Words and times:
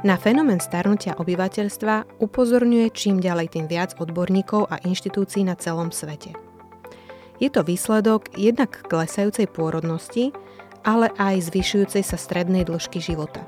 Na 0.00 0.16
fenomén 0.16 0.64
starnutia 0.64 1.12
obyvateľstva 1.20 2.24
upozorňuje 2.24 2.88
čím 2.96 3.20
ďalej 3.20 3.52
tým 3.52 3.66
viac 3.68 4.00
odborníkov 4.00 4.72
a 4.72 4.80
inštitúcií 4.80 5.44
na 5.44 5.52
celom 5.60 5.92
svete. 5.92 6.32
Je 7.36 7.52
to 7.52 7.60
výsledok 7.60 8.32
jednak 8.32 8.80
klesajúcej 8.88 9.44
pôrodnosti, 9.52 10.32
ale 10.88 11.12
aj 11.20 11.52
zvyšujúcej 11.52 12.00
sa 12.00 12.16
strednej 12.16 12.64
dĺžky 12.64 12.96
života. 12.96 13.44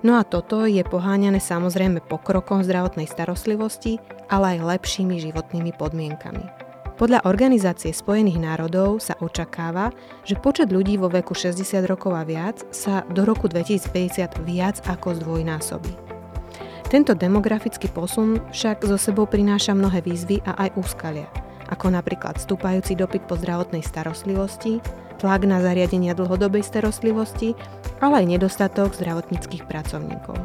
No 0.00 0.16
a 0.16 0.24
toto 0.24 0.64
je 0.64 0.80
poháňané 0.80 1.44
samozrejme 1.44 2.00
pokrokom 2.08 2.64
zdravotnej 2.64 3.04
starostlivosti, 3.04 4.00
ale 4.32 4.56
aj 4.56 4.80
lepšími 4.80 5.20
životnými 5.20 5.76
podmienkami. 5.76 6.65
Podľa 6.96 7.28
Organizácie 7.28 7.92
spojených 7.92 8.40
národov 8.40 9.04
sa 9.04 9.20
očakáva, 9.20 9.92
že 10.24 10.32
počet 10.40 10.72
ľudí 10.72 10.96
vo 10.96 11.12
veku 11.12 11.36
60 11.36 11.84
rokov 11.84 12.16
a 12.16 12.24
viac 12.24 12.64
sa 12.72 13.04
do 13.12 13.28
roku 13.28 13.52
2050 13.52 14.40
viac 14.48 14.80
ako 14.88 15.20
zdvojnásobí. 15.20 15.92
Tento 16.88 17.12
demografický 17.12 17.92
posun 17.92 18.40
však 18.48 18.88
zo 18.88 18.96
sebou 18.96 19.28
prináša 19.28 19.76
mnohé 19.76 20.00
výzvy 20.00 20.40
a 20.48 20.56
aj 20.56 20.80
úskalia, 20.80 21.28
ako 21.68 21.92
napríklad 21.92 22.40
stúpajúci 22.40 22.96
dopyt 22.96 23.28
po 23.28 23.36
zdravotnej 23.36 23.84
starostlivosti, 23.84 24.80
tlak 25.20 25.44
na 25.44 25.60
zariadenia 25.60 26.16
dlhodobej 26.16 26.64
starostlivosti, 26.64 27.52
ale 28.00 28.24
aj 28.24 28.40
nedostatok 28.40 28.96
zdravotníckých 28.96 29.68
pracovníkov. 29.68 30.40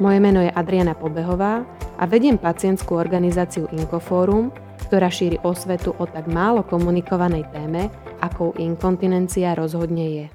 Moje 0.00 0.18
meno 0.24 0.40
je 0.40 0.56
Adriana 0.56 0.96
Pobehová 0.96 1.68
a 2.00 2.08
vediem 2.08 2.40
pacientskú 2.40 2.96
organizáciu 2.96 3.68
Inkoforum, 3.76 4.71
ktorá 4.92 5.08
šíri 5.08 5.40
osvetu 5.40 5.96
o 5.96 6.04
tak 6.04 6.28
málo 6.28 6.60
komunikovanej 6.68 7.48
téme, 7.48 7.88
akou 8.20 8.52
inkontinencia 8.60 9.56
rozhodne 9.56 10.04
je. 10.04 10.26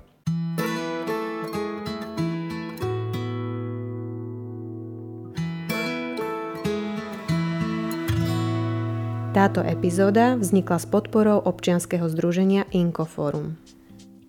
Táto 9.38 9.62
epizóda 9.62 10.34
vznikla 10.42 10.82
s 10.82 10.90
podporou 10.90 11.38
občianskeho 11.38 12.10
združenia 12.10 12.66
Inkoforum. 12.74 13.62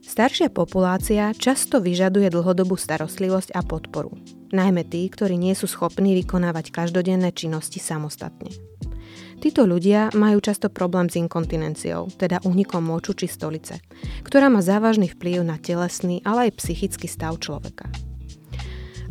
Staršia 0.04 0.52
populácia 0.52 1.32
často 1.32 1.80
vyžaduje 1.80 2.28
dlhodobú 2.28 2.76
starostlivosť 2.76 3.56
a 3.56 3.64
podporu, 3.64 4.12
najmä 4.52 4.84
tí, 4.84 5.08
ktorí 5.08 5.40
nie 5.40 5.56
sú 5.56 5.64
schopní 5.64 6.12
vykonávať 6.20 6.68
každodenné 6.68 7.32
činnosti 7.32 7.80
samostatne. 7.80 8.77
Títo 9.38 9.70
ľudia 9.70 10.10
majú 10.18 10.42
často 10.42 10.66
problém 10.66 11.06
s 11.06 11.14
inkontinenciou, 11.14 12.10
teda 12.18 12.42
únikom 12.42 12.82
moču 12.82 13.14
či 13.14 13.30
stolice, 13.30 13.78
ktorá 14.26 14.50
má 14.50 14.58
závažný 14.58 15.06
vplyv 15.14 15.46
na 15.46 15.54
telesný, 15.62 16.18
ale 16.26 16.50
aj 16.50 16.58
psychický 16.58 17.06
stav 17.06 17.38
človeka. 17.38 17.86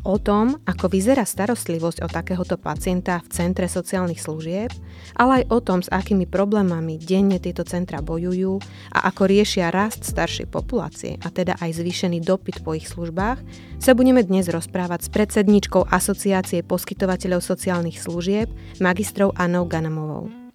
O 0.08 0.16
tom, 0.16 0.56
ako 0.64 0.88
vyzerá 0.88 1.28
starostlivosť 1.28 2.00
o 2.00 2.08
takéhoto 2.08 2.56
pacienta 2.56 3.20
v 3.20 3.28
centre 3.28 3.68
sociálnych 3.68 4.24
služieb, 4.24 4.72
ale 5.20 5.44
aj 5.44 5.52
o 5.52 5.60
tom, 5.60 5.84
s 5.84 5.92
akými 5.92 6.24
problémami 6.24 6.96
denne 6.96 7.44
tieto 7.44 7.68
centra 7.68 8.00
bojujú 8.00 8.56
a 8.96 9.12
ako 9.12 9.28
riešia 9.28 9.68
rast 9.68 10.08
staršej 10.08 10.48
populácie 10.48 11.20
a 11.20 11.28
teda 11.28 11.60
aj 11.60 11.84
zvýšený 11.84 12.24
dopyt 12.24 12.64
po 12.64 12.72
ich 12.72 12.88
službách, 12.88 13.44
sa 13.84 13.92
budeme 13.92 14.24
dnes 14.24 14.48
rozprávať 14.48 15.12
s 15.12 15.12
predsedničkou 15.12 15.92
Asociácie 15.92 16.64
poskytovateľov 16.64 17.44
sociálnych 17.44 18.00
služieb, 18.00 18.48
magistrou 18.80 19.36
Anou 19.36 19.68
Ganamovou. 19.68 20.47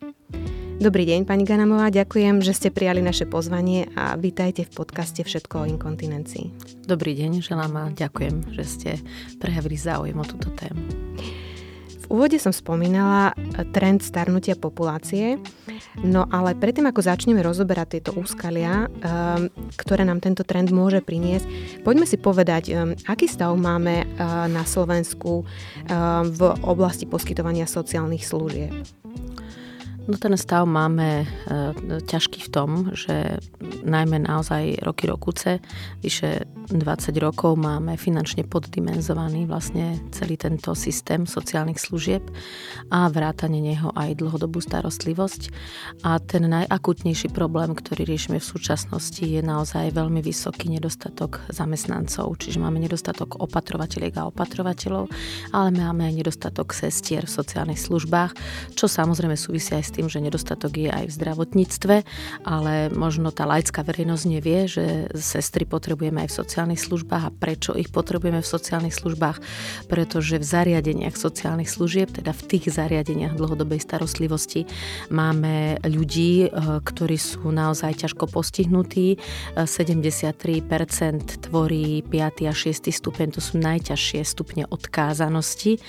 Dobrý 0.82 1.06
deň, 1.06 1.30
pani 1.30 1.46
Ganamová, 1.46 1.94
ďakujem, 1.94 2.42
že 2.42 2.58
ste 2.58 2.74
prijali 2.74 3.06
naše 3.06 3.22
pozvanie 3.22 3.86
a 3.94 4.18
vítajte 4.18 4.66
v 4.66 4.82
podcaste 4.82 5.22
Všetko 5.22 5.62
o 5.62 5.68
inkontinencii. 5.70 6.50
Dobrý 6.90 7.14
deň, 7.14 7.38
želám 7.38 7.72
a 7.78 7.84
ďakujem, 7.94 8.50
že 8.50 8.64
ste 8.66 8.90
prejavili 9.38 9.78
záujem 9.78 10.18
o 10.18 10.26
túto 10.26 10.50
tému. 10.50 10.82
V 12.02 12.06
úvode 12.10 12.34
som 12.42 12.50
spomínala 12.50 13.30
trend 13.70 14.02
starnutia 14.02 14.58
populácie, 14.58 15.38
no 16.02 16.26
ale 16.34 16.58
predtým, 16.58 16.90
ako 16.90 16.98
začneme 16.98 17.46
rozoberať 17.46 18.02
tieto 18.02 18.18
úskalia, 18.18 18.90
ktoré 19.78 20.02
nám 20.02 20.18
tento 20.18 20.42
trend 20.42 20.74
môže 20.74 20.98
priniesť, 20.98 21.46
poďme 21.86 22.10
si 22.10 22.18
povedať, 22.18 22.74
aký 23.06 23.30
stav 23.30 23.54
máme 23.54 24.02
ehm, 24.02 24.50
na 24.50 24.66
Slovensku 24.66 25.46
v 26.26 26.40
oblasti 26.66 27.06
poskytovania 27.06 27.70
sociálnych 27.70 28.26
služieb. 28.26 29.01
No 30.10 30.18
ten 30.18 30.34
stav 30.34 30.66
máme 30.66 31.22
e, 31.22 31.26
ťažký 32.02 32.42
v 32.46 32.50
tom, 32.50 32.70
že 32.90 33.38
najmä 33.86 34.26
naozaj 34.26 34.82
roky 34.82 35.06
rokuce, 35.06 35.62
vyše 36.02 36.42
20 36.70 37.14
rokov 37.22 37.54
máme 37.54 37.94
finančne 37.94 38.42
poddimenzovaný 38.42 39.46
vlastne 39.46 40.02
celý 40.10 40.34
tento 40.34 40.74
systém 40.74 41.22
sociálnych 41.26 41.78
služieb 41.78 42.22
a 42.90 43.06
vrátane 43.10 43.62
neho 43.62 43.94
aj 43.94 44.18
dlhodobú 44.18 44.58
starostlivosť. 44.58 45.54
A 46.02 46.18
ten 46.18 46.50
najakutnejší 46.50 47.30
problém, 47.30 47.70
ktorý 47.70 48.02
riešime 48.02 48.42
v 48.42 48.50
súčasnosti, 48.50 49.22
je 49.22 49.38
naozaj 49.38 49.94
veľmi 49.94 50.18
vysoký 50.18 50.66
nedostatok 50.66 51.46
zamestnancov. 51.50 52.42
Čiže 52.42 52.58
máme 52.58 52.82
nedostatok 52.82 53.38
opatrovateľiek 53.38 54.18
a 54.18 54.26
opatrovateľov, 54.30 55.10
ale 55.54 55.68
máme 55.70 56.10
aj 56.10 56.14
nedostatok 56.26 56.74
sestier 56.74 57.26
v 57.26 57.36
sociálnych 57.38 57.78
službách, 57.78 58.34
čo 58.74 58.90
samozrejme 58.90 59.38
súvisia 59.38 59.78
aj 59.78 59.84
s 59.86 59.91
tým, 59.92 60.08
že 60.08 60.24
nedostatok 60.24 60.72
je 60.74 60.88
aj 60.88 61.04
v 61.12 61.16
zdravotníctve, 61.20 61.96
ale 62.48 62.88
možno 62.90 63.28
tá 63.30 63.44
laická 63.44 63.84
verejnosť 63.84 64.24
nevie, 64.26 64.64
že 64.64 65.12
sestry 65.12 65.68
potrebujeme 65.68 66.24
aj 66.24 66.32
v 66.32 66.38
sociálnych 66.40 66.80
službách 66.80 67.22
a 67.28 67.34
prečo 67.34 67.76
ich 67.76 67.92
potrebujeme 67.92 68.40
v 68.40 68.48
sociálnych 68.48 68.96
službách, 68.96 69.38
pretože 69.92 70.40
v 70.40 70.44
zariadeniach 70.44 71.14
sociálnych 71.14 71.68
služieb, 71.68 72.08
teda 72.10 72.32
v 72.32 72.42
tých 72.48 72.72
zariadeniach 72.72 73.36
dlhodobej 73.36 73.78
starostlivosti 73.84 74.64
máme 75.12 75.82
ľudí, 75.84 76.46
eh, 76.46 76.80
ktorí 76.80 77.16
sú 77.18 77.52
naozaj 77.52 78.06
ťažko 78.06 78.30
postihnutí. 78.30 79.20
73% 79.56 81.36
eh, 81.36 81.40
tvorí 81.42 82.00
5. 82.06 82.48
a 82.48 82.54
6. 82.54 82.90
stupeň, 82.94 83.36
to 83.36 83.40
sú 83.42 83.58
najťažšie 83.58 84.20
stupne 84.24 84.64
odkázanosti 84.70 85.76
eh, 85.76 85.82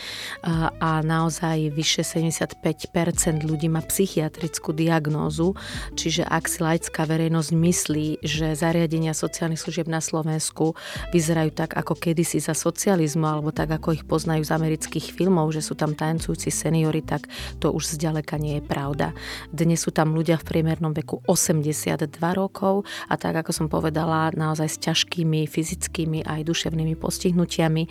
a 0.67 0.99
naozaj 1.05 1.71
vyše 1.71 2.01
75% 2.03 3.45
ľudí 3.45 3.69
má 3.69 3.81
psychiatrickú 3.93 4.73
diagnózu, 4.73 5.53
čiže 5.93 6.25
ak 6.25 6.49
si 6.49 6.65
laická 6.65 7.05
verejnosť 7.05 7.51
myslí, 7.53 8.07
že 8.25 8.57
zariadenia 8.57 9.13
sociálnych 9.13 9.61
služieb 9.61 9.85
na 9.85 10.01
Slovensku 10.01 10.73
vyzerajú 11.13 11.53
tak 11.53 11.77
ako 11.77 11.93
kedysi 11.93 12.41
za 12.41 12.57
socializmu 12.57 13.21
alebo 13.21 13.53
tak 13.53 13.69
ako 13.69 13.93
ich 13.93 14.01
poznajú 14.01 14.41
z 14.41 14.51
amerických 14.57 15.13
filmov, 15.13 15.53
že 15.53 15.61
sú 15.61 15.77
tam 15.77 15.93
tancujúci 15.93 16.49
seniory, 16.49 17.05
tak 17.05 17.29
to 17.61 17.69
už 17.69 17.93
zďaleka 17.93 18.41
nie 18.41 18.57
je 18.57 18.63
pravda. 18.65 19.13
Dnes 19.53 19.77
sú 19.85 19.93
tam 19.93 20.17
ľudia 20.17 20.41
v 20.41 20.47
priemernom 20.49 20.97
veku 20.97 21.21
82 21.29 22.09
rokov 22.33 22.89
a 23.05 23.13
tak 23.13 23.45
ako 23.45 23.53
som 23.53 23.67
povedala, 23.69 24.33
naozaj 24.33 24.73
s 24.73 24.77
ťažkými 24.81 25.45
fyzickými 25.45 26.25
aj 26.25 26.49
duševnými 26.49 26.97
postihnutiami 26.97 27.83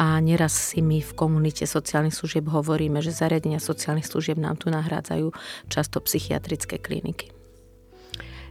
a 0.00 0.16
neraz 0.24 0.72
si 0.72 0.80
my 0.80 1.04
v 1.04 1.12
komunite 1.12 1.68
sociálnych 1.68 2.16
služieb 2.16 2.48
hovoríme, 2.48 3.04
že 3.04 3.12
zariadenia 3.12 3.60
sociálnych 3.60 4.08
služieb 4.08 4.40
nám 4.40 4.56
tu 4.56 4.70
nahrádzajú 4.70 5.34
často 5.68 6.00
psychiatrické 6.02 6.78
kliniky. 6.78 7.30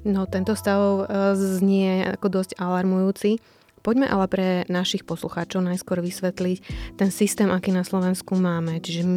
No, 0.08 0.24
tento 0.26 0.56
stav 0.56 0.80
e, 0.80 1.36
znie 1.36 2.08
ako 2.08 2.40
dosť 2.40 2.56
alarmujúci. 2.56 3.44
Poďme 3.80 4.12
ale 4.12 4.26
pre 4.28 4.48
našich 4.68 5.08
poslucháčov 5.08 5.64
najskôr 5.64 6.04
vysvetliť 6.04 6.58
ten 7.00 7.10
systém, 7.10 7.48
aký 7.48 7.72
na 7.72 7.88
Slovensku 7.88 8.36
máme. 8.36 8.84
Čiže 8.84 9.08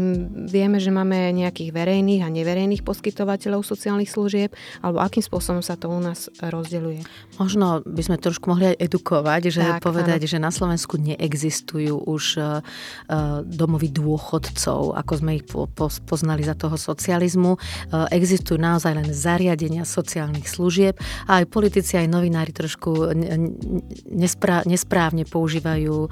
vieme, 0.47 0.78
že 0.78 0.95
máme 0.95 1.34
nejakých 1.34 1.75
verejných 1.75 2.23
a 2.23 2.31
neverejných 2.31 2.87
poskytovateľov 2.87 3.67
sociálnych 3.67 4.06
služieb, 4.06 4.55
alebo 4.78 5.03
akým 5.03 5.23
spôsobom 5.27 5.67
sa 5.67 5.75
to 5.75 5.91
u 5.91 5.99
nás 5.99 6.31
rozdeľuje? 6.39 7.03
Možno 7.43 7.83
by 7.83 8.03
sme 8.06 8.17
trošku 8.23 8.55
mohli 8.55 8.73
aj 8.75 8.87
edukovať, 8.87 9.43
že 9.50 9.62
tak, 9.67 9.82
povedať, 9.82 10.20
áno. 10.23 10.31
že 10.31 10.38
na 10.38 10.55
Slovensku 10.55 10.94
neexistujú 11.03 12.06
už 12.06 12.25
uh, 12.38 12.62
domovy 13.43 13.91
dôchodcov, 13.91 14.94
ako 14.94 15.12
sme 15.19 15.43
ich 15.43 15.44
po, 15.50 15.67
po, 15.67 15.91
poznali 16.06 16.47
za 16.47 16.55
toho 16.55 16.79
socializmu. 16.79 17.59
Uh, 17.91 18.06
existujú 18.14 18.62
naozaj 18.62 18.94
len 18.94 19.09
zariadenia 19.11 19.82
sociálnych 19.82 20.47
služieb 20.47 20.94
a 21.26 21.43
aj 21.43 21.50
politici, 21.50 21.99
aj 21.99 22.06
novinári 22.06 22.55
trošku 22.55 23.11
nesprávne 24.06 24.51
nesprávne 24.69 25.25
používajú 25.25 25.96
e, 26.04 26.08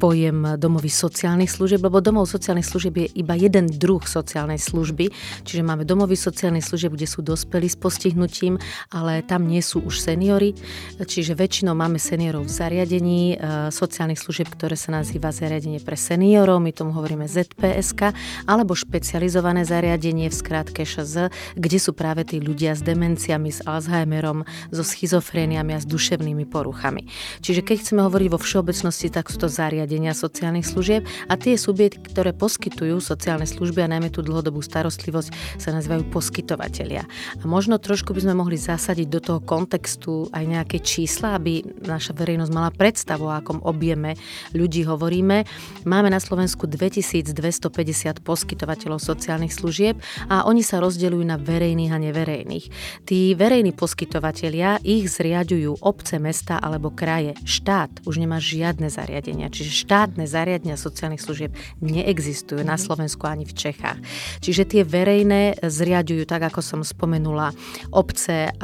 pojem 0.00 0.56
domovy 0.56 0.88
sociálnych 0.88 1.52
služieb, 1.52 1.84
lebo 1.84 2.00
domov 2.00 2.32
sociálnych 2.32 2.64
služieb 2.64 2.94
je 3.04 3.06
iba 3.20 3.36
jeden 3.36 3.68
druh 3.68 4.00
sociálnej 4.00 4.56
služby, 4.56 5.12
čiže 5.44 5.60
máme 5.60 5.84
domovy 5.84 6.16
sociálnych 6.16 6.64
služieb, 6.64 6.96
kde 6.96 7.04
sú 7.04 7.20
dospelí 7.20 7.68
s 7.68 7.76
postihnutím, 7.76 8.56
ale 8.88 9.20
tam 9.20 9.44
nie 9.44 9.60
sú 9.60 9.84
už 9.84 10.00
seniory, 10.00 10.56
čiže 10.96 11.36
väčšinou 11.36 11.76
máme 11.76 12.00
seniorov 12.00 12.48
v 12.48 12.52
zariadení 12.56 13.20
e, 13.34 13.36
sociálnych 13.68 14.22
služieb, 14.22 14.48
ktoré 14.48 14.80
sa 14.80 14.96
nazýva 14.96 15.28
zariadenie 15.34 15.84
pre 15.84 16.00
seniorov, 16.00 16.64
my 16.64 16.72
tomu 16.72 16.96
hovoríme 16.96 17.28
ZPSK, 17.28 18.16
alebo 18.46 18.78
špecializované 18.78 19.66
zariadenie 19.66 20.30
v 20.30 20.36
skratke 20.38 20.86
ŠZ, 20.86 21.34
kde 21.58 21.78
sú 21.82 21.90
práve 21.90 22.22
tí 22.22 22.38
ľudia 22.38 22.78
s 22.78 22.86
demenciami, 22.86 23.50
s 23.50 23.60
Alzheimerom, 23.66 24.46
so 24.70 24.86
schizofréniami 24.86 25.74
a 25.74 25.82
s 25.82 25.86
duševnými 25.90 26.46
poruchami. 26.46 27.10
Čiže 27.42 27.65
keď 27.66 27.82
chceme 27.82 28.06
hovoriť 28.06 28.28
vo 28.30 28.38
všeobecnosti, 28.38 29.10
tak 29.10 29.26
sú 29.26 29.42
to 29.42 29.50
zariadenia 29.50 30.14
sociálnych 30.14 30.62
služieb 30.62 31.02
a 31.26 31.34
tie 31.34 31.58
subjekty, 31.58 31.98
ktoré 31.98 32.30
poskytujú 32.30 33.02
sociálne 33.02 33.42
služby 33.42 33.82
a 33.82 33.90
najmä 33.90 34.14
tú 34.14 34.22
dlhodobú 34.22 34.62
starostlivosť 34.62 35.58
sa 35.58 35.74
nazývajú 35.74 36.06
poskytovatelia. 36.14 37.02
A 37.42 37.44
možno 37.44 37.82
trošku 37.82 38.14
by 38.14 38.22
sme 38.22 38.38
mohli 38.38 38.54
zasadiť 38.54 39.08
do 39.10 39.18
toho 39.18 39.40
kontextu 39.42 40.30
aj 40.30 40.46
nejaké 40.46 40.78
čísla, 40.78 41.34
aby 41.34 41.66
naša 41.82 42.14
verejnosť 42.14 42.52
mala 42.54 42.70
predstavu, 42.70 43.26
o 43.26 43.34
akom 43.34 43.58
objeme 43.66 44.14
ľudí 44.54 44.86
hovoríme. 44.86 45.42
Máme 45.82 46.06
na 46.06 46.22
Slovensku 46.22 46.70
2250 46.70 48.22
poskytovateľov 48.22 49.02
sociálnych 49.02 49.50
služieb 49.50 49.98
a 50.30 50.46
oni 50.46 50.62
sa 50.62 50.78
rozdeľujú 50.78 51.24
na 51.26 51.34
verejných 51.34 51.90
a 51.90 51.98
neverejných. 51.98 52.66
Tí 53.02 53.34
verejní 53.34 53.74
poskytovatelia 53.74 54.78
ich 54.86 55.10
zriadujú 55.10 55.82
obce, 55.82 56.22
mesta 56.22 56.62
alebo 56.62 56.94
kraje. 56.94 57.34
Štát 57.60 57.92
už 58.08 58.22
nemá 58.22 58.40
žiadne 58.40 58.88
zariadenia, 58.88 59.52
čiže 59.52 59.84
štátne 59.84 60.24
zariadenia 60.24 60.80
sociálnych 60.80 61.20
služieb 61.20 61.52
neexistujú 61.84 62.64
na. 62.64 62.78
Slovensku 62.86 63.26
ani 63.26 63.42
v 63.42 63.56
Čechách. 63.56 63.98
Čiže 64.38 64.62
tie 64.62 64.82
verejné 64.86 65.58
zriadujú, 65.58 66.22
tak 66.22 66.46
ako 66.52 66.62
som 66.62 66.80
spomenula, 66.86 67.50
obce, 67.90 68.54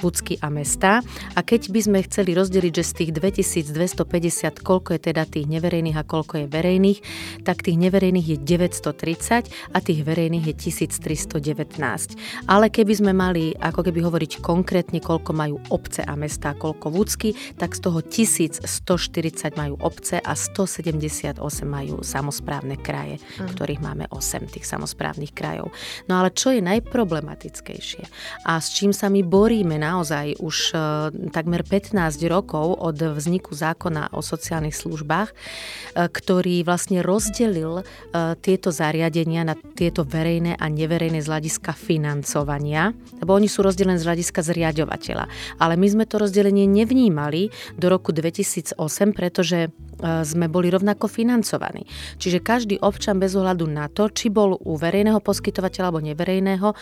vúcky 0.00 0.40
a 0.40 0.48
mesta. 0.48 1.04
A 1.36 1.44
keď 1.44 1.68
by 1.68 1.80
sme 1.84 1.98
chceli 2.08 2.32
rozdeliť, 2.32 2.72
že 2.72 2.84
z 2.86 2.92
tých 2.96 3.10
2250, 3.12 4.64
koľko 4.64 4.96
je 4.96 5.00
teda 5.12 5.28
tých 5.28 5.44
neverejných 5.44 5.98
a 5.98 6.08
koľko 6.08 6.40
je 6.40 6.46
verejných, 6.48 6.98
tak 7.44 7.66
tých 7.66 7.76
neverejných 7.76 8.26
je 8.32 8.38
930 8.40 9.50
a 9.74 9.78
tých 9.84 10.00
verejných 10.00 10.46
je 10.48 10.54
1319. 10.56 12.48
Ale 12.48 12.72
keby 12.72 12.92
sme 12.96 13.12
mali 13.12 13.52
ako 13.60 13.82
keby 13.82 14.00
hovoriť 14.00 14.40
konkrétne, 14.40 15.02
koľko 15.02 15.36
majú 15.36 15.60
obce 15.68 16.00
a 16.00 16.16
mesta, 16.16 16.56
koľko 16.56 16.88
vúcky, 16.88 17.36
tak 17.60 17.76
z 17.76 17.80
toho 17.82 18.00
1140 18.36 19.56
majú 19.56 19.80
obce 19.80 20.20
a 20.20 20.36
178 20.36 21.40
majú 21.64 22.04
samozprávne 22.04 22.76
kraje, 22.76 23.16
mm. 23.16 23.56
ktorých 23.56 23.80
máme 23.80 24.04
8 24.12 24.52
tých 24.52 24.68
samozprávnych 24.68 25.32
krajov. 25.32 25.72
No 26.04 26.20
ale 26.20 26.36
čo 26.36 26.52
je 26.52 26.60
najproblematickejšie 26.60 28.04
a 28.44 28.60
s 28.60 28.76
čím 28.76 28.92
sa 28.92 29.08
my 29.08 29.24
boríme 29.24 29.80
naozaj 29.80 30.36
už 30.36 30.56
uh, 30.76 31.08
takmer 31.32 31.64
15 31.64 31.96
rokov 32.28 32.76
od 32.76 32.98
vzniku 33.16 33.56
zákona 33.56 34.12
o 34.12 34.20
sociálnych 34.20 34.76
službách, 34.76 35.28
uh, 35.32 36.06
ktorý 36.12 36.60
vlastne 36.68 37.00
rozdelil 37.00 37.80
uh, 37.80 37.84
tieto 38.36 38.68
zariadenia 38.68 39.48
na 39.48 39.56
tieto 39.56 40.04
verejné 40.04 40.60
a 40.60 40.66
neverejné 40.68 41.24
z 41.24 41.30
hľadiska 41.32 41.72
financovania, 41.72 42.92
lebo 43.22 43.32
oni 43.32 43.48
sú 43.48 43.64
rozdelené 43.64 43.96
z 43.96 44.06
hľadiska 44.06 44.44
zriadovateľa. 44.44 45.24
Ale 45.56 45.74
my 45.80 45.86
sme 45.88 46.04
to 46.04 46.20
rozdelenie 46.20 46.68
nevnímali 46.68 47.48
do 47.78 47.86
roku 47.88 48.12
2008, 48.26 49.14
pretože 49.14 49.70
E, 49.96 50.28
sme 50.28 50.52
boli 50.52 50.68
rovnako 50.68 51.08
financovaní. 51.08 51.88
Čiže 52.20 52.44
každý 52.44 52.76
občan 52.84 53.16
bez 53.16 53.32
ohľadu 53.32 53.64
na 53.64 53.88
to, 53.88 54.12
či 54.12 54.28
bol 54.28 54.60
u 54.60 54.76
verejného 54.76 55.24
poskytovateľa 55.24 55.88
alebo 55.88 56.04
neverejného, 56.04 56.68
e, 56.68 56.76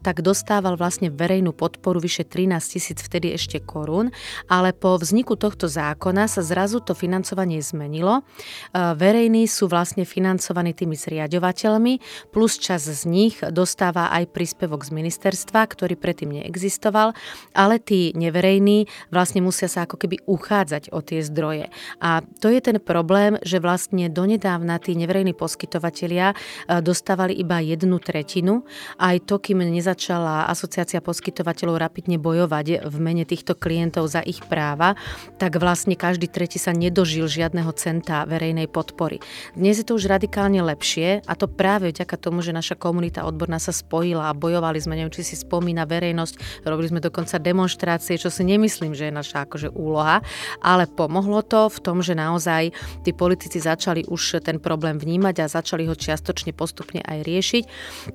tak 0.00 0.24
dostával 0.24 0.80
vlastne 0.80 1.12
verejnú 1.12 1.52
podporu 1.52 2.00
vyše 2.00 2.24
13 2.24 2.56
tisíc 2.64 3.04
vtedy 3.04 3.36
ešte 3.36 3.60
korún, 3.60 4.08
ale 4.48 4.72
po 4.72 4.96
vzniku 4.96 5.36
tohto 5.36 5.68
zákona 5.68 6.24
sa 6.24 6.40
zrazu 6.40 6.80
to 6.80 6.96
financovanie 6.96 7.60
zmenilo. 7.60 8.24
E, 8.72 8.96
verejní 8.96 9.44
sú 9.44 9.68
vlastne 9.68 10.08
financovaní 10.08 10.72
tými 10.72 10.96
zriadovateľmi, 10.96 12.00
plus 12.32 12.56
čas 12.56 12.88
z 12.88 13.04
nich 13.04 13.44
dostáva 13.52 14.08
aj 14.08 14.32
príspevok 14.32 14.88
z 14.88 14.90
ministerstva, 14.96 15.68
ktorý 15.68 16.00
predtým 16.00 16.40
neexistoval, 16.40 17.12
ale 17.52 17.76
tí 17.76 18.16
neverejní 18.16 18.88
vlastne 19.12 19.44
musia 19.44 19.68
sa 19.68 19.84
ako 19.84 20.00
keby 20.00 20.24
uchádzať 20.24 20.83
o 20.90 21.00
tie 21.00 21.22
zdroje. 21.22 21.70
A 22.00 22.20
to 22.40 22.50
je 22.50 22.60
ten 22.60 22.76
problém, 22.82 23.38
že 23.44 23.62
vlastne 23.62 24.10
donedávna 24.10 24.80
tí 24.82 24.98
neverejní 24.98 25.36
poskytovatelia 25.36 26.32
e, 26.32 26.36
dostávali 26.82 27.36
iba 27.38 27.62
jednu 27.62 28.00
tretinu. 28.02 28.66
Aj 28.98 29.16
to, 29.22 29.38
kým 29.38 29.62
nezačala 29.62 30.50
asociácia 30.50 31.04
poskytovateľov 31.04 31.78
rapidne 31.78 32.18
bojovať 32.18 32.88
v 32.88 32.96
mene 32.98 33.22
týchto 33.22 33.54
klientov 33.54 34.10
za 34.10 34.24
ich 34.24 34.42
práva, 34.42 34.98
tak 35.38 35.60
vlastne 35.60 35.94
každý 35.94 36.26
tretí 36.26 36.58
sa 36.58 36.74
nedožil 36.74 37.30
žiadneho 37.30 37.70
centa 37.78 38.26
verejnej 38.26 38.66
podpory. 38.66 39.22
Dnes 39.54 39.78
je 39.78 39.86
to 39.86 39.94
už 39.94 40.10
radikálne 40.10 40.58
lepšie 40.58 41.22
a 41.22 41.32
to 41.38 41.46
práve 41.46 41.94
vďaka 41.94 42.18
tomu, 42.18 42.42
že 42.42 42.50
naša 42.50 42.74
komunita 42.74 43.22
odborná 43.22 43.62
sa 43.62 43.70
spojila 43.70 44.32
a 44.32 44.34
bojovali 44.34 44.82
sme, 44.82 44.98
neviem, 44.98 45.14
či 45.14 45.22
si 45.22 45.36
spomína 45.38 45.86
verejnosť, 45.86 46.66
robili 46.66 46.90
sme 46.90 47.00
dokonca 47.04 47.38
demonstrácie, 47.38 48.18
čo 48.18 48.34
si 48.34 48.42
nemyslím, 48.42 48.98
že 48.98 49.08
je 49.08 49.14
naša 49.14 49.46
akože 49.46 49.70
úloha, 49.70 50.18
ale 50.58 50.73
pomohlo 50.82 51.46
to 51.46 51.70
v 51.70 51.78
tom, 51.78 52.02
že 52.02 52.18
naozaj 52.18 52.74
tí 53.06 53.14
politici 53.14 53.62
začali 53.62 54.02
už 54.10 54.42
ten 54.42 54.58
problém 54.58 54.98
vnímať 54.98 55.46
a 55.46 55.52
začali 55.52 55.86
ho 55.86 55.94
čiastočne 55.94 56.50
postupne 56.50 56.98
aj 57.06 57.22
riešiť. 57.22 57.64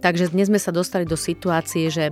Takže 0.04 0.36
dnes 0.36 0.52
sme 0.52 0.60
sa 0.60 0.76
dostali 0.76 1.08
do 1.08 1.16
situácie, 1.16 1.88
že 1.88 2.12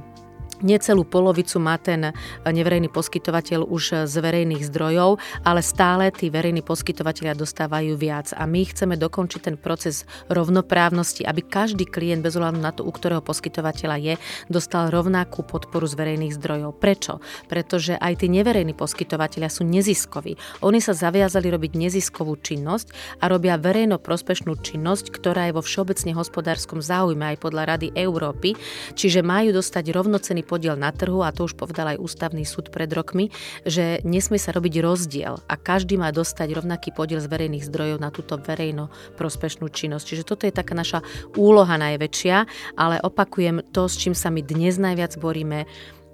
Necelú 0.58 1.06
polovicu 1.06 1.62
má 1.62 1.78
ten 1.78 2.10
neverejný 2.42 2.90
poskytovateľ 2.90 3.70
už 3.70 4.10
z 4.10 4.16
verejných 4.18 4.66
zdrojov, 4.66 5.22
ale 5.46 5.62
stále 5.62 6.10
tí 6.10 6.34
verejní 6.34 6.66
poskytovateľia 6.66 7.38
dostávajú 7.38 7.94
viac. 7.94 8.34
A 8.34 8.50
my 8.50 8.66
chceme 8.66 8.98
dokončiť 8.98 9.42
ten 9.46 9.56
proces 9.56 10.10
rovnoprávnosti, 10.34 11.22
aby 11.30 11.46
každý 11.46 11.86
klient 11.86 12.26
bez 12.26 12.34
ohľadu 12.34 12.58
na 12.58 12.74
to, 12.74 12.82
u 12.82 12.90
ktorého 12.90 13.22
poskytovateľa 13.22 13.98
je, 14.02 14.14
dostal 14.50 14.90
rovnakú 14.90 15.46
podporu 15.46 15.86
z 15.86 15.94
verejných 15.94 16.34
zdrojov. 16.34 16.74
Prečo? 16.82 17.22
Pretože 17.46 17.94
aj 17.94 18.26
tí 18.26 18.28
neverejní 18.34 18.74
poskytovateľia 18.74 19.54
sú 19.54 19.62
neziskoví. 19.62 20.42
Oni 20.66 20.82
sa 20.82 20.98
zaviazali 20.98 21.54
robiť 21.54 21.78
neziskovú 21.78 22.34
činnosť 22.42 23.22
a 23.22 23.30
robia 23.30 23.62
verejno 23.62 24.02
prospešnú 24.02 24.58
činnosť, 24.58 25.14
ktorá 25.14 25.52
je 25.52 25.54
vo 25.54 25.62
všeobecne 25.62 26.18
hospodárskom 26.18 26.82
záujme 26.82 27.36
aj 27.36 27.38
podľa 27.44 27.78
Rady 27.78 27.94
Európy, 27.94 28.58
čiže 28.98 29.22
majú 29.22 29.54
dostať 29.54 29.94
rovnocený 29.94 30.47
podiel 30.48 30.80
na 30.80 30.96
trhu 30.96 31.20
a 31.22 31.36
to 31.36 31.46
už 31.46 31.60
povedal 31.60 31.92
aj 31.92 32.00
ústavný 32.00 32.48
súd 32.48 32.72
pred 32.72 32.88
rokmi, 32.88 33.30
že 33.68 34.00
nesmie 34.08 34.40
sa 34.40 34.56
robiť 34.56 34.80
rozdiel 34.80 35.44
a 35.44 35.54
každý 35.60 36.00
má 36.00 36.16
dostať 36.16 36.64
rovnaký 36.64 36.96
podiel 36.96 37.20
z 37.20 37.28
verejných 37.28 37.68
zdrojov 37.68 38.00
na 38.00 38.10
túto 38.10 38.40
verejno 38.40 38.88
prospešnú 39.20 39.68
činnosť. 39.68 40.06
Čiže 40.08 40.24
toto 40.24 40.48
je 40.48 40.56
taká 40.56 40.72
naša 40.72 41.04
úloha 41.36 41.76
najväčšia, 41.76 42.38
ale 42.80 43.04
opakujem, 43.04 43.62
to, 43.76 43.92
s 43.92 44.00
čím 44.00 44.16
sa 44.16 44.32
my 44.32 44.40
dnes 44.40 44.80
najviac 44.80 45.20
boríme, 45.20 45.68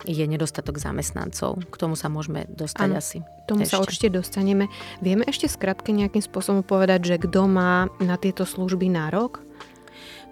je 0.03 0.25
nedostatok 0.27 0.79
zamestnancov. 0.79 1.63
K 1.71 1.75
tomu 1.79 1.95
sa 1.95 2.11
môžeme 2.11 2.43
dostať 2.51 2.89
ano, 2.91 2.99
asi. 2.99 3.23
tomu 3.47 3.63
ešte. 3.63 3.71
sa 3.71 3.79
určite 3.79 4.07
dostaneme. 4.11 4.67
Vieme 4.99 5.23
ešte 5.23 5.47
skratke 5.47 5.95
nejakým 5.95 6.19
spôsobom 6.19 6.61
povedať, 6.61 7.07
že 7.07 7.15
kto 7.23 7.47
má 7.47 7.87
na 8.03 8.19
tieto 8.19 8.43
služby 8.43 8.91
nárok? 8.91 9.39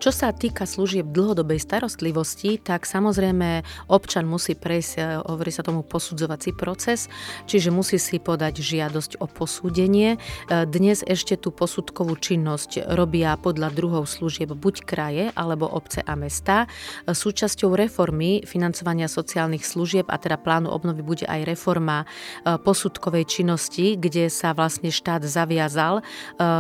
Čo 0.01 0.09
sa 0.09 0.33
týka 0.33 0.65
služieb 0.65 1.13
dlhodobej 1.13 1.61
starostlivosti, 1.61 2.57
tak 2.57 2.89
samozrejme 2.89 3.61
občan 3.85 4.25
musí 4.25 4.57
prejsť, 4.57 4.93
e, 4.97 5.01
hovorí 5.29 5.53
sa 5.53 5.61
tomu 5.61 5.85
posudzovací 5.85 6.57
proces, 6.57 7.05
čiže 7.45 7.69
musí 7.69 8.01
si 8.01 8.17
podať 8.17 8.65
žiadosť 8.65 9.21
o 9.21 9.29
posúdenie. 9.29 10.17
E, 10.17 10.65
dnes 10.65 11.05
ešte 11.05 11.37
tú 11.37 11.53
posudkovú 11.53 12.17
činnosť 12.17 12.81
robia 12.97 13.37
podľa 13.37 13.69
druhov 13.77 14.09
služieb 14.09 14.49
buď 14.57 14.75
kraje 14.89 15.25
alebo 15.37 15.69
obce 15.69 16.01
a 16.01 16.17
mesta. 16.17 16.65
E, 17.05 17.13
súčasťou 17.13 17.69
reformy 17.77 18.41
financovania 18.49 19.05
sociálnych 19.05 19.61
služieb 19.61 20.09
a 20.09 20.17
teda 20.17 20.41
plánu 20.41 20.73
obnovy 20.73 21.05
bude 21.05 21.29
aj 21.29 21.45
reforma 21.45 22.09
posudkovej 22.41 23.29
činnosti, 23.29 24.01
kde 24.01 24.33
sa 24.33 24.57
vlastne 24.57 24.89
štát 24.89 25.21
zaviazal, 25.21 26.01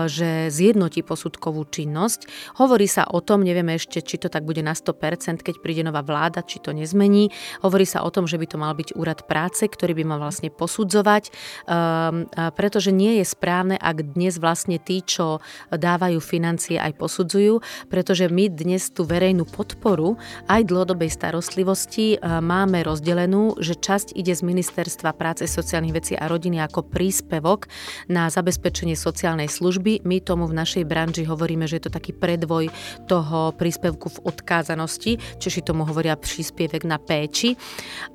že 0.05 0.53
zjednotí 0.53 1.01
posudkovú 1.01 1.65
činnosť. 1.65 2.29
Hovorí 2.61 2.85
sa 2.85 3.07
o 3.09 3.23
tom, 3.23 3.30
tom, 3.31 3.47
nevieme 3.47 3.79
ešte, 3.79 4.03
či 4.03 4.19
to 4.19 4.27
tak 4.27 4.43
bude 4.43 4.59
na 4.59 4.75
100%, 4.75 5.39
keď 5.39 5.63
príde 5.63 5.87
nová 5.87 6.03
vláda, 6.03 6.43
či 6.43 6.59
to 6.59 6.75
nezmení. 6.75 7.31
Hovorí 7.63 7.87
sa 7.87 8.03
o 8.03 8.11
tom, 8.11 8.27
že 8.27 8.35
by 8.35 8.43
to 8.43 8.59
mal 8.59 8.75
byť 8.75 8.99
úrad 8.99 9.23
práce, 9.23 9.63
ktorý 9.63 9.95
by 9.95 10.03
mal 10.03 10.19
vlastne 10.19 10.51
posudzovať, 10.51 11.31
um, 11.31 12.27
pretože 12.59 12.91
nie 12.91 13.23
je 13.23 13.25
správne, 13.25 13.79
ak 13.79 14.19
dnes 14.19 14.35
vlastne 14.35 14.75
tí, 14.83 14.99
čo 14.99 15.39
dávajú 15.71 16.19
financie, 16.19 16.75
aj 16.75 16.99
posudzujú, 16.99 17.63
pretože 17.87 18.27
my 18.27 18.51
dnes 18.51 18.91
tú 18.91 19.07
verejnú 19.07 19.47
podporu 19.47 20.19
aj 20.51 20.67
dlhodobej 20.67 21.07
starostlivosti 21.07 22.19
uh, 22.19 22.43
máme 22.43 22.83
rozdelenú, 22.83 23.55
že 23.63 23.79
časť 23.79 24.11
ide 24.11 24.35
z 24.35 24.43
Ministerstva 24.43 25.15
práce, 25.15 25.47
sociálnych 25.47 25.95
vecí 25.95 26.13
a 26.19 26.27
rodiny 26.27 26.59
ako 26.59 26.83
príspevok 26.83 27.71
na 28.11 28.27
zabezpečenie 28.27 28.99
sociálnej 28.99 29.47
služby. 29.47 30.03
My 30.03 30.19
tomu 30.19 30.51
v 30.51 30.57
našej 30.57 30.83
branži 30.83 31.23
hovoríme, 31.23 31.63
že 31.69 31.79
je 31.79 31.87
to 31.87 31.95
taký 31.95 32.11
predvoj 32.11 32.73
toho 33.11 33.51
príspevku 33.51 34.07
v 34.07 34.21
odkázanosti, 34.31 35.19
Češi 35.35 35.67
tomu 35.67 35.83
hovoria 35.83 36.15
príspevek 36.15 36.87
na 36.87 36.95
péči. 36.95 37.59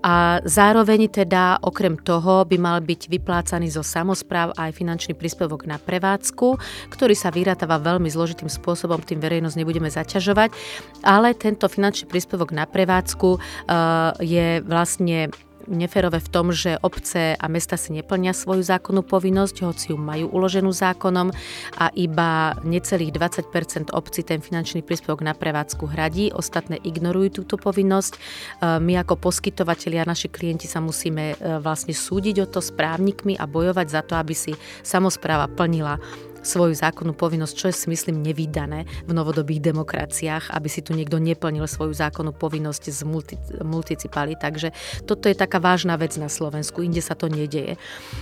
A 0.01 0.41
zároveň 0.41 1.13
teda 1.13 1.61
okrem 1.61 2.01
toho 2.01 2.49
by 2.49 2.57
mal 2.57 2.81
byť 2.81 3.13
vyplácaný 3.13 3.77
zo 3.77 3.85
samozpráv 3.85 4.57
aj 4.57 4.73
finančný 4.73 5.13
príspevok 5.13 5.69
na 5.69 5.77
prevádzku, 5.77 6.57
ktorý 6.89 7.13
sa 7.13 7.29
vyratáva 7.29 7.77
veľmi 7.77 8.09
zložitým 8.09 8.49
spôsobom, 8.49 9.05
tým 9.05 9.21
verejnosť 9.21 9.59
nebudeme 9.61 9.93
zaťažovať, 9.93 10.57
ale 11.05 11.37
tento 11.37 11.69
finančný 11.69 12.09
príspevok 12.09 12.57
na 12.57 12.65
prevádzku 12.65 13.29
uh, 13.37 14.17
je 14.25 14.65
vlastne 14.65 15.29
neferové 15.69 16.23
v 16.23 16.33
tom, 16.33 16.51
že 16.51 16.79
obce 16.81 17.35
a 17.37 17.47
mesta 17.47 17.79
si 17.79 17.95
neplnia 17.95 18.33
svoju 18.33 18.63
zákonnú 18.63 19.03
povinnosť, 19.07 19.67
hoci 19.67 19.93
ju 19.93 19.99
majú 19.99 20.31
uloženú 20.33 20.71
zákonom 20.71 21.31
a 21.79 21.87
iba 21.95 22.55
necelých 22.63 23.15
20% 23.15 23.93
obcí 23.93 24.23
ten 24.23 24.43
finančný 24.43 24.83
príspevok 24.83 25.23
na 25.23 25.35
prevádzku 25.35 25.87
hradí, 25.87 26.31
ostatné 26.35 26.79
ignorujú 26.83 27.43
túto 27.43 27.59
povinnosť. 27.61 28.13
E, 28.15 28.19
my 28.81 29.03
ako 29.03 29.19
poskytovateľia, 29.19 30.09
naši 30.09 30.31
klienti 30.31 30.71
sa 30.71 30.83
musíme 30.83 31.35
e, 31.35 31.61
vlastne 31.61 31.93
súdiť 31.93 32.37
o 32.43 32.47
to 32.47 32.61
s 32.63 32.71
právnikmi 32.75 33.35
a 33.37 33.45
bojovať 33.45 33.87
za 33.87 34.03
to, 34.07 34.15
aby 34.19 34.35
si 34.35 34.53
samozpráva 34.83 35.51
plnila 35.51 35.99
svoju 36.47 36.79
zákonnú 36.79 37.13
povinnosť, 37.13 37.55
čo 37.59 37.67
je 37.69 37.75
si 37.75 37.87
myslím 37.91 38.23
nevydané 38.23 38.87
v 39.05 39.13
novodobých 39.13 39.61
demokraciách, 39.61 40.55
aby 40.55 40.69
si 40.71 40.81
tu 40.81 40.95
niekto 40.95 41.19
neplnil 41.19 41.67
svoju 41.67 41.93
zákonnú 41.93 42.31
povinnosť 42.31 42.83
z 42.89 43.01
multi, 43.03 43.37
multicipali. 43.61 44.39
Takže 44.39 44.71
toto 45.05 45.27
je 45.27 45.35
taká 45.35 45.59
vážna 45.59 45.99
vec 45.99 46.15
na 46.17 46.31
Slovensku, 46.31 46.87
inde 46.87 47.03
sa 47.03 47.19
to 47.19 47.27
nedieje. 47.27 47.75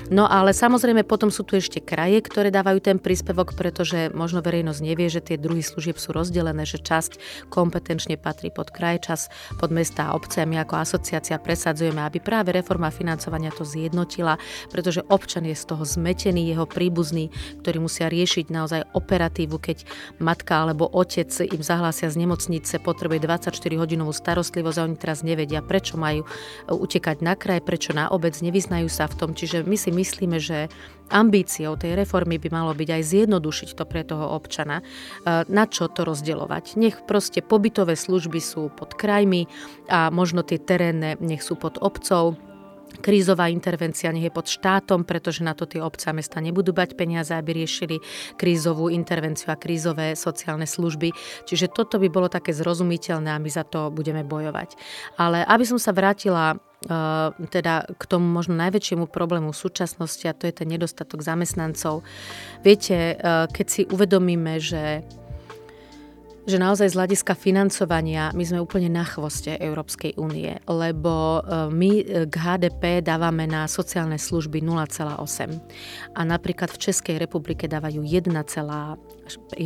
No 0.08 0.24
ale 0.24 0.56
samozrejme 0.56 1.04
potom 1.04 1.28
sú 1.28 1.44
tu 1.44 1.60
ešte 1.60 1.84
kraje, 1.84 2.24
ktoré 2.24 2.48
dávajú 2.48 2.80
ten 2.80 2.96
príspevok, 2.96 3.52
pretože 3.52 4.08
možno 4.16 4.40
verejnosť 4.40 4.80
nevie, 4.80 5.12
že 5.12 5.20
tie 5.20 5.36
druhy 5.36 5.60
služieb 5.60 6.00
sú 6.00 6.16
rozdelené, 6.16 6.64
že 6.64 6.80
časť 6.80 7.46
kompetenčne 7.52 8.16
patrí 8.16 8.48
pod 8.48 8.72
kraj, 8.72 9.04
čas 9.04 9.28
pod 9.60 9.68
mesta 9.68 10.08
a 10.08 10.14
obce. 10.16 10.40
A 10.40 10.48
my 10.48 10.64
ako 10.64 10.80
asociácia 10.80 11.36
presadzujeme, 11.36 12.00
aby 12.00 12.18
práve 12.22 12.56
reforma 12.56 12.88
financovania 12.88 13.52
to 13.52 13.68
zjednotila, 13.68 14.40
pretože 14.72 15.04
občan 15.12 15.44
je 15.44 15.56
z 15.58 15.64
toho 15.68 15.84
zmetený, 15.84 16.48
jeho 16.48 16.64
príbuzný, 16.64 17.28
ktorí 17.60 17.78
musia 17.82 18.08
riešiť 18.14 18.46
naozaj 18.54 18.94
operatívu, 18.94 19.58
keď 19.58 19.82
matka 20.22 20.62
alebo 20.62 20.86
otec 20.86 21.28
im 21.42 21.62
zahlásia 21.66 22.06
z 22.06 22.22
nemocnice, 22.22 22.78
potrebuje 22.78 23.26
24-hodinovú 23.26 24.14
starostlivosť 24.14 24.76
a 24.78 24.84
oni 24.86 24.96
teraz 24.96 25.26
nevedia, 25.26 25.58
prečo 25.60 25.98
majú 25.98 26.22
e, 26.22 26.28
utekať 26.70 27.26
na 27.26 27.34
kraj, 27.34 27.66
prečo 27.66 27.90
na 27.90 28.06
obec, 28.14 28.38
nevyznajú 28.38 28.86
sa 28.86 29.10
v 29.10 29.18
tom. 29.18 29.30
Čiže 29.34 29.66
my 29.66 29.74
si 29.74 29.90
myslíme, 29.90 30.38
že 30.38 30.70
ambíciou 31.10 31.76
tej 31.76 31.98
reformy 31.98 32.38
by 32.38 32.48
malo 32.54 32.72
byť 32.72 32.88
aj 32.88 33.02
zjednodušiť 33.02 33.68
to 33.76 33.84
pre 33.84 34.06
toho 34.06 34.30
občana. 34.30 34.80
E, 34.80 34.84
na 35.50 35.64
čo 35.66 35.90
to 35.90 36.06
rozdeľovať? 36.06 36.78
Nech 36.78 37.02
proste 37.04 37.42
pobytové 37.42 37.98
služby 37.98 38.38
sú 38.38 38.70
pod 38.70 38.94
krajmi 38.94 39.50
a 39.90 40.14
možno 40.14 40.46
tie 40.46 40.62
terénne 40.62 41.18
nech 41.18 41.42
sú 41.42 41.58
pod 41.58 41.82
obcov 41.82 42.38
krízová 43.00 43.50
intervencia 43.50 44.12
nech 44.12 44.26
je 44.26 44.34
pod 44.34 44.46
štátom, 44.46 45.06
pretože 45.06 45.42
na 45.42 45.54
to 45.54 45.64
tie 45.66 45.80
obce 45.82 46.10
a 46.10 46.16
mesta 46.16 46.38
nebudú 46.42 46.74
bať 46.74 46.94
peniaze, 46.94 47.32
aby 47.34 47.64
riešili 47.64 47.98
krízovú 48.38 48.90
intervenciu 48.92 49.50
a 49.50 49.60
krízové 49.60 50.14
sociálne 50.14 50.68
služby. 50.68 51.10
Čiže 51.48 51.72
toto 51.72 51.98
by 51.98 52.08
bolo 52.10 52.28
také 52.30 52.54
zrozumiteľné 52.54 53.30
a 53.34 53.42
my 53.42 53.50
za 53.50 53.64
to 53.64 53.90
budeme 53.90 54.22
bojovať. 54.26 54.76
Ale 55.18 55.42
aby 55.46 55.64
som 55.64 55.80
sa 55.80 55.94
vrátila 55.94 56.58
Uh, 56.84 57.32
teda 57.48 57.88
k 57.96 58.04
tomu 58.04 58.28
možno 58.28 58.60
najväčšiemu 58.60 59.08
problému 59.08 59.56
v 59.56 59.62
súčasnosti 59.64 60.20
a 60.28 60.36
to 60.36 60.44
je 60.44 60.52
ten 60.52 60.68
nedostatok 60.68 61.24
zamestnancov. 61.24 62.04
Viete, 62.60 63.16
uh, 63.16 63.48
keď 63.48 63.66
si 63.72 63.82
uvedomíme, 63.88 64.60
že 64.60 65.00
že 66.44 66.60
naozaj 66.60 66.92
z 66.92 66.98
hľadiska 67.00 67.32
financovania 67.32 68.28
my 68.36 68.44
sme 68.44 68.60
úplne 68.60 68.92
na 68.92 69.04
chvoste 69.04 69.56
Európskej 69.56 70.20
únie, 70.20 70.60
lebo 70.68 71.40
e, 71.40 71.72
my 71.72 71.90
e, 72.00 72.04
k 72.28 72.34
HDP 72.36 73.00
dávame 73.00 73.48
na 73.48 73.64
sociálne 73.64 74.20
služby 74.20 74.60
0,8 74.60 75.24
a 76.12 76.20
napríklad 76.20 76.68
v 76.68 76.78
Českej 76.78 77.16
republike 77.16 77.64
dávajú 77.64 78.04
1,5. 78.04 79.56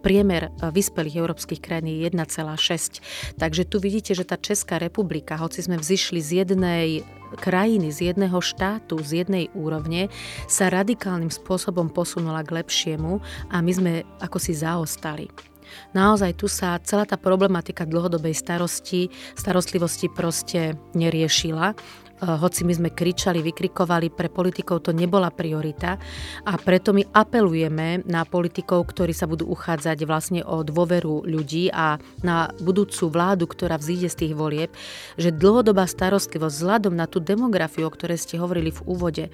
Priemer 0.00 0.42
e, 0.48 0.50
vyspelých 0.72 1.16
európskych 1.20 1.60
krajín 1.60 1.92
je 1.92 2.08
1,6. 2.08 3.36
Takže 3.36 3.62
tu 3.68 3.76
vidíte, 3.76 4.16
že 4.16 4.24
tá 4.24 4.40
Česká 4.40 4.80
republika, 4.80 5.36
hoci 5.36 5.60
sme 5.60 5.76
vzýšli 5.76 6.20
z 6.24 6.30
jednej 6.44 7.04
krajiny, 7.36 7.92
z 7.92 8.12
jedného 8.12 8.40
štátu, 8.40 9.00
z 9.00 9.24
jednej 9.24 9.48
úrovne, 9.52 10.08
sa 10.48 10.72
radikálnym 10.72 11.32
spôsobom 11.32 11.88
posunula 11.92 12.44
k 12.44 12.64
lepšiemu 12.64 13.20
a 13.52 13.60
my 13.60 13.72
sme 13.72 13.92
ako 14.20 14.36
si 14.40 14.52
zaostali. 14.56 15.51
Naozaj 15.92 16.32
tu 16.38 16.46
sa 16.48 16.80
celá 16.80 17.04
tá 17.04 17.20
problematika 17.20 17.84
dlhodobej 17.84 18.32
starosti, 18.32 19.12
starostlivosti 19.36 20.08
proste 20.08 20.78
neriešila 20.96 21.66
eh, 21.72 21.76
hoci 22.22 22.62
my 22.62 22.72
sme 22.72 22.90
kričali, 22.94 23.42
vykrikovali, 23.42 24.14
pre 24.14 24.30
politikov 24.30 24.86
to 24.86 24.94
nebola 24.94 25.28
priorita 25.34 25.98
a 26.46 26.52
preto 26.56 26.94
my 26.94 27.02
apelujeme 27.10 28.06
na 28.06 28.22
politikov, 28.22 28.88
ktorí 28.88 29.10
sa 29.10 29.26
budú 29.26 29.50
uchádzať 29.50 29.98
vlastne 30.06 30.40
o 30.46 30.62
dôveru 30.62 31.26
ľudí 31.26 31.68
a 31.74 31.98
na 32.22 32.48
budúcu 32.62 33.10
vládu, 33.10 33.44
ktorá 33.50 33.76
vzíde 33.76 34.08
z 34.08 34.18
tých 34.26 34.34
volieb, 34.38 34.70
že 35.18 35.34
dlhodobá 35.34 35.84
starostlivosť 35.84 36.54
vzhľadom 36.54 36.94
na 36.94 37.10
tú 37.10 37.18
demografiu, 37.18 37.90
o 37.90 37.94
ktorej 37.94 38.22
ste 38.22 38.38
hovorili 38.38 38.70
v 38.70 38.84
úvode, 38.86 39.24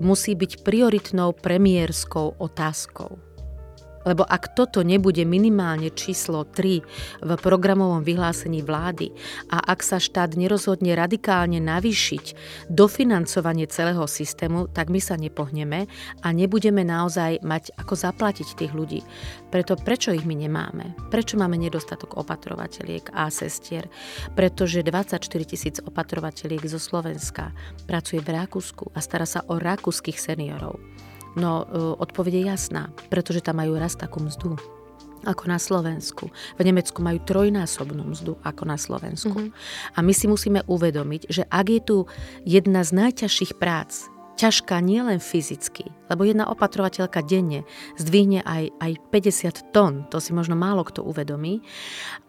musí 0.00 0.32
byť 0.38 0.64
prioritnou 0.64 1.34
premiérskou 1.36 2.38
otázkou. 2.38 3.31
Lebo 4.02 4.26
ak 4.26 4.58
toto 4.58 4.82
nebude 4.82 5.22
minimálne 5.22 5.94
číslo 5.94 6.44
3 6.44 7.22
v 7.22 7.30
programovom 7.38 8.02
vyhlásení 8.02 8.60
vlády 8.62 9.14
a 9.50 9.62
ak 9.62 9.80
sa 9.82 10.02
štát 10.02 10.34
nerozhodne 10.34 10.94
radikálne 10.98 11.62
navýšiť 11.62 12.24
dofinancovanie 12.68 13.70
celého 13.70 14.04
systému, 14.04 14.68
tak 14.70 14.90
my 14.90 14.98
sa 14.98 15.14
nepohneme 15.14 15.86
a 16.22 16.28
nebudeme 16.34 16.82
naozaj 16.82 17.40
mať 17.46 17.74
ako 17.78 17.94
zaplatiť 17.94 18.48
tých 18.58 18.72
ľudí. 18.74 19.00
Preto 19.52 19.76
prečo 19.78 20.10
ich 20.10 20.24
my 20.24 20.34
nemáme? 20.34 20.96
Prečo 21.12 21.36
máme 21.36 21.60
nedostatok 21.60 22.16
opatrovateľiek 22.18 23.12
a 23.12 23.28
sestier? 23.28 23.86
Pretože 24.32 24.82
24 24.82 25.22
tisíc 25.44 25.76
opatrovateľiek 25.84 26.64
zo 26.66 26.80
Slovenska 26.80 27.52
pracuje 27.84 28.24
v 28.24 28.32
Rakúsku 28.32 28.90
a 28.96 28.98
stará 28.98 29.28
sa 29.28 29.44
o 29.46 29.60
rakúskych 29.60 30.16
seniorov. 30.16 30.91
No, 31.36 31.64
e, 31.64 31.96
odpovede 31.96 32.44
je 32.44 32.50
jasná, 32.52 32.92
pretože 33.08 33.40
tam 33.40 33.60
majú 33.60 33.76
raz 33.80 33.96
takú 33.96 34.20
mzdu 34.20 34.56
ako 35.22 35.46
na 35.46 35.58
Slovensku. 35.58 36.34
V 36.58 36.62
Nemecku 36.66 36.98
majú 36.98 37.22
trojnásobnú 37.22 38.02
mzdu 38.10 38.34
ako 38.42 38.62
na 38.66 38.74
Slovensku. 38.74 39.30
Mm-hmm. 39.30 39.94
A 39.94 39.98
my 40.02 40.12
si 40.12 40.26
musíme 40.26 40.60
uvedomiť, 40.66 41.30
že 41.30 41.42
ak 41.46 41.66
je 41.70 41.80
tu 41.80 41.96
jedna 42.42 42.82
z 42.82 42.90
najťažších 42.98 43.56
prác, 43.56 44.10
ťažká 44.36 44.80
nielen 44.82 45.20
fyzicky, 45.20 45.92
lebo 46.08 46.24
jedna 46.26 46.48
opatrovateľka 46.48 47.24
denne 47.24 47.64
zdvihne 47.96 48.44
aj, 48.44 48.72
aj 48.80 48.92
50 49.08 49.72
tón, 49.72 50.04
to 50.08 50.20
si 50.20 50.36
možno 50.36 50.58
málo 50.58 50.84
kto 50.84 51.04
uvedomí, 51.04 51.64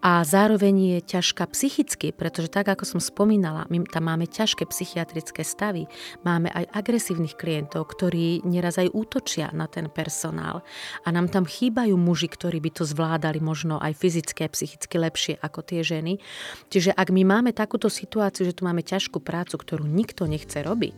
a 0.03 0.23
zároveň 0.27 0.99
je 0.99 0.99
ťažká 1.15 1.47
psychicky, 1.55 2.11
pretože 2.11 2.51
tak, 2.51 2.67
ako 2.67 2.83
som 2.83 2.99
spomínala, 2.99 3.67
my 3.71 3.87
tam 3.87 4.11
máme 4.11 4.27
ťažké 4.27 4.67
psychiatrické 4.67 5.47
stavy, 5.47 5.87
máme 6.27 6.51
aj 6.51 6.69
agresívnych 6.75 7.39
klientov, 7.39 7.91
ktorí 7.91 8.43
neraz 8.43 8.79
aj 8.79 8.91
útočia 8.91 9.51
na 9.55 9.67
ten 9.71 9.87
personál 9.87 10.63
a 11.03 11.07
nám 11.11 11.31
tam 11.31 11.47
chýbajú 11.47 11.95
muži, 11.95 12.27
ktorí 12.27 12.59
by 12.59 12.71
to 12.75 12.83
zvládali 12.83 13.39
možno 13.39 13.79
aj 13.79 13.95
fyzicky 13.95 14.43
a 14.43 14.51
psychicky 14.51 14.95
lepšie 14.99 15.33
ako 15.39 15.59
tie 15.63 15.81
ženy. 15.83 16.19
Čiže 16.67 16.91
ak 16.91 17.09
my 17.11 17.23
máme 17.23 17.51
takúto 17.55 17.87
situáciu, 17.87 18.43
že 18.43 18.55
tu 18.55 18.67
máme 18.67 18.83
ťažkú 18.83 19.23
prácu, 19.23 19.55
ktorú 19.55 19.87
nikto 19.87 20.27
nechce 20.27 20.59
robiť, 20.59 20.95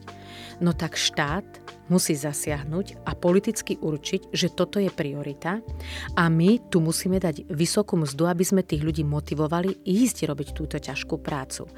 no 0.60 0.72
tak 0.76 0.96
štát 0.96 1.46
musí 1.88 2.18
zasiahnuť 2.18 3.06
a 3.06 3.14
politicky 3.14 3.78
určiť, 3.78 4.34
že 4.34 4.50
toto 4.50 4.82
je 4.82 4.90
priorita 4.90 5.62
a 6.18 6.24
my 6.30 6.58
tu 6.70 6.82
musíme 6.82 7.22
dať 7.22 7.46
vysokú 7.50 8.00
mzdu, 8.02 8.26
aby 8.26 8.44
sme 8.44 8.66
tých 8.66 8.82
ľudí 8.82 9.06
motivovali 9.06 9.86
ísť 9.86 10.26
robiť 10.26 10.48
túto 10.58 10.78
ťažkú 10.82 11.22
prácu. 11.22 11.70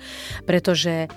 Pretože 0.47 1.11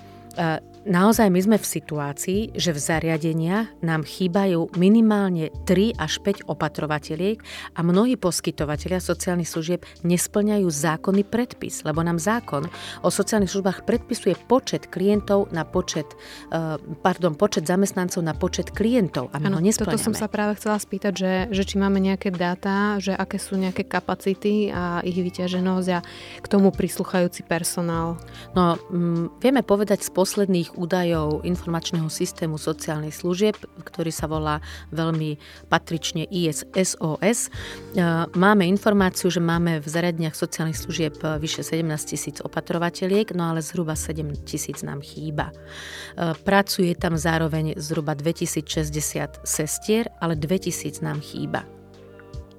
naozaj 0.85 1.29
my 1.29 1.41
sme 1.41 1.57
v 1.61 1.67
situácii, 1.67 2.39
že 2.57 2.73
v 2.73 2.79
zariadeniach 2.79 3.85
nám 3.85 4.01
chýbajú 4.01 4.73
minimálne 4.77 5.53
3 5.69 5.97
až 5.97 6.21
5 6.25 6.49
opatrovateľiek 6.49 7.37
a 7.77 7.79
mnohí 7.85 8.17
poskytovateľia 8.17 8.97
sociálnych 9.01 9.49
služieb 9.49 9.85
nesplňajú 10.01 10.67
zákonný 10.67 11.23
predpis, 11.27 11.85
lebo 11.85 12.01
nám 12.01 12.17
zákon 12.17 12.65
o 13.05 13.09
sociálnych 13.09 13.53
službách 13.53 13.85
predpisuje 13.85 14.33
počet 14.49 14.89
klientov 14.89 15.53
na 15.53 15.65
počet, 15.65 16.07
e, 16.49 16.81
pardon, 17.01 17.37
počet 17.37 17.69
zamestnancov 17.69 18.21
na 18.25 18.33
počet 18.33 18.73
klientov 18.73 19.29
a 19.33 19.37
my 19.37 19.53
ano, 19.53 19.55
ho 19.61 19.63
nesplňame. 19.63 19.97
Toto 19.97 20.01
som 20.01 20.15
sa 20.17 20.31
práve 20.31 20.57
chcela 20.57 20.81
spýtať, 20.81 21.13
že, 21.13 21.33
že 21.53 21.63
či 21.65 21.75
máme 21.77 22.01
nejaké 22.01 22.33
dáta, 22.33 22.97
že 22.97 23.13
aké 23.13 23.37
sú 23.37 23.57
nejaké 23.57 23.85
kapacity 23.85 24.73
a 24.73 25.05
ich 25.05 25.17
vyťaženosť 25.17 25.89
a 25.93 25.99
k 26.41 26.47
tomu 26.49 26.73
prisluchajúci 26.73 27.45
personál. 27.45 28.17
No, 28.57 28.81
m, 28.89 29.29
vieme 29.37 29.61
povedať 29.61 30.01
spôsob, 30.01 30.20
posledných 30.21 30.77
údajov 30.77 31.41
informačného 31.41 32.05
systému 32.05 32.61
sociálnych 32.61 33.17
služieb, 33.17 33.57
ktorý 33.81 34.13
sa 34.13 34.29
volá 34.29 34.61
veľmi 34.93 35.41
patrične 35.65 36.29
ISSOS, 36.29 37.49
e, 37.49 38.05
máme 38.37 38.69
informáciu, 38.69 39.33
že 39.33 39.41
máme 39.41 39.81
v 39.81 39.87
zariadniach 39.89 40.37
sociálnych 40.37 40.77
služieb 40.77 41.17
vyše 41.41 41.65
17 41.65 42.13
tisíc 42.13 42.37
opatrovateľiek, 42.37 43.33
no 43.33 43.49
ale 43.49 43.65
zhruba 43.65 43.97
7 43.97 44.45
tisíc 44.45 44.85
nám 44.85 45.01
chýba. 45.01 45.49
E, 45.49 46.37
pracuje 46.45 46.93
tam 46.93 47.17
zároveň 47.17 47.81
zhruba 47.81 48.13
2060 48.13 49.41
sestier, 49.41 50.05
ale 50.21 50.37
2000 50.37 51.01
nám 51.01 51.17
chýba. 51.25 51.80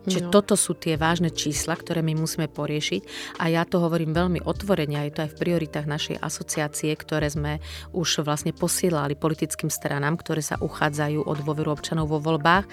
Čiže 0.03 0.29
no. 0.29 0.31
toto 0.35 0.59
sú 0.59 0.75
tie 0.75 0.99
vážne 0.99 1.31
čísla, 1.31 1.79
ktoré 1.79 2.03
my 2.03 2.19
musíme 2.19 2.51
poriešiť 2.51 3.03
a 3.39 3.47
ja 3.47 3.63
to 3.63 3.79
hovorím 3.79 4.11
veľmi 4.11 4.43
otvorene, 4.43 4.99
a 4.99 5.07
je 5.07 5.15
to 5.15 5.23
aj 5.27 5.31
v 5.35 5.41
prioritách 5.41 5.87
našej 5.87 6.17
asociácie, 6.19 6.91
ktoré 6.99 7.31
sme 7.31 7.63
už 7.95 8.27
vlastne 8.27 8.51
posielali 8.51 9.15
politickým 9.15 9.71
stranám, 9.71 10.19
ktoré 10.19 10.43
sa 10.43 10.59
uchádzajú 10.59 11.23
o 11.23 11.33
dôveru 11.39 11.71
občanov 11.71 12.11
vo 12.11 12.19
voľbách, 12.19 12.67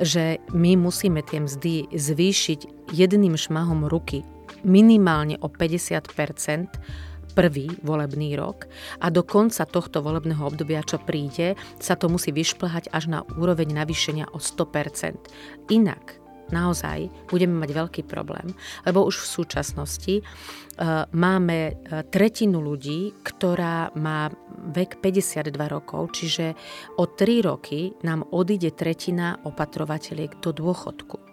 že 0.00 0.40
my 0.52 0.76
musíme 0.76 1.24
tie 1.24 1.40
mzdy 1.40 1.88
zvýšiť 1.96 2.92
jedným 2.92 3.34
šmahom 3.34 3.88
ruky 3.88 4.22
minimálne 4.62 5.38
o 5.40 5.48
50% 5.48 7.06
prvý 7.36 7.68
volebný 7.84 8.32
rok 8.40 8.64
a 9.04 9.12
do 9.12 9.20
konca 9.20 9.68
tohto 9.68 10.00
volebného 10.00 10.40
obdobia, 10.40 10.80
čo 10.80 10.96
príde, 10.96 11.52
sa 11.76 11.92
to 11.92 12.08
musí 12.08 12.32
vyšplhať 12.32 12.88
až 12.96 13.12
na 13.12 13.20
úroveň 13.36 13.76
navýšenia 13.76 14.32
o 14.32 14.40
100%. 14.40 15.68
Inak 15.68 16.25
naozaj 16.50 17.10
budeme 17.30 17.58
mať 17.58 17.70
veľký 17.74 18.02
problém, 18.06 18.54
lebo 18.86 19.06
už 19.06 19.22
v 19.22 19.28
súčasnosti 19.42 20.14
uh, 20.22 21.04
máme 21.10 21.58
e, 21.70 21.72
tretinu 22.06 22.62
ľudí, 22.62 23.14
ktorá 23.24 23.90
má 23.98 24.30
vek 24.72 25.02
52 25.02 25.52
rokov, 25.68 26.16
čiže 26.16 26.54
o 26.98 27.04
3 27.06 27.48
roky 27.48 27.94
nám 28.02 28.26
odíde 28.30 28.72
tretina 28.74 29.38
opatrovateľiek 29.42 30.38
do 30.42 30.50
dôchodku. 30.52 31.26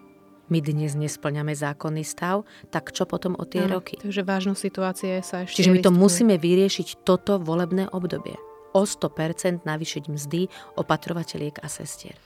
My 0.52 0.60
dnes 0.60 0.92
nesplňame 0.92 1.56
zákonný 1.56 2.04
stav, 2.04 2.44
tak 2.68 2.92
čo 2.92 3.08
potom 3.08 3.32
o 3.32 3.48
tie 3.48 3.64
no, 3.64 3.80
roky? 3.80 3.96
Takže 3.96 4.22
vážnu 4.28 4.52
situácie 4.52 5.24
sa 5.24 5.48
ešte 5.48 5.56
Čiže 5.56 5.72
my 5.72 5.80
to 5.80 5.92
musíme 5.92 6.36
vyriešiť 6.36 7.00
toto 7.00 7.40
volebné 7.40 7.88
obdobie. 7.88 8.36
O 8.76 8.84
100% 8.84 9.64
navýšiť 9.64 10.04
mzdy 10.10 10.52
opatrovateľiek 10.76 11.64
a 11.64 11.68
sestier. 11.70 12.18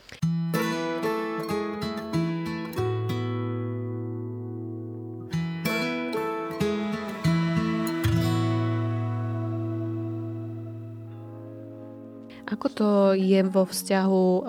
Ako 12.59 12.75
to 12.75 13.15
je 13.15 13.39
vo 13.47 13.63
vzťahu 13.63 14.27
um, 14.27 14.43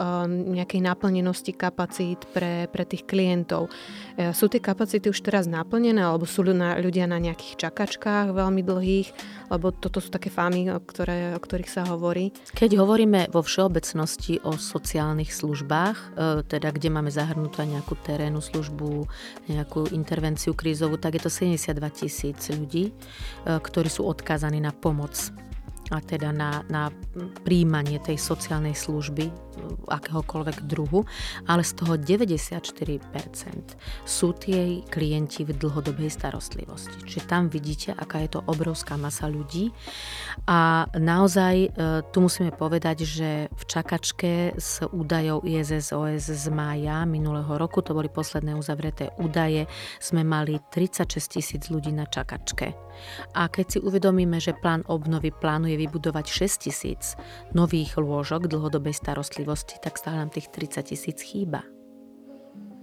nejakej 0.58 0.82
naplnenosti 0.82 1.54
kapacít 1.54 2.26
pre, 2.34 2.66
pre 2.74 2.82
tých 2.82 3.06
klientov? 3.06 3.70
E, 4.18 4.34
sú 4.34 4.50
tie 4.50 4.58
kapacity 4.58 5.14
už 5.14 5.22
teraz 5.22 5.46
naplnené, 5.46 6.02
alebo 6.02 6.26
sú 6.26 6.42
ľudia 6.42 7.06
na 7.06 7.22
nejakých 7.22 7.70
čakačkách 7.70 8.34
veľmi 8.34 8.66
dlhých? 8.66 9.14
Lebo 9.54 9.70
toto 9.70 10.02
sú 10.02 10.10
také 10.10 10.34
fámy, 10.34 10.74
o, 10.74 10.82
ktoré, 10.82 11.38
o 11.38 11.40
ktorých 11.40 11.70
sa 11.70 11.86
hovorí. 11.86 12.34
Keď 12.58 12.82
hovoríme 12.82 13.30
vo 13.30 13.46
všeobecnosti 13.46 14.42
o 14.42 14.58
sociálnych 14.58 15.30
službách, 15.30 15.98
e, 16.02 16.06
teda 16.50 16.74
kde 16.74 16.90
máme 16.90 17.14
zahrnutú 17.14 17.62
nejakú 17.62 17.94
terénu 17.94 18.42
službu, 18.42 19.06
nejakú 19.54 19.86
intervenciu 19.94 20.58
krízovú, 20.58 20.98
tak 20.98 21.22
je 21.22 21.30
to 21.30 21.30
72 21.30 21.78
tisíc 21.94 22.42
ľudí, 22.50 22.90
ktorí 23.46 23.86
sú 23.86 24.10
odkázaní 24.10 24.58
na 24.58 24.74
pomoc 24.74 25.14
a 25.90 25.98
teda 26.02 26.30
na, 26.30 26.62
na 26.70 26.94
príjmanie 27.42 27.98
tej 28.02 28.22
sociálnej 28.22 28.78
služby 28.78 29.49
akéhokoľvek 29.88 30.66
druhu, 30.66 31.06
ale 31.48 31.62
z 31.66 31.72
toho 31.78 31.94
94% 31.96 33.06
sú 34.06 34.28
tie 34.38 34.82
klienti 34.88 35.46
v 35.46 35.56
dlhodobej 35.56 36.10
starostlivosti. 36.10 37.06
Čiže 37.06 37.28
tam 37.30 37.48
vidíte, 37.50 37.94
aká 37.96 38.24
je 38.24 38.38
to 38.38 38.46
obrovská 38.46 38.96
masa 38.96 39.28
ľudí 39.30 39.72
a 40.46 40.86
naozaj 40.96 41.56
e, 41.66 41.70
tu 42.10 42.18
musíme 42.24 42.54
povedať, 42.54 43.04
že 43.06 43.30
v 43.50 43.64
čakačke 43.66 44.32
s 44.56 44.84
údajov 44.90 45.44
ISSOS 45.44 46.30
z 46.30 46.46
mája 46.54 47.04
minulého 47.06 47.56
roku, 47.58 47.82
to 47.82 47.94
boli 47.96 48.08
posledné 48.08 48.56
uzavreté 48.56 49.12
údaje, 49.18 49.66
sme 50.00 50.24
mali 50.24 50.62
36 50.72 51.40
tisíc 51.40 51.64
ľudí 51.68 51.92
na 51.94 52.06
čakačke. 52.06 52.76
A 53.36 53.48
keď 53.48 53.66
si 53.68 53.80
uvedomíme, 53.80 54.38
že 54.44 54.56
plán 54.56 54.84
obnovy 54.92 55.32
plánuje 55.32 55.80
vybudovať 55.88 56.26
6 56.28 56.66
tisíc 56.68 57.16
nových 57.56 57.96
lôžok 57.96 58.52
dlhodobej 58.52 58.96
starostlivosti, 58.96 59.49
starostlivosti, 59.50 59.82
tak 59.82 59.98
stále 59.98 60.18
nám 60.22 60.30
tých 60.30 60.50
30 60.54 60.84
tisíc 60.86 61.18
chýba. 61.22 61.64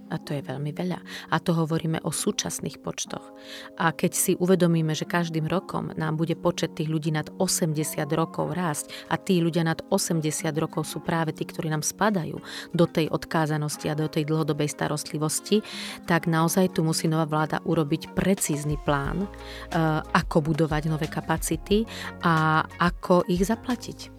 A 0.07 0.15
to 0.23 0.31
je 0.31 0.39
veľmi 0.39 0.71
veľa. 0.71 1.03
A 1.03 1.35
to 1.43 1.51
hovoríme 1.51 1.99
o 2.07 2.15
súčasných 2.15 2.79
počtoch. 2.79 3.35
A 3.75 3.91
keď 3.91 4.15
si 4.15 4.31
uvedomíme, 4.39 4.95
že 4.95 5.03
každým 5.03 5.51
rokom 5.51 5.91
nám 5.99 6.15
bude 6.15 6.31
počet 6.39 6.79
tých 6.79 6.87
ľudí 6.87 7.11
nad 7.11 7.27
80 7.35 7.75
rokov 8.15 8.55
rásť 8.55 8.87
a 9.11 9.19
tí 9.19 9.43
ľudia 9.43 9.67
nad 9.67 9.83
80 9.91 10.23
rokov 10.63 10.87
sú 10.87 11.03
práve 11.03 11.35
tí, 11.35 11.43
ktorí 11.43 11.67
nám 11.67 11.83
spadajú 11.83 12.39
do 12.71 12.85
tej 12.87 13.11
odkázanosti 13.11 13.91
a 13.91 13.99
do 13.99 14.07
tej 14.07 14.23
dlhodobej 14.31 14.71
starostlivosti, 14.71 15.59
tak 16.07 16.23
naozaj 16.23 16.79
tu 16.79 16.87
musí 16.87 17.11
nová 17.11 17.27
vláda 17.27 17.59
urobiť 17.67 18.15
precízny 18.15 18.79
plán, 18.87 19.27
eh, 19.27 19.99
ako 20.15 20.55
budovať 20.55 20.87
nové 20.87 21.11
kapacity 21.11 21.83
a 22.23 22.63
ako 22.79 23.27
ich 23.27 23.43
zaplatiť. 23.43 24.16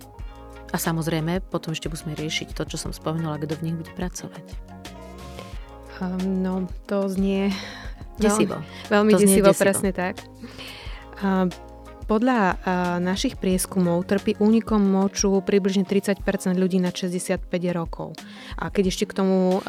A 0.69 0.77
samozrejme, 0.77 1.41
potom 1.49 1.73
ešte 1.73 1.89
musíme 1.89 2.13
riešiť 2.13 2.53
to, 2.53 2.69
čo 2.69 2.77
som 2.77 2.93
spomenula, 2.93 3.41
kto 3.41 3.57
v 3.57 3.65
nich 3.71 3.77
bude 3.77 3.93
pracovať. 3.97 4.45
Um, 5.99 6.45
no, 6.45 6.53
to 6.87 7.09
znie... 7.09 7.51
Desivo. 8.19 8.59
Veľmi 8.91 9.15
to 9.15 9.23
desivo, 9.23 9.55
desivo, 9.55 9.63
presne 9.63 9.91
tak. 9.95 10.19
Um, 11.23 11.55
podľa 12.09 12.57
našich 13.05 13.37
prieskumov 13.37 14.09
trpí 14.09 14.41
únikom 14.41 14.81
moču 14.81 15.45
približne 15.45 15.85
30% 15.85 16.25
ľudí 16.57 16.81
na 16.81 16.89
65 16.89 17.45
rokov. 17.77 18.17
A 18.57 18.73
keď 18.73 18.89
ešte 18.89 19.05
k 19.05 19.13
tomu 19.13 19.61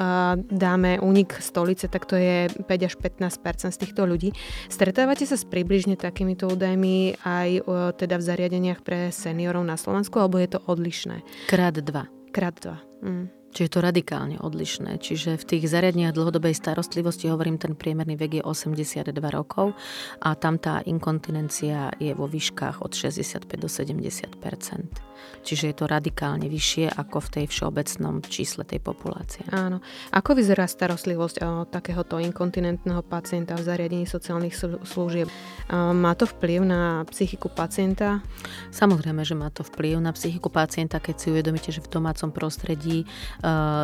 dáme 0.47 1.03
únik 1.03 1.35
stolice, 1.43 1.91
tak 1.91 2.07
to 2.07 2.15
je 2.15 2.47
5 2.47 2.63
až 2.63 2.95
15% 2.95 3.75
z 3.75 3.77
týchto 3.77 4.07
ľudí. 4.07 4.31
Stretávate 4.71 5.27
sa 5.27 5.35
s 5.35 5.43
približne 5.43 5.99
takýmito 5.99 6.47
údajmi 6.47 7.19
aj 7.27 7.49
teda 7.99 8.15
v 8.15 8.23
zariadeniach 8.23 8.81
pre 8.87 9.11
seniorov 9.11 9.67
na 9.67 9.75
Slovensku, 9.75 10.17
alebo 10.23 10.39
je 10.39 10.55
to 10.55 10.63
odlišné? 10.63 11.21
Krát 11.51 11.75
dva. 11.75 12.07
Krát 12.31 12.55
dva. 12.55 12.79
Mm. 13.03 13.38
Čiže 13.49 13.65
je 13.65 13.73
to 13.73 13.81
radikálne 13.81 14.37
odlišné. 14.37 15.01
Čiže 15.01 15.41
v 15.41 15.47
tých 15.47 15.65
zariadeniach 15.65 16.13
dlhodobej 16.13 16.53
starostlivosti, 16.53 17.33
hovorím, 17.33 17.57
ten 17.57 17.73
priemerný 17.73 18.13
vek 18.13 18.31
je 18.39 18.43
82 18.45 19.09
rokov 19.33 19.73
a 20.21 20.37
tam 20.37 20.61
tá 20.61 20.85
inkontinencia 20.85 21.89
je 21.97 22.13
vo 22.13 22.29
výškach 22.29 22.85
od 22.85 22.93
65 22.93 23.49
do 23.57 23.67
70% 23.67 25.09
Čiže 25.39 25.71
je 25.71 25.75
to 25.75 25.85
radikálne 25.87 26.47
vyššie 26.51 26.91
ako 26.91 27.17
v 27.23 27.29
tej 27.39 27.45
všeobecnom 27.47 28.23
čísle 28.27 28.67
tej 28.67 28.83
populácie. 28.83 29.43
Áno. 29.51 29.79
Ako 30.11 30.35
vyzerá 30.35 30.67
starostlivosť 30.67 31.35
o 31.43 31.51
takéhoto 31.67 32.19
inkontinentného 32.19 33.03
pacienta 33.07 33.55
v 33.55 33.63
zariadení 33.63 34.05
sociálnych 34.05 34.55
služieb? 34.83 35.31
Má 35.71 36.13
to 36.15 36.27
vplyv 36.27 36.59
na 36.67 36.81
psychiku 37.07 37.47
pacienta? 37.47 38.19
Samozrejme, 38.71 39.23
že 39.23 39.35
má 39.35 39.47
to 39.51 39.63
vplyv 39.63 40.03
na 40.03 40.11
psychiku 40.11 40.51
pacienta, 40.51 40.99
keď 40.99 41.15
si 41.15 41.27
uvedomíte, 41.31 41.71
že 41.71 41.83
v 41.83 41.91
domácom 41.99 42.29
prostredí 42.35 43.07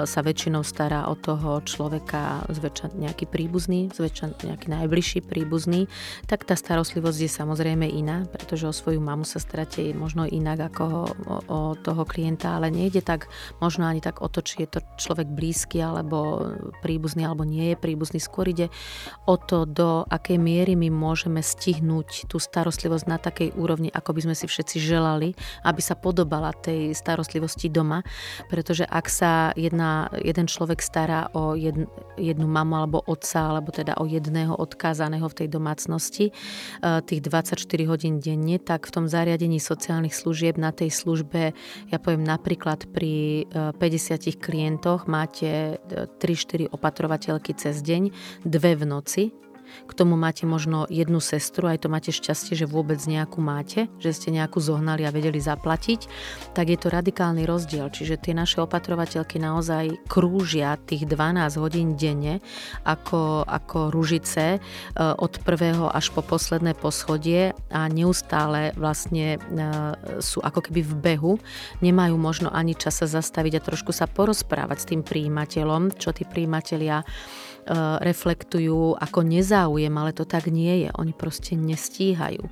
sa 0.05 0.19
väčšinou 0.19 0.61
stará 0.67 1.07
o 1.07 1.15
toho 1.15 1.63
človeka 1.63 2.43
zväčša 2.51 2.95
nejaký 2.99 3.25
príbuzný, 3.25 3.87
zväčša 3.95 4.43
nejaký 4.43 4.67
najbližší 4.67 5.19
príbuzný, 5.23 5.87
tak 6.27 6.43
tá 6.43 6.59
starostlivosť 6.59 7.19
je 7.23 7.31
samozrejme 7.31 7.87
iná, 7.87 8.27
pretože 8.27 8.67
o 8.67 8.75
svoju 8.75 8.99
mamu 8.99 9.23
sa 9.23 9.39
stratie 9.39 9.95
možno 9.95 10.27
inak 10.27 10.71
ako 10.73 10.85
o, 10.85 10.97
o 11.47 11.59
toho 11.79 12.03
klienta, 12.03 12.59
ale 12.59 12.67
nejde 12.67 12.99
tak 12.99 13.31
možno 13.63 13.87
ani 13.87 14.03
tak 14.03 14.19
o 14.19 14.27
to, 14.27 14.43
či 14.43 14.67
je 14.67 14.75
to 14.75 14.79
človek 14.99 15.31
blízky 15.31 15.79
alebo 15.79 16.51
príbuzný 16.83 17.23
alebo 17.23 17.47
nie 17.47 17.71
je 17.71 17.77
príbuzný. 17.79 18.19
Skôr 18.19 18.51
ide 18.51 18.67
o 19.23 19.39
to, 19.39 19.63
do 19.63 20.03
akej 20.11 20.35
miery 20.35 20.75
my 20.75 20.91
môžeme 20.91 21.39
stihnúť 21.39 22.27
tú 22.27 22.43
starostlivosť 22.43 23.05
na 23.07 23.17
takej 23.19 23.55
úrovni, 23.55 23.87
ako 23.91 24.15
by 24.15 24.21
sme 24.27 24.35
si 24.35 24.45
všetci 24.51 24.77
želali, 24.83 25.31
aby 25.63 25.79
sa 25.79 25.95
podobala 25.95 26.51
tej 26.51 26.91
starostlivosti 26.91 27.71
doma, 27.71 28.03
pretože 28.51 28.83
ak 28.83 29.07
sa 29.07 29.44
jedna, 29.53 30.09
jeden 30.17 30.49
človek 30.49 30.81
stará 30.81 31.29
o 31.37 31.53
jedn, 31.53 31.85
jednu 32.17 32.49
mamu 32.49 32.81
alebo 32.81 32.97
otca, 33.05 33.53
alebo 33.53 33.69
teda 33.69 34.01
o 34.01 34.09
jedného 34.09 34.57
odkázaného 34.57 35.29
v 35.29 35.37
tej 35.45 35.47
domácnosti, 35.53 36.25
e, 36.29 36.33
tých 37.05 37.21
24 37.21 37.61
hodín 37.85 38.17
denne, 38.17 38.57
tak 38.57 38.89
v 38.89 38.91
tom 38.97 39.05
zariadení 39.05 39.61
sociálnych 39.61 40.17
služieb 40.17 40.57
na 40.57 40.73
tej 40.73 40.89
službe, 40.89 41.53
ja 41.91 41.97
poviem 42.01 42.25
napríklad 42.25 42.89
pri 42.89 43.45
50 43.53 43.77
e, 43.77 44.39
klientoch 44.39 45.05
máte 45.05 45.77
3-4 46.17 46.65
e, 46.65 46.73
opatrovateľky 46.73 47.53
cez 47.53 47.85
deň, 47.85 48.09
dve 48.47 48.73
v 48.79 48.83
noci, 48.89 49.23
k 49.85 49.91
tomu 49.93 50.17
máte 50.17 50.49
možno 50.49 50.89
jednu 50.89 51.21
sestru, 51.21 51.69
aj 51.69 51.85
to 51.85 51.87
máte 51.87 52.09
šťastie, 52.09 52.57
že 52.57 52.65
vôbec 52.65 52.97
nejakú 53.05 53.39
máte, 53.39 53.85
že 54.01 54.11
ste 54.11 54.33
nejakú 54.33 54.57
zohnali 54.57 55.05
a 55.05 55.13
vedeli 55.13 55.37
zaplatiť, 55.37 56.09
tak 56.57 56.73
je 56.73 56.77
to 56.81 56.89
radikálny 56.89 57.45
rozdiel. 57.45 57.93
Čiže 57.93 58.17
tie 58.17 58.33
naše 58.33 58.59
opatrovateľky 58.65 59.37
naozaj 59.37 60.01
krúžia 60.09 60.81
tých 60.89 61.05
12 61.05 61.61
hodín 61.61 61.93
denne 61.93 62.41
ako, 62.83 63.45
ako 63.45 63.93
ružice 63.93 64.57
e, 64.57 64.59
od 64.97 65.37
prvého 65.45 65.87
až 65.93 66.09
po 66.11 66.25
posledné 66.25 66.73
poschodie 66.73 67.53
a 67.69 67.85
neustále 67.85 68.73
vlastne 68.73 69.37
e, 69.37 69.39
sú 70.19 70.41
ako 70.41 70.65
keby 70.65 70.81
v 70.81 70.93
behu, 70.97 71.33
nemajú 71.85 72.17
možno 72.17 72.49
ani 72.49 72.73
čas 72.73 72.99
sa 72.99 73.07
zastaviť 73.07 73.59
a 73.59 73.65
trošku 73.65 73.93
sa 73.93 74.09
porozprávať 74.09 74.77
s 74.81 74.89
tým 74.89 75.01
príjimateľom, 75.05 75.93
čo 75.99 76.15
tí 76.15 76.25
príjimatelia 76.25 77.05
reflektujú 78.01 78.97
ako 79.01 79.25
nezáujem, 79.25 79.93
ale 79.97 80.13
to 80.13 80.23
tak 80.23 80.47
nie 80.53 80.85
je. 80.85 80.89
Oni 81.01 81.11
proste 81.11 81.57
nestíhajú. 81.57 82.45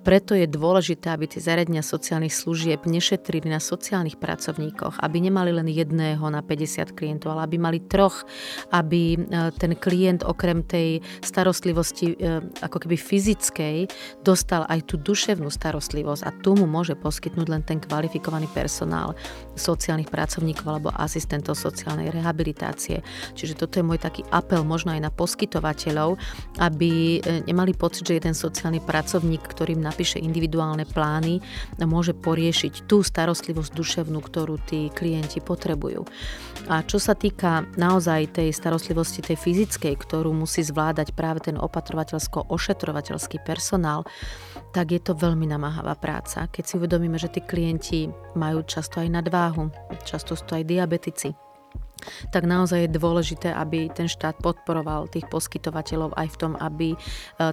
Preto 0.00 0.32
je 0.32 0.48
dôležité, 0.48 1.12
aby 1.12 1.28
tie 1.28 1.40
zariadenia 1.40 1.84
sociálnych 1.84 2.32
služieb 2.32 2.88
nešetrili 2.88 3.48
na 3.48 3.60
sociálnych 3.60 4.16
pracovníkoch, 4.16 5.00
aby 5.00 5.16
nemali 5.20 5.52
len 5.52 5.68
jedného 5.68 6.24
na 6.32 6.40
50 6.40 6.96
klientov, 6.96 7.36
ale 7.36 7.44
aby 7.48 7.56
mali 7.60 7.78
troch, 7.84 8.24
aby 8.72 9.16
eh, 9.16 9.52
ten 9.56 9.76
klient 9.76 10.24
okrem 10.24 10.64
tej 10.64 11.04
starostlivosti 11.20 12.16
eh, 12.16 12.40
ako 12.64 12.88
keby 12.88 12.96
fyzickej 12.96 13.76
dostal 14.24 14.64
aj 14.68 14.88
tú 14.88 14.96
duševnú 14.96 15.52
starostlivosť 15.52 16.22
a 16.24 16.30
tu 16.40 16.56
mu 16.56 16.64
môže 16.64 16.96
poskytnúť 16.96 17.48
len 17.52 17.62
ten 17.62 17.78
kvalifikovaný 17.80 18.48
personál 18.50 19.12
sociálnych 19.54 20.10
pracovníkov 20.10 20.66
alebo 20.66 20.90
asistentov 20.94 21.58
sociálnej 21.58 22.10
rehabilitácie. 22.10 23.00
Čiže 23.34 23.58
toto 23.58 23.80
je 23.80 23.86
môj 23.86 24.02
taký 24.02 24.22
apel 24.30 24.62
možno 24.66 24.92
aj 24.92 25.00
na 25.02 25.10
poskytovateľov, 25.10 26.18
aby 26.60 27.18
e, 27.18 27.42
nemali 27.46 27.72
pocit, 27.74 28.06
že 28.06 28.18
jeden 28.18 28.34
sociálny 28.34 28.82
pracovník, 28.82 29.42
ktorým 29.42 29.80
napíše 29.80 30.20
individuálne 30.20 30.84
plány, 30.84 31.40
môže 31.84 32.16
poriešiť 32.16 32.88
tú 32.88 33.04
starostlivosť 33.04 33.70
duševnú, 33.70 34.18
ktorú 34.18 34.56
tí 34.64 34.88
klienti 34.90 35.38
potrebujú. 35.38 36.02
A 36.66 36.80
čo 36.80 36.96
sa 36.96 37.12
týka 37.12 37.68
naozaj 37.76 38.40
tej 38.40 38.48
starostlivosti 38.56 39.20
tej 39.20 39.36
fyzickej, 39.36 39.94
ktorú 40.00 40.32
musí 40.32 40.64
zvládať 40.64 41.12
práve 41.12 41.44
ten 41.44 41.60
opatrovateľsko-ošetrovateľský 41.60 43.44
personál, 43.44 44.08
tak 44.74 44.90
je 44.90 44.98
to 44.98 45.14
veľmi 45.14 45.46
namáhavá 45.46 45.94
práca. 45.94 46.50
Keď 46.50 46.64
si 46.66 46.74
uvedomíme, 46.74 47.14
že 47.14 47.30
tí 47.30 47.38
klienti 47.46 48.10
majú 48.34 48.66
často 48.66 48.98
aj 48.98 49.22
nadváhu, 49.22 49.70
často 50.02 50.34
sú 50.34 50.42
to 50.50 50.58
aj 50.58 50.66
diabetici, 50.66 51.30
tak 52.30 52.44
naozaj 52.46 52.86
je 52.86 52.96
dôležité, 52.96 53.48
aby 53.54 53.90
ten 53.92 54.06
štát 54.10 54.38
podporoval 54.40 55.10
tých 55.10 55.26
poskytovateľov 55.28 56.14
aj 56.14 56.28
v 56.34 56.36
tom, 56.40 56.52
aby 56.58 56.94
e, 56.94 56.98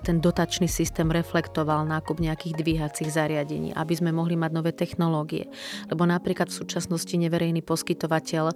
ten 0.03 0.19
dotačný 0.19 0.69
systém 0.69 1.09
reflektoval 1.09 1.87
nákup 1.87 2.21
nejakých 2.21 2.57
dvíhacích 2.57 3.09
zariadení, 3.11 3.73
aby 3.75 3.93
sme 3.97 4.11
mohli 4.15 4.35
mať 4.35 4.51
nové 4.51 4.71
technológie. 4.71 5.47
Lebo 5.87 6.03
napríklad 6.07 6.49
v 6.49 6.59
súčasnosti 6.63 7.13
neverejný 7.15 7.61
poskytovateľ 7.65 8.45
e, 8.51 8.55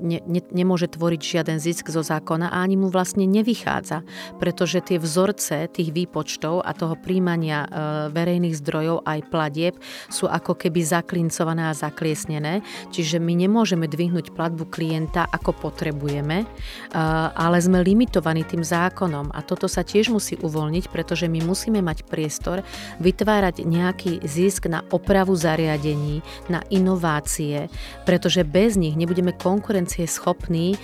ne, 0.00 0.18
ne, 0.26 0.42
nemôže 0.52 0.90
tvoriť 0.92 1.20
žiaden 1.20 1.58
zisk 1.58 1.90
zo 1.92 2.02
zákona 2.04 2.50
a 2.52 2.64
ani 2.64 2.80
mu 2.80 2.88
vlastne 2.88 3.24
nevychádza, 3.28 4.02
pretože 4.40 4.80
tie 4.84 4.98
vzorce 4.98 5.68
tých 5.72 5.90
výpočtov 5.92 6.64
a 6.64 6.72
toho 6.72 6.96
príjmania 6.98 7.64
e, 7.64 7.68
verejných 8.12 8.58
zdrojov 8.58 9.04
aj 9.04 9.20
platieb 9.28 9.74
sú 10.08 10.26
ako 10.28 10.56
keby 10.56 10.80
zaklincované 10.84 11.70
a 11.70 11.76
zakliesnené, 11.76 12.60
čiže 12.90 13.20
my 13.20 13.34
nemôžeme 13.34 13.86
dvihnúť 13.86 14.32
platbu 14.32 14.70
klienta, 14.78 15.26
ako 15.26 15.58
potrebujeme, 15.58 16.46
ale 17.34 17.58
sme 17.58 17.82
limitovaní 17.82 18.46
tým 18.46 18.62
zákonom 18.62 19.34
a 19.34 19.42
toto 19.42 19.66
sa 19.66 19.82
tiež 19.82 20.14
musí 20.14 20.38
uvoľniť, 20.38 20.86
pretože 20.86 21.26
my 21.26 21.42
musíme 21.42 21.82
mať 21.82 22.06
priestor 22.06 22.62
vytvárať 23.02 23.66
nejaký 23.66 24.22
zisk 24.22 24.70
na 24.70 24.86
opravu 24.94 25.34
zariadení, 25.34 26.22
na 26.46 26.62
inovácie, 26.70 27.66
pretože 28.06 28.46
bez 28.46 28.78
nich 28.78 28.94
nebudeme 28.94 29.34
konkurencie 29.34 30.06
schopní 30.06 30.78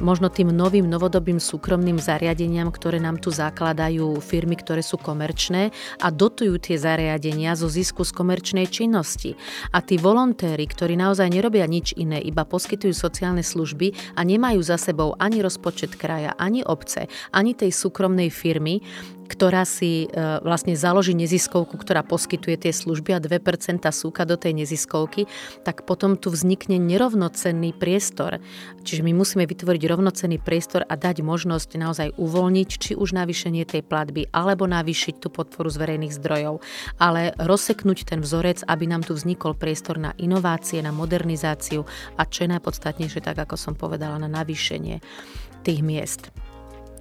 možno 0.00 0.32
tým 0.32 0.48
novým, 0.48 0.88
novodobým 0.88 1.36
súkromným 1.36 2.00
zariadeniam, 2.00 2.72
ktoré 2.72 2.96
nám 2.96 3.20
tu 3.20 3.28
zakladajú 3.28 4.16
firmy, 4.24 4.56
ktoré 4.56 4.80
sú 4.80 4.96
komerčné 4.96 5.74
a 5.98 6.08
dotujú 6.08 6.56
tie 6.56 6.80
zariadenia 6.80 7.52
zo 7.52 7.66
zisku 7.68 8.06
z 8.06 8.16
komerčnej 8.16 8.70
činnosti. 8.70 9.34
A 9.74 9.82
tí 9.82 9.98
volontéri, 9.98 10.64
ktorí 10.70 10.94
naozaj 10.94 11.26
nerobia 11.26 11.66
nič 11.66 11.90
iné, 11.98 12.22
iba 12.22 12.46
poskytujú 12.46 12.94
sociálne 12.94 13.24
sociálne 13.26 13.42
služby 13.42 14.14
a 14.14 14.22
nemajú 14.22 14.62
za 14.62 14.78
sebou 14.78 15.18
ani 15.18 15.42
rozpočet 15.42 15.98
kraja, 15.98 16.38
ani 16.38 16.62
obce, 16.62 17.10
ani 17.34 17.58
tej 17.58 17.74
súkromnej 17.74 18.30
firmy, 18.30 18.78
ktorá 19.26 19.66
si 19.66 20.06
e, 20.06 20.40
vlastne 20.40 20.78
založí 20.78 21.12
neziskovku, 21.12 21.76
ktorá 21.76 22.06
poskytuje 22.06 22.56
tie 22.66 22.72
služby 22.72 23.14
a 23.14 23.20
2% 23.20 23.82
súka 23.90 24.22
do 24.24 24.38
tej 24.38 24.54
neziskovky, 24.56 25.26
tak 25.66 25.84
potom 25.84 26.14
tu 26.14 26.30
vznikne 26.30 26.78
nerovnocenný 26.78 27.74
priestor. 27.74 28.38
Čiže 28.86 29.02
my 29.02 29.12
musíme 29.12 29.44
vytvoriť 29.44 29.82
rovnocenný 29.86 30.38
priestor 30.38 30.86
a 30.86 30.94
dať 30.94 31.20
možnosť 31.26 31.70
naozaj 31.76 32.08
uvoľniť 32.16 32.68
či 32.70 32.92
už 32.94 33.12
navýšenie 33.12 33.66
tej 33.66 33.82
platby, 33.82 34.30
alebo 34.30 34.64
navýšiť 34.70 35.18
tú 35.18 35.28
podporu 35.28 35.68
z 35.68 35.76
verejných 35.82 36.16
zdrojov, 36.16 36.62
ale 37.02 37.34
rozseknúť 37.36 38.06
ten 38.06 38.22
vzorec, 38.22 38.62
aby 38.64 38.84
nám 38.86 39.02
tu 39.04 39.12
vznikol 39.12 39.58
priestor 39.58 39.98
na 39.98 40.14
inovácie, 40.16 40.78
na 40.80 40.94
modernizáciu 40.94 41.82
a 42.16 42.22
čo 42.24 42.46
je 42.46 42.52
najpodstatnejšie, 42.56 43.20
tak 43.20 43.36
ako 43.42 43.58
som 43.58 43.74
povedala, 43.74 44.16
na 44.22 44.30
navýšenie 44.30 45.02
tých 45.66 45.80
miest. 45.82 46.30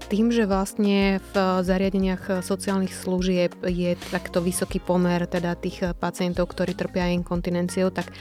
Tým, 0.05 0.29
že 0.29 0.45
vlastne 0.45 1.17
v 1.33 1.35
zariadeniach 1.65 2.45
sociálnych 2.45 2.93
služieb 2.93 3.57
je 3.65 3.97
takto 4.13 4.37
vysoký 4.37 4.77
pomer 4.77 5.25
teda 5.25 5.57
tých 5.57 5.97
pacientov, 5.97 6.53
ktorí 6.53 6.77
trpia 6.77 7.09
inkontinenciou, 7.09 7.89
tak 7.89 8.13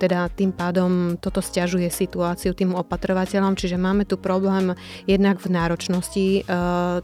teda 0.00 0.32
tým 0.32 0.56
pádom 0.56 1.20
toto 1.20 1.44
stiažuje 1.44 1.92
situáciu 1.92 2.56
tým 2.56 2.72
opatrovateľom, 2.72 3.52
čiže 3.52 3.76
máme 3.76 4.08
tu 4.08 4.16
problém 4.16 4.72
jednak 5.04 5.36
v 5.44 5.52
náročnosti 5.52 6.26
e, 6.40 6.42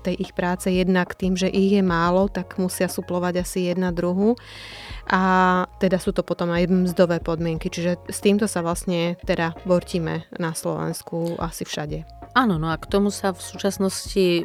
tej 0.00 0.16
ich 0.16 0.32
práce, 0.32 0.72
jednak 0.72 1.12
tým, 1.12 1.36
že 1.36 1.52
ich 1.52 1.76
je 1.76 1.84
málo, 1.84 2.32
tak 2.32 2.56
musia 2.56 2.88
suplovať 2.88 3.44
asi 3.44 3.68
jedna 3.68 3.92
druhu 3.92 4.40
a 5.06 5.22
teda 5.78 6.02
sú 6.02 6.10
to 6.10 6.26
potom 6.26 6.50
aj 6.50 6.66
mzdové 6.66 7.22
podmienky, 7.22 7.70
čiže 7.70 7.98
s 8.10 8.18
týmto 8.18 8.50
sa 8.50 8.62
vlastne 8.62 9.14
teda 9.22 9.54
bortíme 9.62 10.26
na 10.34 10.50
Slovensku 10.50 11.38
asi 11.38 11.62
všade. 11.62 12.16
Áno, 12.36 12.60
no 12.60 12.68
a 12.68 12.76
k 12.76 12.84
tomu 12.84 13.08
sa 13.08 13.32
v 13.32 13.40
súčasnosti 13.40 14.44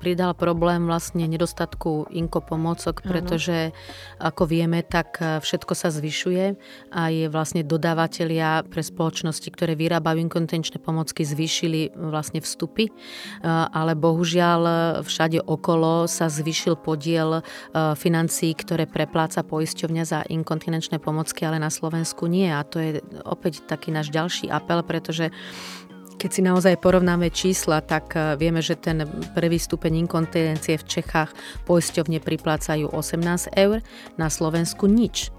pridal 0.00 0.32
problém 0.32 0.88
vlastne 0.88 1.28
nedostatku 1.28 2.08
inkopomocok, 2.08 3.04
pretože 3.04 3.76
ako 4.16 4.48
vieme, 4.48 4.80
tak 4.80 5.20
e, 5.20 5.44
všetko 5.44 5.76
sa 5.76 5.92
zvyšuje 5.92 6.56
a 6.96 7.12
je 7.12 7.28
vlastne 7.28 7.60
dodávateľia 7.60 8.64
pre 8.64 8.80
spoločnosti, 8.80 9.52
ktoré 9.52 9.76
vyrábajú 9.76 10.16
inkontinenčné 10.24 10.80
pomocky, 10.80 11.28
zvýšili 11.28 11.92
vlastne 11.92 12.40
vstupy, 12.40 12.88
e, 12.88 12.92
ale 13.52 13.92
bohužiaľ 13.92 14.60
e, 14.64 14.74
všade 15.04 15.44
okolo 15.44 16.08
sa 16.08 16.32
zvýšil 16.32 16.80
podiel 16.80 17.44
financií, 18.00 18.56
ktoré 18.56 18.88
prepláca 18.88 19.44
poisťovňa 19.96 20.04
za 20.04 20.28
inkontinenčné 20.28 21.00
pomocky, 21.00 21.48
ale 21.48 21.56
na 21.56 21.72
Slovensku 21.72 22.28
nie. 22.28 22.52
A 22.52 22.60
to 22.68 22.76
je 22.76 23.00
opäť 23.24 23.64
taký 23.64 23.88
náš 23.88 24.12
ďalší 24.12 24.52
apel, 24.52 24.84
pretože 24.84 25.32
keď 26.16 26.30
si 26.32 26.40
naozaj 26.40 26.80
porovnáme 26.80 27.28
čísla, 27.32 27.80
tak 27.80 28.12
eh, 28.16 28.36
vieme, 28.36 28.60
že 28.60 28.76
ten 28.76 29.04
prvý 29.32 29.56
stupeň 29.56 30.04
inkontinencie 30.04 30.76
v 30.80 30.88
Čechách 31.00 31.32
poisťovne 31.64 32.20
priplácajú 32.20 32.92
18 32.92 33.52
eur, 33.56 33.80
na 34.20 34.28
Slovensku 34.28 34.88
nič. 34.88 35.32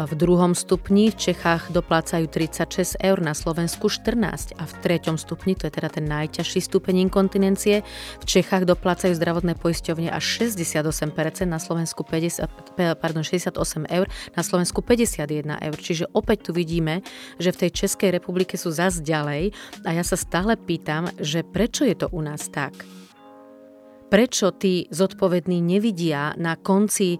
V 0.00 0.16
druhom 0.16 0.56
stupni 0.56 1.12
v 1.12 1.16
Čechách 1.28 1.68
doplácajú 1.76 2.24
36 2.24 2.96
eur, 3.04 3.20
na 3.20 3.36
Slovensku 3.36 3.92
14 3.92 4.56
a 4.56 4.64
v 4.64 4.72
treťom 4.80 5.20
stupni, 5.20 5.52
to 5.52 5.68
je 5.68 5.76
teda 5.76 5.92
ten 5.92 6.08
najťažší 6.08 6.64
stupeň 6.64 7.04
inkontinencie, 7.04 7.84
v 8.16 8.24
Čechách 8.24 8.64
doplácajú 8.64 9.12
zdravotné 9.12 9.60
poisťovne 9.60 10.08
až 10.08 10.48
68%, 10.48 11.44
na 11.44 11.60
Slovensku 11.60 12.00
50, 12.00 12.48
pardon, 12.96 13.20
68 13.20 13.52
eur, 13.92 14.08
na 14.32 14.40
Slovensku 14.40 14.80
51 14.80 15.68
eur. 15.68 15.76
Čiže 15.76 16.08
opäť 16.16 16.48
tu 16.48 16.56
vidíme, 16.56 17.04
že 17.36 17.52
v 17.52 17.68
tej 17.68 17.84
Českej 17.84 18.16
republike 18.16 18.56
sú 18.56 18.72
zas 18.72 19.04
ďalej 19.04 19.52
a 19.84 19.92
ja 19.92 20.04
sa 20.06 20.16
stále 20.16 20.56
pýtam, 20.56 21.12
že 21.20 21.44
prečo 21.44 21.84
je 21.84 21.92
to 21.92 22.08
u 22.08 22.24
nás 22.24 22.48
tak? 22.48 22.72
Prečo 24.10 24.50
tí 24.50 24.90
zodpovední 24.90 25.62
nevidia 25.62 26.34
na 26.34 26.58
konci 26.58 27.16
e, 27.16 27.18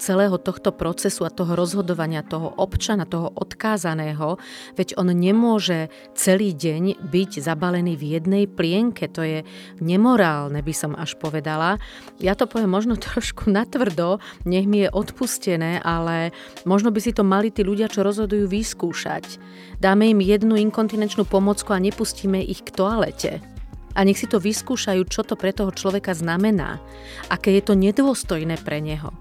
celého 0.00 0.40
tohto 0.40 0.72
procesu 0.72 1.28
a 1.28 1.30
toho 1.30 1.52
rozhodovania 1.52 2.24
toho 2.24 2.56
občana, 2.56 3.04
toho 3.04 3.28
odkázaného, 3.36 4.40
veď 4.74 4.96
on 4.96 5.12
nemôže 5.12 5.92
celý 6.16 6.56
deň 6.56 7.04
byť 7.04 7.30
zabalený 7.44 7.94
v 8.00 8.04
jednej 8.16 8.44
plienke. 8.48 9.12
To 9.12 9.20
je 9.20 9.44
nemorálne, 9.84 10.64
by 10.64 10.74
som 10.74 10.96
až 10.96 11.20
povedala. 11.20 11.76
Ja 12.16 12.32
to 12.32 12.48
poviem 12.48 12.72
možno 12.72 12.96
trošku 13.06 13.52
natvrdo, 13.52 14.18
nech 14.48 14.64
mi 14.64 14.88
je 14.88 14.90
odpustené, 14.90 15.84
ale 15.84 16.32
možno 16.64 16.88
by 16.88 17.00
si 17.04 17.12
to 17.12 17.22
mali 17.22 17.52
tí 17.52 17.60
ľudia, 17.60 17.92
čo 17.92 18.00
rozhodujú, 18.00 18.48
vyskúšať. 18.48 19.36
Dáme 19.76 20.08
im 20.08 20.24
jednu 20.24 20.56
inkontinenčnú 20.56 21.28
pomocku 21.28 21.76
a 21.76 21.82
nepustíme 21.82 22.40
ich 22.40 22.64
k 22.64 22.72
toalete 22.72 23.51
a 23.92 23.98
nech 24.04 24.18
si 24.18 24.26
to 24.28 24.40
vyskúšajú, 24.40 25.02
čo 25.08 25.22
to 25.24 25.36
pre 25.36 25.52
toho 25.52 25.72
človeka 25.72 26.12
znamená, 26.16 26.80
aké 27.28 27.56
je 27.56 27.62
to 27.62 27.74
nedôstojné 27.76 28.60
pre 28.60 28.80
neho. 28.80 29.12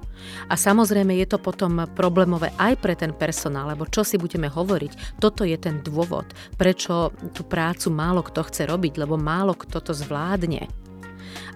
A 0.48 0.54
samozrejme 0.54 1.18
je 1.18 1.28
to 1.28 1.42
potom 1.42 1.90
problémové 1.98 2.54
aj 2.62 2.78
pre 2.78 2.94
ten 2.94 3.10
personál, 3.12 3.74
lebo 3.74 3.90
čo 3.90 4.06
si 4.06 4.22
budeme 4.22 4.48
hovoriť, 4.48 5.18
toto 5.18 5.42
je 5.42 5.58
ten 5.58 5.82
dôvod, 5.82 6.30
prečo 6.56 7.10
tú 7.34 7.42
prácu 7.42 7.90
málo 7.90 8.22
kto 8.22 8.46
chce 8.46 8.70
robiť, 8.70 9.02
lebo 9.02 9.18
málo 9.18 9.58
kto 9.58 9.82
to 9.82 9.94
zvládne 9.98 10.70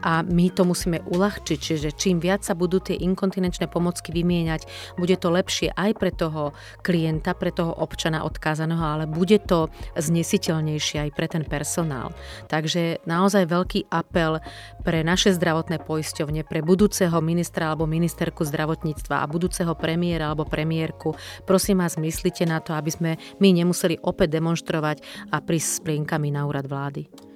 a 0.05 0.21
my 0.21 0.53
to 0.53 0.69
musíme 0.69 1.01
uľahčiť, 1.01 1.57
čiže 1.57 1.89
čím 1.97 2.21
viac 2.21 2.45
sa 2.45 2.53
budú 2.53 2.77
tie 2.77 2.93
inkontinenčné 2.93 3.65
pomocky 3.65 4.13
vymieňať, 4.13 4.69
bude 5.01 5.17
to 5.17 5.33
lepšie 5.33 5.73
aj 5.73 5.97
pre 5.97 6.13
toho 6.13 6.53
klienta, 6.85 7.33
pre 7.33 7.49
toho 7.49 7.73
občana 7.73 8.21
odkázaného, 8.21 8.85
ale 8.85 9.05
bude 9.09 9.41
to 9.41 9.73
znesiteľnejšie 9.97 11.09
aj 11.09 11.11
pre 11.17 11.25
ten 11.25 11.41
personál. 11.41 12.13
Takže 12.45 13.01
naozaj 13.09 13.49
veľký 13.49 13.89
apel 13.89 14.37
pre 14.85 15.01
naše 15.01 15.33
zdravotné 15.33 15.81
poisťovne, 15.81 16.45
pre 16.45 16.61
budúceho 16.61 17.17
ministra 17.25 17.73
alebo 17.73 17.89
ministerku 17.89 18.45
zdravotníctva 18.45 19.25
a 19.25 19.25
budúceho 19.25 19.73
premiéra 19.73 20.29
alebo 20.29 20.45
premiérku. 20.45 21.17
Prosím 21.49 21.81
vás, 21.81 21.97
myslíte 21.97 22.45
na 22.45 22.61
to, 22.61 22.77
aby 22.77 22.93
sme 22.93 23.11
my 23.41 23.49
nemuseli 23.49 23.97
opäť 24.05 24.37
demonstrovať 24.37 25.01
a 25.33 25.41
prísť 25.41 25.69
s 25.69 25.79
plienkami 25.81 26.29
na 26.29 26.45
úrad 26.45 26.69
vlády. 26.69 27.35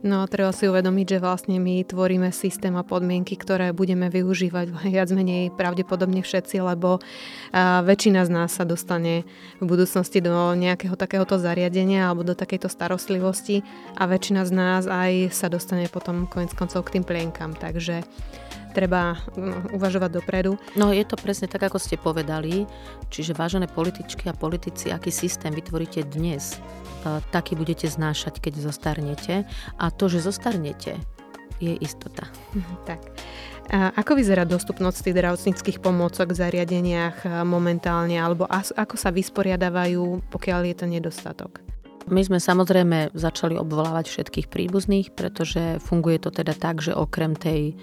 No 0.00 0.24
a 0.24 0.30
treba 0.32 0.48
si 0.48 0.64
uvedomiť, 0.64 1.06
že 1.16 1.18
vlastne 1.20 1.60
my 1.60 1.84
tvoríme 1.84 2.32
systém 2.32 2.72
a 2.72 2.80
podmienky, 2.80 3.36
ktoré 3.36 3.76
budeme 3.76 4.08
využívať 4.08 4.72
viac 4.96 5.12
menej 5.12 5.52
pravdepodobne 5.52 6.24
všetci, 6.24 6.56
lebo 6.64 7.04
väčšina 7.84 8.24
z 8.24 8.30
nás 8.32 8.56
sa 8.56 8.64
dostane 8.64 9.28
v 9.60 9.64
budúcnosti 9.68 10.24
do 10.24 10.32
nejakého 10.56 10.96
takéhoto 10.96 11.36
zariadenia 11.36 12.08
alebo 12.08 12.24
do 12.24 12.32
takejto 12.32 12.72
starostlivosti 12.72 13.60
a 14.00 14.08
väčšina 14.08 14.48
z 14.48 14.52
nás 14.56 14.82
aj 14.88 15.36
sa 15.36 15.52
dostane 15.52 15.84
potom 15.92 16.24
konec 16.24 16.56
koncov 16.56 16.88
k 16.88 16.96
tým 16.96 17.04
plienkam. 17.04 17.52
Takže 17.52 18.00
treba 18.70 19.18
mm, 19.36 19.74
uvažovať 19.76 20.10
dopredu. 20.22 20.56
No 20.78 20.94
je 20.94 21.02
to 21.02 21.18
presne 21.18 21.50
tak, 21.50 21.66
ako 21.66 21.76
ste 21.76 22.00
povedali. 22.00 22.64
Čiže 23.10 23.36
vážené 23.36 23.66
političky 23.66 24.30
a 24.30 24.34
politici, 24.34 24.88
aký 24.88 25.10
systém 25.10 25.50
vytvoríte 25.50 26.06
dnes, 26.06 26.56
e, 26.56 27.18
taký 27.34 27.58
budete 27.58 27.90
znášať, 27.90 28.38
keď 28.38 28.70
zostarnete. 28.70 29.44
A 29.76 29.90
to, 29.90 30.06
že 30.06 30.24
zostarnete, 30.24 30.96
je 31.60 31.74
istota. 31.78 32.30
Tak. 32.88 33.00
A 33.70 33.94
ako 33.94 34.18
vyzerá 34.18 34.42
dostupnosť 34.42 35.06
tých 35.06 35.14
zdravotníckých 35.14 35.78
pomôcok 35.78 36.34
v 36.34 36.40
zariadeniach 36.42 37.22
e, 37.22 37.28
momentálne, 37.46 38.18
alebo 38.18 38.50
ako 38.50 38.98
sa 38.98 39.14
vysporiadávajú, 39.14 40.26
pokiaľ 40.26 40.60
je 40.66 40.74
to 40.74 40.86
nedostatok? 40.90 41.69
My 42.08 42.24
sme 42.24 42.40
samozrejme 42.40 43.12
začali 43.12 43.60
obvolávať 43.60 44.08
všetkých 44.08 44.46
príbuzných, 44.48 45.12
pretože 45.12 45.82
funguje 45.84 46.16
to 46.22 46.32
teda 46.32 46.56
tak, 46.56 46.80
že 46.80 46.96
okrem 46.96 47.36
tej 47.36 47.72
e, 47.72 47.74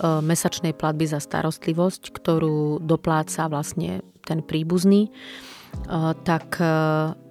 mesačnej 0.00 0.72
platby 0.72 1.04
za 1.04 1.20
starostlivosť, 1.20 2.14
ktorú 2.16 2.80
dopláca 2.80 3.52
vlastne 3.52 4.00
ten 4.24 4.40
príbuzný, 4.40 5.12
tak 6.24 6.56
e, 6.58 6.64
e, 6.64 7.25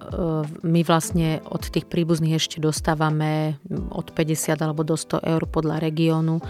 my 0.62 0.80
vlastne 0.86 1.42
od 1.50 1.66
tých 1.66 1.88
príbuzných 1.90 2.38
ešte 2.38 2.62
dostávame 2.62 3.58
od 3.90 4.12
50 4.14 4.54
alebo 4.62 4.86
do 4.86 4.94
100 4.94 5.22
eur 5.22 5.42
podľa 5.50 5.82
regiónu 5.82 6.38
e, 6.38 6.42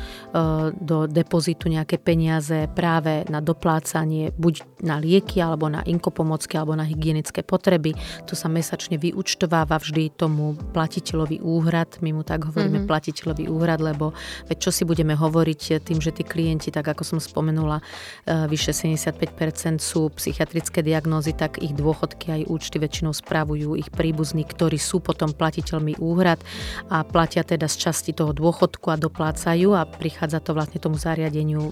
do 0.77 1.09
depozitu 1.09 1.73
nejaké 1.73 1.97
peniaze 1.97 2.69
práve 2.73 3.25
na 3.33 3.41
doplácanie 3.41 4.35
buď 4.37 4.85
na 4.85 5.01
lieky 5.01 5.41
alebo 5.41 5.73
na 5.73 5.81
inkopomocky 5.85 6.57
alebo 6.61 6.77
na 6.77 6.85
hygienické 6.85 7.41
potreby. 7.41 7.97
To 8.29 8.37
sa 8.37 8.53
mesačne 8.53 9.01
vyučtováva 9.01 9.81
vždy 9.81 10.13
tomu 10.15 10.59
platiteľovi 10.77 11.41
úhrad. 11.41 12.01
My 12.05 12.13
mu 12.13 12.23
tak 12.23 12.45
hovoríme 12.49 12.85
mm-hmm. 12.85 12.91
platiteľový 12.91 13.49
úhrad, 13.49 13.81
lebo 13.81 14.13
veď 14.51 14.69
čo 14.69 14.71
si 14.73 14.85
budeme 14.85 15.17
hovoriť 15.17 15.81
tým, 15.81 15.99
že 15.99 16.13
tí 16.13 16.23
klienti, 16.23 16.69
tak 16.69 16.87
ako 16.87 17.03
som 17.03 17.19
spomenula, 17.19 17.81
vyše 18.27 18.77
75% 18.77 19.81
sú 19.81 20.13
psychiatrické 20.13 20.85
diagnózy, 20.85 21.33
tak 21.33 21.63
ich 21.63 21.73
dôchodky 21.73 22.43
aj 22.43 22.43
účty 22.51 22.77
väčšinou 22.77 23.17
spravujú 23.47 23.79
ich 23.79 23.95
príbuzní, 23.95 24.43
ktorí 24.43 24.75
sú 24.75 24.99
potom 24.99 25.31
platiteľmi 25.31 26.03
úhrad 26.03 26.43
a 26.91 27.07
platia 27.07 27.47
teda 27.47 27.71
z 27.71 27.79
časti 27.79 28.11
toho 28.11 28.35
dôchodku 28.35 28.91
a 28.91 28.99
doplácajú 28.99 29.71
a 29.71 29.87
prichádza 29.87 30.43
to 30.43 30.51
vlastne 30.51 30.83
tomu 30.83 30.99
zariadeniu 30.99 31.71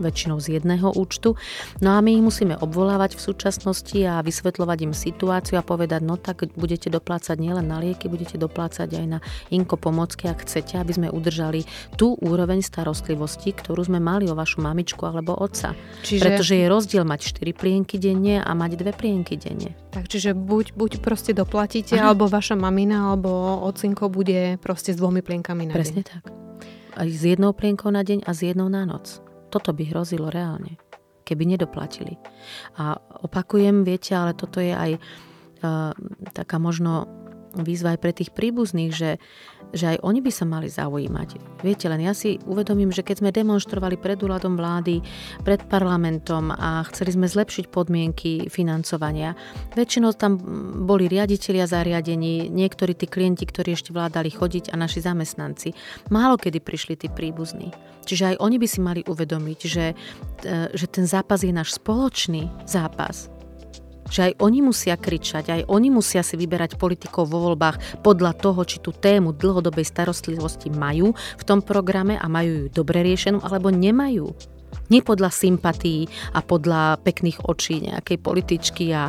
väčšinou 0.00 0.40
z 0.40 0.56
jedného 0.56 0.88
účtu. 0.96 1.36
No 1.84 1.92
a 1.92 2.00
my 2.00 2.16
ich 2.16 2.24
musíme 2.24 2.56
obvolávať 2.56 3.20
v 3.20 3.24
súčasnosti 3.28 3.98
a 4.08 4.24
vysvetľovať 4.24 4.78
im 4.88 4.96
situáciu 4.96 5.60
a 5.60 5.66
povedať, 5.66 6.00
no 6.00 6.16
tak 6.16 6.48
budete 6.56 6.88
doplácať 6.88 7.36
nielen 7.36 7.68
na 7.68 7.76
lieky, 7.76 8.08
budete 8.08 8.40
doplácať 8.40 8.88
aj 8.88 9.06
na 9.06 9.18
inko 9.52 9.76
pomocky, 9.76 10.32
ak 10.32 10.48
chcete, 10.48 10.80
aby 10.80 10.96
sme 10.96 11.08
udržali 11.12 11.68
tú 12.00 12.16
úroveň 12.24 12.64
starostlivosti, 12.64 13.52
ktorú 13.52 13.84
sme 13.84 14.00
mali 14.00 14.32
o 14.32 14.34
vašu 14.34 14.64
mamičku 14.64 15.04
alebo 15.04 15.36
otca. 15.36 15.76
Čiže... 16.08 16.24
Pretože 16.24 16.54
je 16.56 16.66
rozdiel 16.72 17.04
mať 17.04 17.36
4 17.36 17.52
plienky 17.52 18.00
denne 18.00 18.40
a 18.40 18.50
mať 18.56 18.80
dve 18.80 18.96
plienky 18.96 19.36
denne. 19.36 19.76
Tak 19.92 20.08
čiže 20.08 20.32
buď, 20.32 20.72
buď 20.72 21.01
proste 21.02 21.34
doplatíte, 21.34 21.98
Aha. 21.98 22.14
alebo 22.14 22.30
vaša 22.30 22.54
mamina 22.54 23.10
alebo 23.10 23.58
ocinko 23.66 24.06
bude 24.08 24.56
proste 24.62 24.94
s 24.94 24.98
dvomi 25.02 25.20
plienkami 25.20 25.66
na 25.68 25.74
Presne 25.74 26.00
deň. 26.00 26.06
tak. 26.06 26.24
Aj 26.94 27.08
s 27.10 27.22
jednou 27.26 27.50
plienkou 27.50 27.90
na 27.90 28.06
deň 28.06 28.22
a 28.24 28.30
s 28.30 28.46
jednou 28.46 28.70
na 28.70 28.86
noc. 28.86 29.18
Toto 29.50 29.74
by 29.74 29.90
hrozilo 29.90 30.30
reálne, 30.30 30.78
keby 31.26 31.44
nedoplatili. 31.44 32.16
A 32.78 32.96
opakujem, 33.26 33.82
viete, 33.84 34.14
ale 34.14 34.32
toto 34.32 34.62
je 34.62 34.72
aj 34.72 34.90
uh, 34.96 35.92
taká 36.32 36.56
možno 36.56 37.10
výzva 37.52 37.92
aj 37.92 38.00
pre 38.00 38.12
tých 38.16 38.32
príbuzných, 38.32 38.92
že 38.96 39.20
že 39.72 39.96
aj 39.96 39.98
oni 40.04 40.20
by 40.20 40.30
sa 40.32 40.44
mali 40.44 40.68
zaujímať. 40.68 41.60
Viete, 41.64 41.88
len 41.88 42.04
ja 42.04 42.12
si 42.12 42.38
uvedomím, 42.48 42.92
že 42.92 43.04
keď 43.04 43.24
sme 43.24 43.30
demonstrovali 43.34 43.96
pred 43.96 44.20
úradom 44.20 44.54
vlády, 44.56 45.00
pred 45.42 45.64
parlamentom 45.66 46.52
a 46.52 46.84
chceli 46.92 47.16
sme 47.16 47.26
zlepšiť 47.26 47.72
podmienky 47.72 48.52
financovania, 48.52 49.34
väčšinou 49.74 50.12
tam 50.14 50.38
boli 50.84 51.08
riaditeľia 51.08 51.66
zariadení, 51.66 52.52
niektorí 52.52 52.92
tí 52.94 53.08
klienti, 53.08 53.48
ktorí 53.48 53.74
ešte 53.74 53.90
vládali 53.90 54.30
chodiť 54.30 54.70
a 54.70 54.78
naši 54.78 55.02
zamestnanci. 55.02 55.74
Málo 56.12 56.36
kedy 56.36 56.60
prišli 56.60 56.94
tí 56.96 57.08
príbuzní. 57.10 57.72
Čiže 58.02 58.34
aj 58.34 58.36
oni 58.42 58.56
by 58.58 58.66
si 58.66 58.80
mali 58.82 59.00
uvedomiť, 59.06 59.58
že, 59.62 59.94
e, 60.42 60.74
že 60.74 60.86
ten 60.90 61.06
zápas 61.06 61.46
je 61.46 61.54
náš 61.54 61.78
spoločný 61.78 62.50
zápas 62.66 63.30
že 64.12 64.20
aj 64.28 64.32
oni 64.44 64.60
musia 64.60 65.00
kričať, 65.00 65.44
aj 65.48 65.62
oni 65.72 65.88
musia 65.88 66.20
si 66.20 66.36
vyberať 66.36 66.76
politikov 66.76 67.32
vo 67.32 67.48
voľbách 67.48 68.04
podľa 68.04 68.36
toho, 68.36 68.60
či 68.68 68.84
tú 68.84 68.92
tému 68.92 69.32
dlhodobej 69.32 69.88
starostlivosti 69.88 70.68
majú 70.68 71.16
v 71.16 71.46
tom 71.48 71.64
programe 71.64 72.20
a 72.20 72.28
majú 72.28 72.68
ju 72.68 72.76
dobre 72.76 73.00
riešenú, 73.00 73.40
alebo 73.40 73.72
nemajú. 73.72 74.28
Nie 74.88 75.04
podľa 75.04 75.32
sympatí 75.32 76.08
a 76.32 76.40
podľa 76.40 77.00
pekných 77.00 77.44
očí 77.44 77.80
nejakej 77.80 78.18
političky 78.20 78.92
a, 78.92 79.08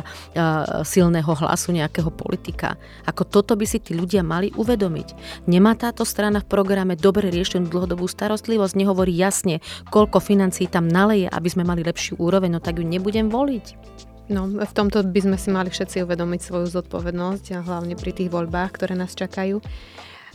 silného 0.84 1.28
hlasu 1.28 1.72
nejakého 1.72 2.08
politika. 2.12 2.76
Ako 3.08 3.24
toto 3.24 3.56
by 3.56 3.64
si 3.64 3.80
tí 3.80 3.96
ľudia 3.96 4.20
mali 4.20 4.52
uvedomiť. 4.56 5.08
Nemá 5.48 5.76
táto 5.76 6.04
strana 6.04 6.44
v 6.44 6.48
programe 6.48 6.96
dobre 6.96 7.32
riešenú 7.32 7.68
dlhodobú 7.68 8.04
starostlivosť, 8.04 8.76
nehovorí 8.76 9.12
jasne, 9.16 9.64
koľko 9.88 10.20
financií 10.20 10.68
tam 10.68 10.88
naleje, 10.88 11.28
aby 11.28 11.48
sme 11.48 11.64
mali 11.64 11.80
lepšiu 11.80 12.20
úroveň, 12.20 12.56
no 12.56 12.60
tak 12.60 12.80
ju 12.80 12.84
nebudem 12.84 13.28
voliť. 13.32 13.66
No, 14.24 14.48
v 14.48 14.72
tomto 14.72 15.04
by 15.04 15.20
sme 15.20 15.36
si 15.36 15.52
mali 15.52 15.68
všetci 15.68 16.00
uvedomiť 16.00 16.40
svoju 16.40 16.66
zodpovednosť 16.72 17.60
a 17.60 17.64
hlavne 17.64 17.92
pri 17.92 18.12
tých 18.16 18.32
voľbách, 18.32 18.80
ktoré 18.80 18.96
nás 18.96 19.12
čakajú. 19.12 19.60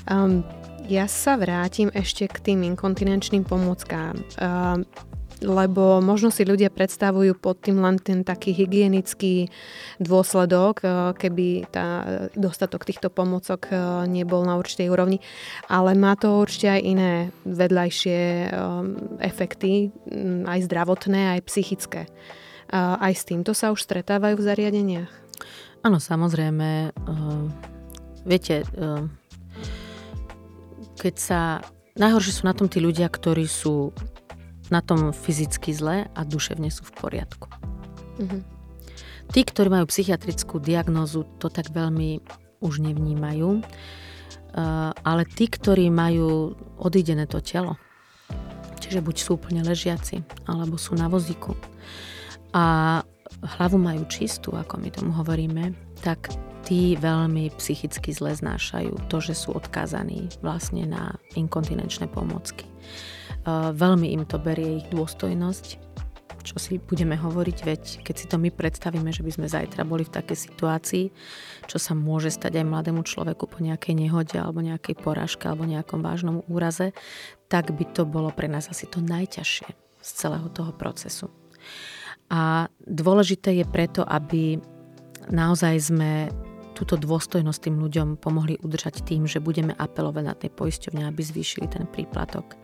Um, 0.06 0.46
ja 0.86 1.10
sa 1.10 1.42
vrátim 1.42 1.90
ešte 1.98 2.30
k 2.30 2.38
tým 2.38 2.62
inkontinenčným 2.70 3.50
pomôckám, 3.50 4.14
um, 4.14 4.86
lebo 5.42 6.06
možno 6.06 6.30
si 6.30 6.46
ľudia 6.46 6.70
predstavujú 6.70 7.34
pod 7.42 7.66
tým 7.66 7.82
len 7.82 7.98
ten 7.98 8.22
taký 8.22 8.54
hygienický 8.54 9.50
dôsledok, 9.98 10.86
uh, 10.86 10.90
keby 11.18 11.74
tá 11.74 12.06
dostatok 12.38 12.86
týchto 12.86 13.10
pomôcok 13.10 13.74
uh, 13.74 14.06
nebol 14.06 14.46
na 14.46 14.62
určitej 14.62 14.94
úrovni, 14.94 15.18
ale 15.66 15.98
má 15.98 16.14
to 16.14 16.38
určite 16.38 16.78
aj 16.78 16.82
iné 16.86 17.14
vedľajšie 17.50 18.20
efekty, 19.18 19.90
aj 20.46 20.60
zdravotné, 20.70 21.38
aj 21.38 21.40
psychické. 21.50 22.06
Aj 22.70 23.14
s 23.14 23.26
týmto 23.26 23.58
sa 23.58 23.74
už 23.74 23.82
stretávajú 23.82 24.38
v 24.38 24.46
zariadeniach? 24.46 25.12
Áno, 25.82 25.98
samozrejme. 25.98 26.94
Uh, 27.10 27.50
viete, 28.28 28.62
uh, 28.78 29.10
keď 31.02 31.16
sa... 31.18 31.40
Najhoršie 32.00 32.34
sú 32.40 32.44
na 32.46 32.54
tom 32.54 32.70
tí 32.70 32.80
ľudia, 32.80 33.10
ktorí 33.10 33.44
sú 33.50 33.92
na 34.70 34.80
tom 34.80 35.12
fyzicky 35.12 35.74
zle 35.74 36.08
a 36.08 36.22
duševne 36.24 36.70
sú 36.70 36.86
v 36.86 36.94
poriadku. 36.96 37.50
Uh-huh. 38.22 38.42
Tí, 39.34 39.42
ktorí 39.44 39.68
majú 39.68 39.90
psychiatrickú 39.90 40.62
diagnózu, 40.62 41.26
to 41.42 41.50
tak 41.50 41.74
veľmi 41.74 42.22
už 42.62 42.86
nevnímajú. 42.86 43.66
Uh, 44.50 44.94
ale 45.06 45.26
tí, 45.26 45.50
ktorí 45.50 45.90
majú 45.90 46.54
odídené 46.78 47.26
to 47.26 47.42
telo, 47.42 47.78
čiže 48.82 49.02
buď 49.02 49.16
sú 49.22 49.38
úplne 49.38 49.62
ležiaci, 49.62 50.26
alebo 50.50 50.80
sú 50.80 50.98
na 50.98 51.06
vozíku, 51.06 51.54
a 52.54 53.00
hlavu 53.58 53.78
majú 53.78 54.04
čistú, 54.10 54.58
ako 54.58 54.82
my 54.82 54.90
tomu 54.90 55.12
hovoríme, 55.14 55.74
tak 56.02 56.34
tí 56.66 57.00
veľmi 57.00 57.54
psychicky 57.56 58.12
zle 58.12 58.36
znášajú 58.36 59.10
to, 59.10 59.18
že 59.24 59.34
sú 59.34 59.56
odkázaní 59.56 60.30
vlastne 60.44 60.86
na 60.86 61.16
inkontinenčné 61.34 62.12
pomocky. 62.12 62.68
E, 62.68 62.72
veľmi 63.74 64.12
im 64.12 64.28
to 64.28 64.38
berie 64.38 64.84
ich 64.84 64.88
dôstojnosť, 64.92 65.90
čo 66.44 66.56
si 66.58 66.80
budeme 66.80 67.20
hovoriť, 67.20 67.58
veď 67.62 67.84
keď 68.02 68.16
si 68.16 68.26
to 68.26 68.40
my 68.40 68.50
predstavíme, 68.50 69.12
že 69.12 69.22
by 69.22 69.32
sme 69.34 69.48
zajtra 69.52 69.84
boli 69.84 70.08
v 70.08 70.16
takej 70.16 70.38
situácii, 70.50 71.06
čo 71.68 71.78
sa 71.78 71.94
môže 71.94 72.32
stať 72.32 72.64
aj 72.64 72.66
mladému 72.66 73.04
človeku 73.04 73.46
po 73.46 73.60
nejakej 73.60 73.94
nehode 73.94 74.38
alebo 74.40 74.64
nejakej 74.64 74.98
porážke 74.98 75.46
alebo 75.46 75.68
nejakom 75.68 76.00
vážnom 76.02 76.42
úraze, 76.48 76.96
tak 77.52 77.76
by 77.76 77.86
to 77.92 78.08
bolo 78.08 78.32
pre 78.34 78.48
nás 78.48 78.72
asi 78.72 78.88
to 78.88 79.04
najťažšie 79.04 79.70
z 80.00 80.10
celého 80.16 80.48
toho 80.50 80.72
procesu. 80.72 81.28
A 82.30 82.70
dôležité 82.86 83.58
je 83.58 83.66
preto, 83.66 84.06
aby 84.06 84.62
naozaj 85.30 85.76
sme 85.94 86.30
túto 86.80 86.96
dôstojnosť 86.96 87.60
tým 87.60 87.76
ľuďom 87.76 88.08
pomohli 88.24 88.56
udržať 88.64 89.04
tým, 89.04 89.28
že 89.28 89.44
budeme 89.44 89.76
apelovať 89.76 90.24
na 90.24 90.32
tej 90.32 90.56
poisťovne, 90.56 91.04
aby 91.04 91.20
zvýšili 91.20 91.68
ten 91.68 91.84
príplatok. 91.84 92.56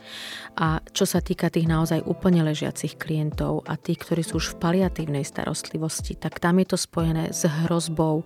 A 0.55 0.79
čo 0.95 1.03
sa 1.03 1.19
týka 1.19 1.51
tých 1.51 1.67
naozaj 1.67 2.07
úplne 2.07 2.47
ležiacich 2.47 2.95
klientov 2.95 3.67
a 3.67 3.75
tých, 3.75 4.07
ktorí 4.07 4.23
sú 4.23 4.39
už 4.39 4.55
v 4.55 4.59
paliatívnej 4.63 5.27
starostlivosti, 5.27 6.15
tak 6.15 6.39
tam 6.39 6.63
je 6.63 6.67
to 6.71 6.77
spojené 6.79 7.35
s 7.35 7.43
hrozbou 7.67 8.23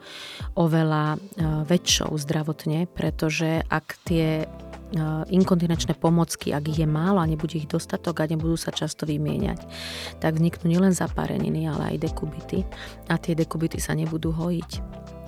oveľa 0.54 1.18
e, 1.18 1.18
väčšou 1.66 2.14
zdravotne, 2.22 2.86
pretože 2.94 3.66
ak 3.66 3.98
tie 4.06 4.46
inkontinenčné 5.30 5.94
pomocky, 5.98 6.50
ak 6.50 6.66
ich 6.70 6.82
je 6.82 6.90
málo 6.90 7.22
a 7.22 7.30
nebude 7.30 7.62
ich 7.62 7.70
dostatok 7.70 8.26
a 8.26 8.30
nebudú 8.30 8.58
sa 8.58 8.74
často 8.74 9.06
vymieňať, 9.06 9.62
tak 10.18 10.38
vzniknú 10.38 10.66
nielen 10.66 10.94
zapáreniny, 10.98 11.70
ale 11.70 11.96
aj 11.96 12.10
dekubity 12.10 12.66
a 13.06 13.22
tie 13.22 13.38
dekubity 13.38 13.78
sa 13.78 13.94
nebudú 13.94 14.34
hojiť. 14.34 14.72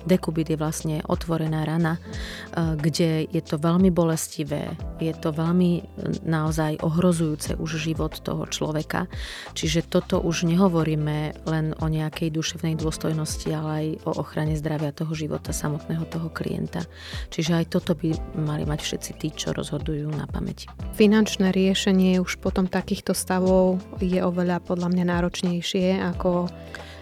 Dekubit 0.02 0.50
je 0.50 0.58
vlastne 0.58 1.00
otvorená 1.06 1.62
rana, 1.62 1.98
eh, 1.98 2.74
kde 2.76 3.26
je 3.30 3.42
to 3.42 3.56
veľmi 3.58 3.94
bolestivé, 3.94 4.74
je 4.98 5.14
to 5.14 5.30
veľmi 5.30 5.70
eh, 5.78 5.82
naozaj 6.26 6.82
ohrozujúce 6.82 7.58
už 7.58 7.70
život 7.78 8.18
toho 8.20 8.46
človeka. 8.50 9.06
Čiže 9.54 9.86
toto 9.86 10.18
už 10.18 10.46
nehovoríme 10.46 11.46
len 11.46 11.74
o 11.78 11.86
nejakej 11.86 12.34
duševnej 12.34 12.78
dôstojnosti, 12.78 13.48
ale 13.52 13.70
aj 13.70 13.86
o 14.06 14.12
ochrane 14.22 14.54
zdravia 14.58 14.94
toho 14.94 15.12
života 15.14 15.54
samotného 15.54 16.04
toho 16.08 16.28
klienta. 16.30 16.84
Čiže 17.30 17.62
aj 17.62 17.66
toto 17.72 17.92
by 17.94 18.14
mali 18.38 18.64
mať 18.66 18.80
všetci 18.82 19.10
tí, 19.18 19.28
čo 19.32 19.54
rozhodujú 19.54 20.10
na 20.12 20.26
pamäti. 20.26 20.66
Finančné 20.94 21.54
riešenie 21.54 22.18
už 22.20 22.38
potom 22.42 22.66
takýchto 22.66 23.14
stavov 23.14 23.80
je 24.02 24.18
oveľa 24.20 24.60
podľa 24.62 24.88
mňa 24.92 25.04
náročnejšie 25.08 26.02
ako 26.16 26.50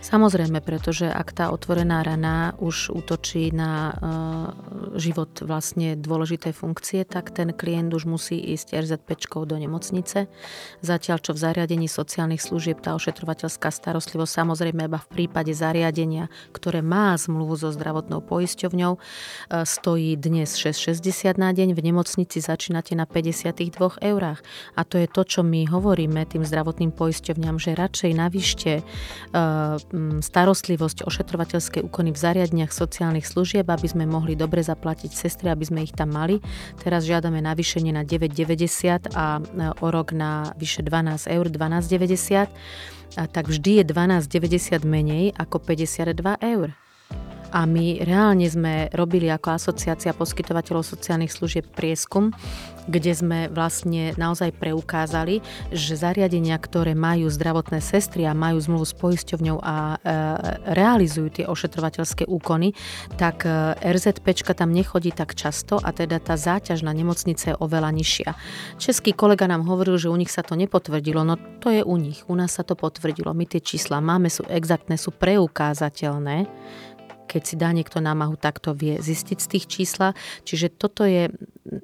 Samozrejme, 0.01 0.65
pretože 0.65 1.05
ak 1.07 1.37
tá 1.37 1.53
otvorená 1.53 2.01
rana 2.01 2.57
už 2.57 2.89
útočí 2.89 3.53
na 3.53 3.73
uh, 3.73 3.97
život 4.97 5.29
vlastne 5.45 5.93
dôležité 5.93 6.57
funkcie, 6.57 7.05
tak 7.05 7.31
ten 7.37 7.53
klient 7.53 7.93
už 7.93 8.09
musí 8.09 8.41
ísť 8.41 8.81
RZP 8.81 9.29
do 9.45 9.57
nemocnice. 9.61 10.27
Zatiaľ, 10.81 11.19
čo 11.21 11.37
v 11.37 11.43
zariadení 11.45 11.85
sociálnych 11.85 12.41
služieb 12.41 12.81
tá 12.81 12.97
ošetrovateľská 12.97 13.69
starostlivosť 13.69 14.33
samozrejme 14.33 14.89
iba 14.89 14.97
v 14.97 15.11
prípade 15.13 15.53
zariadenia, 15.53 16.33
ktoré 16.57 16.81
má 16.81 17.13
zmluvu 17.21 17.61
so 17.61 17.69
zdravotnou 17.69 18.25
poisťovňou, 18.25 18.93
uh, 18.97 19.01
stojí 19.69 20.17
dnes 20.17 20.57
6,60 20.57 21.37
na 21.37 21.53
deň, 21.53 21.77
v 21.77 21.81
nemocnici 21.93 22.41
začínate 22.41 22.97
na 22.97 23.05
52 23.05 24.01
eurách. 24.01 24.41
A 24.75 24.83
to 24.89 24.97
je 24.97 25.07
to, 25.07 25.23
čo 25.29 25.41
my 25.45 25.69
hovoríme 25.69 26.25
tým 26.25 26.41
zdravotným 26.41 26.91
poisťovňam, 26.97 27.61
že 27.61 27.77
radšej 27.77 28.13
navyšte 28.17 28.73
Mm, 29.31 29.90
starostlivosť, 30.21 31.03
ošetrovateľské 31.05 31.83
úkony 31.83 32.15
v 32.15 32.19
zariadeniach 32.19 32.71
sociálnych 32.71 33.27
služieb, 33.27 33.67
aby 33.67 33.87
sme 33.91 34.07
mohli 34.07 34.39
dobre 34.39 34.63
zaplatiť 34.63 35.11
sestry, 35.11 35.51
aby 35.51 35.65
sme 35.67 35.81
ich 35.83 35.95
tam 35.95 36.15
mali. 36.15 36.39
Teraz 36.79 37.05
žiadame 37.05 37.43
navýšenie 37.43 37.91
na 37.91 38.07
9,90 38.07 39.13
a 39.19 39.43
o 39.83 39.89
rok 39.91 40.15
na 40.15 40.55
vyše 40.55 40.87
12 40.87 41.27
eur, 41.27 41.47
12,90. 41.51 43.19
A 43.19 43.27
tak 43.27 43.51
vždy 43.51 43.83
je 43.83 43.85
12,90 43.91 44.87
menej 44.87 45.35
ako 45.35 45.59
52 45.59 46.15
eur. 46.47 46.71
A 47.51 47.67
my 47.67 48.07
reálne 48.07 48.47
sme 48.47 48.87
robili 48.95 49.27
ako 49.27 49.59
asociácia 49.59 50.15
poskytovateľov 50.15 50.87
sociálnych 50.87 51.35
služieb 51.35 51.67
prieskum, 51.75 52.31
kde 52.91 53.13
sme 53.15 53.39
vlastne 53.47 54.13
naozaj 54.19 54.51
preukázali, 54.59 55.39
že 55.71 55.95
zariadenia, 55.95 56.59
ktoré 56.59 56.99
majú 56.99 57.31
zdravotné 57.31 57.79
sestry 57.79 58.27
a 58.27 58.35
majú 58.35 58.59
zmluvu 58.59 58.87
s 58.87 58.95
poisťovňou 58.99 59.59
a 59.63 59.77
e, 59.95 59.97
realizujú 60.75 61.31
tie 61.31 61.45
ošetrovateľské 61.47 62.27
úkony, 62.27 62.75
tak 63.15 63.47
e, 63.47 63.79
RZPčka 63.79 64.59
tam 64.59 64.75
nechodí 64.75 65.15
tak 65.15 65.39
často 65.39 65.79
a 65.79 65.95
teda 65.95 66.19
tá 66.19 66.35
záťaž 66.35 66.83
na 66.83 66.91
nemocnice 66.91 67.55
je 67.55 67.57
oveľa 67.57 67.95
nižšia. 67.95 68.31
Český 68.83 69.15
kolega 69.15 69.47
nám 69.47 69.63
hovoril, 69.71 69.95
že 69.97 70.11
u 70.11 70.17
nich 70.19 70.35
sa 70.35 70.43
to 70.43 70.59
nepotvrdilo, 70.59 71.23
no 71.23 71.39
to 71.63 71.71
je 71.71 71.87
u 71.87 71.95
nich, 71.95 72.27
u 72.27 72.35
nás 72.35 72.59
sa 72.59 72.67
to 72.67 72.75
potvrdilo. 72.75 73.31
My 73.31 73.47
tie 73.47 73.63
čísla 73.63 74.03
máme, 74.03 74.27
sú 74.27 74.43
exaktné, 74.51 74.99
sú 74.99 75.15
preukázateľné 75.15 76.51
keď 77.31 77.43
si 77.47 77.55
dá 77.55 77.71
niekto 77.71 78.03
námahu, 78.03 78.35
tak 78.35 78.59
to 78.59 78.75
vie 78.75 78.99
zistiť 78.99 79.39
z 79.39 79.47
tých 79.47 79.65
čísla. 79.71 80.19
Čiže 80.43 80.75
toto 80.75 81.07
je 81.07 81.31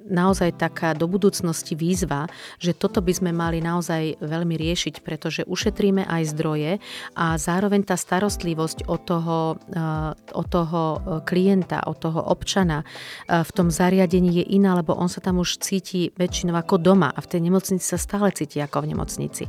naozaj 0.07 0.59
taká 0.59 0.91
do 0.91 1.07
budúcnosti 1.07 1.73
výzva, 1.73 2.27
že 2.59 2.75
toto 2.75 2.99
by 2.99 3.13
sme 3.15 3.31
mali 3.31 3.63
naozaj 3.63 4.19
veľmi 4.19 4.55
riešiť, 4.59 5.01
pretože 5.01 5.47
ušetríme 5.47 6.03
aj 6.03 6.23
zdroje 6.35 6.71
a 7.15 7.39
zároveň 7.39 7.87
tá 7.87 7.95
starostlivosť 7.95 8.87
od 8.87 9.01
toho, 9.01 9.37
eh, 9.71 10.35
od 10.35 10.47
toho 10.47 10.81
eh, 10.83 10.99
klienta, 11.23 11.87
od 11.87 11.97
toho 11.97 12.19
občana 12.19 12.83
eh, 12.83 13.41
v 13.43 13.51
tom 13.55 13.71
zariadení 13.71 14.43
je 14.43 14.45
iná, 14.59 14.75
lebo 14.75 14.95
on 14.95 15.07
sa 15.07 15.23
tam 15.23 15.39
už 15.39 15.63
cíti 15.63 16.11
väčšinou 16.15 16.55
ako 16.59 16.77
doma 16.77 17.09
a 17.11 17.19
v 17.23 17.29
tej 17.31 17.41
nemocnici 17.47 17.85
sa 17.87 17.99
stále 17.99 18.31
cíti 18.35 18.59
ako 18.59 18.83
v 18.83 18.89
nemocnici. 18.95 19.43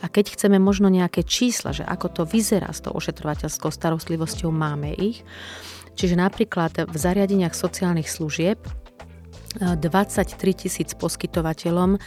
A 0.00 0.08
keď 0.08 0.34
chceme 0.34 0.56
možno 0.56 0.88
nejaké 0.88 1.22
čísla, 1.22 1.76
že 1.76 1.84
ako 1.84 2.06
to 2.08 2.22
vyzerá 2.24 2.72
s 2.72 2.80
tou 2.80 2.96
ošetrovateľskou 2.96 3.68
starostlivosťou, 3.68 4.48
máme 4.48 4.96
ich, 4.96 5.24
Čiže 5.92 6.16
napríklad 6.16 6.88
v 6.88 6.96
zariadeniach 6.96 7.52
sociálnych 7.52 8.08
služieb 8.08 8.56
23 9.60 10.36
tisíc 10.54 10.96
poskytovateľom 10.96 12.00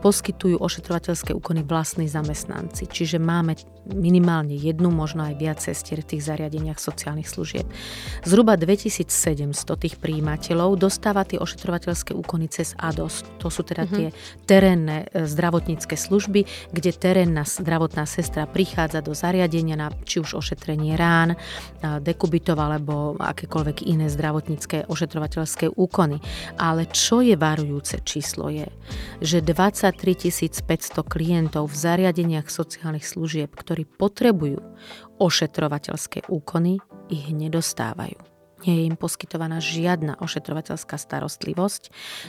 poskytujú 0.00 0.60
ošetrovateľské 0.60 1.32
úkony 1.32 1.64
vlastní 1.64 2.10
zamestnanci. 2.10 2.88
Čiže 2.90 3.16
máme 3.16 3.56
minimálne 3.86 4.58
jednu, 4.58 4.90
možno 4.90 5.22
aj 5.30 5.34
viac 5.38 5.58
sestier 5.62 6.02
v 6.02 6.16
tých 6.16 6.26
zariadeniach 6.26 6.82
sociálnych 6.82 7.30
služieb. 7.30 7.66
Zhruba 8.26 8.58
2700 8.58 9.54
tých 9.78 9.96
príjimateľov 10.02 10.74
dostáva 10.74 11.22
tie 11.22 11.38
ošetrovateľské 11.38 12.10
úkony 12.12 12.50
cez 12.50 12.74
ADOS. 12.74 13.22
To 13.38 13.48
sú 13.48 13.62
teda 13.62 13.86
mm-hmm. 13.86 13.96
tie 13.96 14.08
terénne 14.44 15.06
e, 15.14 15.30
zdravotnícke 15.30 15.94
služby, 15.94 16.72
kde 16.74 16.90
terénna 16.90 17.46
zdravotná 17.46 18.04
sestra 18.10 18.50
prichádza 18.50 19.00
do 19.06 19.14
zariadenia 19.14 19.78
na 19.78 19.88
či 20.02 20.18
už 20.18 20.38
ošetrenie 20.42 20.98
rán, 20.98 21.38
dekubitov 22.02 22.58
alebo 22.58 23.14
akékoľvek 23.20 23.86
iné 23.86 24.10
zdravotnícke 24.10 24.90
ošetrovateľské 24.90 25.70
úkony. 25.70 26.18
Ale 26.66 26.90
čo 26.90 27.22
je 27.22 27.38
varujúce 27.38 28.02
číslo 28.02 28.50
je, 28.50 28.66
že 29.22 29.38
23 29.38 29.94
500 30.66 31.06
klientov 31.06 31.70
v 31.70 31.78
zariadeniach 31.78 32.50
sociálnych 32.50 33.06
služieb, 33.06 33.54
ktorí 33.54 33.86
potrebujú 33.86 34.58
ošetrovateľské 35.22 36.26
úkony, 36.26 36.82
ich 37.06 37.30
nedostávajú. 37.30 38.18
Nie 38.66 38.82
je 38.82 38.84
im 38.90 38.98
poskytovaná 38.98 39.62
žiadna 39.62 40.18
ošetrovateľská 40.18 40.98
starostlivosť, 40.98 41.82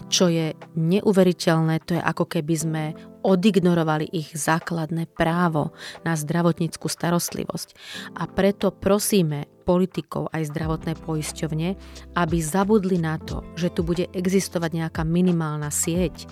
čo 0.06 0.30
je 0.30 0.54
neuveriteľné, 0.78 1.82
to 1.82 1.98
je 1.98 2.02
ako 2.04 2.30
keby 2.30 2.54
sme 2.54 2.84
odignorovali 3.26 4.06
ich 4.14 4.38
základné 4.38 5.10
právo 5.18 5.74
na 6.06 6.14
zdravotníckú 6.14 6.86
starostlivosť. 6.86 7.74
A 8.22 8.30
preto 8.30 8.70
prosíme 8.70 9.57
politikov 9.68 10.32
aj 10.32 10.48
zdravotné 10.48 10.96
poisťovne, 11.04 11.70
aby 12.16 12.38
zabudli 12.40 12.96
na 12.96 13.20
to, 13.20 13.44
že 13.60 13.76
tu 13.76 13.84
bude 13.84 14.08
existovať 14.16 14.72
nejaká 14.72 15.04
minimálna 15.04 15.68
sieť. 15.68 16.24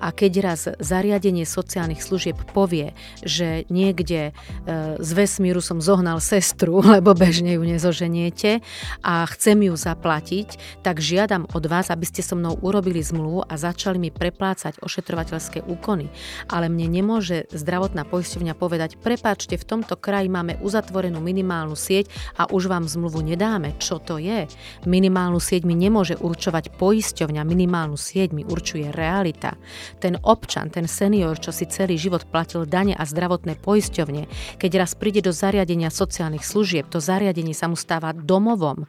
A 0.00 0.08
keď 0.08 0.32
raz 0.40 0.60
zariadenie 0.80 1.44
sociálnych 1.44 2.00
služieb 2.00 2.40
povie, 2.56 2.96
že 3.20 3.68
niekde 3.68 4.32
e, 4.32 4.96
z 4.96 5.10
vesmíru 5.12 5.60
som 5.60 5.84
zohnal 5.84 6.24
sestru, 6.24 6.80
lebo 6.96 7.12
bežne 7.12 7.60
ju 7.60 7.62
nezoženiete 7.68 8.64
a 9.04 9.28
chcem 9.36 9.68
ju 9.68 9.76
zaplatiť, 9.76 10.80
tak 10.80 11.04
žiadam 11.04 11.44
od 11.52 11.64
vás, 11.68 11.92
aby 11.92 12.08
ste 12.08 12.24
so 12.24 12.32
mnou 12.40 12.56
urobili 12.64 13.04
zmluvu 13.04 13.44
a 13.44 13.54
začali 13.60 14.00
mi 14.00 14.10
preplácať 14.14 14.80
ošetrovateľské 14.80 15.66
úkony. 15.66 16.08
Ale 16.48 16.72
mne 16.72 16.88
nemôže 16.88 17.44
zdravotná 17.52 18.08
poisťovňa 18.08 18.54
povedať, 18.56 18.96
prepáčte, 18.96 19.58
v 19.58 19.68
tomto 19.68 19.98
kraji 19.98 20.30
máme 20.30 20.56
uzatvorenú 20.62 21.18
minimálnu 21.18 21.74
sieť 21.74 22.08
a 22.38 22.46
už 22.48 22.70
vám 22.70 22.77
vám 22.78 22.86
zmluvu 22.86 23.26
nedáme, 23.26 23.74
čo 23.82 23.98
to 23.98 24.22
je. 24.22 24.46
Minimálnu 24.86 25.42
sieť 25.42 25.66
mi 25.66 25.74
nemôže 25.74 26.14
určovať 26.14 26.78
poisťovňa, 26.78 27.42
minimálnu 27.42 27.98
sieť 27.98 28.30
mi 28.30 28.46
určuje 28.46 28.94
realita. 28.94 29.58
Ten 29.98 30.14
občan, 30.22 30.70
ten 30.70 30.86
senior, 30.86 31.34
čo 31.42 31.50
si 31.50 31.66
celý 31.66 31.98
život 31.98 32.30
platil 32.30 32.70
dane 32.70 32.94
a 32.94 33.02
zdravotné 33.02 33.58
poisťovne, 33.58 34.30
keď 34.62 34.70
raz 34.78 34.94
príde 34.94 35.26
do 35.26 35.34
zariadenia 35.34 35.90
sociálnych 35.90 36.46
služieb, 36.46 36.86
to 36.86 37.02
zariadenie 37.02 37.50
sa 37.50 37.66
mu 37.66 37.74
stáva 37.74 38.14
domovom 38.14 38.86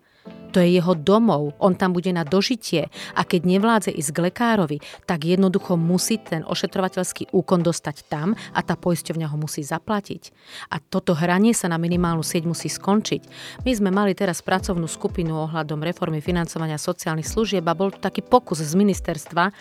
To 0.53 0.57
je 0.57 0.81
jeho 0.81 0.93
domov, 0.97 1.53
on 1.61 1.77
tam 1.77 1.93
bude 1.93 2.09
na 2.09 2.25
dožitie 2.25 2.89
a 3.13 3.21
keď 3.21 3.41
nevládze 3.45 3.91
ísť 3.93 4.11
k 4.15 4.19
lekárovi, 4.31 4.77
tak 5.05 5.27
jednoducho 5.27 5.75
musí 5.75 6.17
ten 6.17 6.41
ošetrovateľský 6.47 7.29
úkon 7.35 7.61
dostať 7.61 8.07
tam 8.07 8.37
a 8.53 8.59
tá 8.63 8.73
poisťovňa 8.79 9.27
ho 9.29 9.37
musí 9.37 9.61
zaplatiť. 9.61 10.33
A 10.73 10.79
toto 10.79 11.13
hranie 11.13 11.53
sa 11.53 11.69
na 11.69 11.77
minimálnu 11.77 12.23
sieť 12.23 12.45
musí 12.47 12.71
skončiť. 12.71 13.21
My 13.65 13.71
sme 13.75 13.89
mali 13.91 14.15
teraz 14.15 14.39
pracovnú 14.39 14.89
skupinu 14.89 15.49
ohľadom 15.49 15.83
reformy 15.83 16.23
financovania 16.23 16.79
sociálnych 16.79 17.27
služieb 17.27 17.65
a 17.67 17.75
bol 17.75 17.91
taký 17.91 18.23
pokus 18.23 18.63
z 18.63 18.73
ministerstva, 18.73 19.43
eh, 19.49 19.53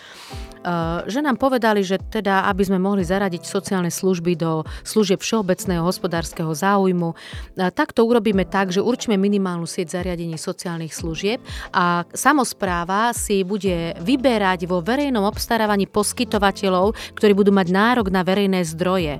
že 1.05 1.19
nám 1.19 1.35
povedali, 1.35 1.83
že 1.83 1.99
teda, 1.99 2.47
aby 2.47 2.63
sme 2.63 2.79
mohli 2.79 3.03
zaradiť 3.03 3.43
sociálne 3.43 3.91
služby 3.91 4.39
do 4.39 4.63
služieb 4.87 5.19
všeobecného 5.19 5.83
hospodárskeho 5.83 6.55
záujmu, 6.55 7.13
eh, 7.13 7.69
tak 7.69 7.91
to 7.91 8.07
urobíme 8.07 8.47
tak, 8.47 8.71
že 8.71 8.79
určíme 8.79 9.19
minimálnu 9.19 9.67
sieť 9.67 9.99
zariadení 9.99 10.39
sociálnych 10.39 10.78
sociálnych 10.79 10.95
služieb 10.95 11.39
a 11.75 12.07
samozpráva 12.15 13.11
si 13.11 13.43
bude 13.43 13.91
vyberať 13.99 14.63
vo 14.63 14.79
verejnom 14.79 15.27
obstarávaní 15.27 15.91
poskytovateľov, 15.91 16.95
ktorí 17.19 17.35
budú 17.35 17.51
mať 17.51 17.67
nárok 17.67 18.07
na 18.07 18.23
verejné 18.23 18.63
zdroje 18.63 19.19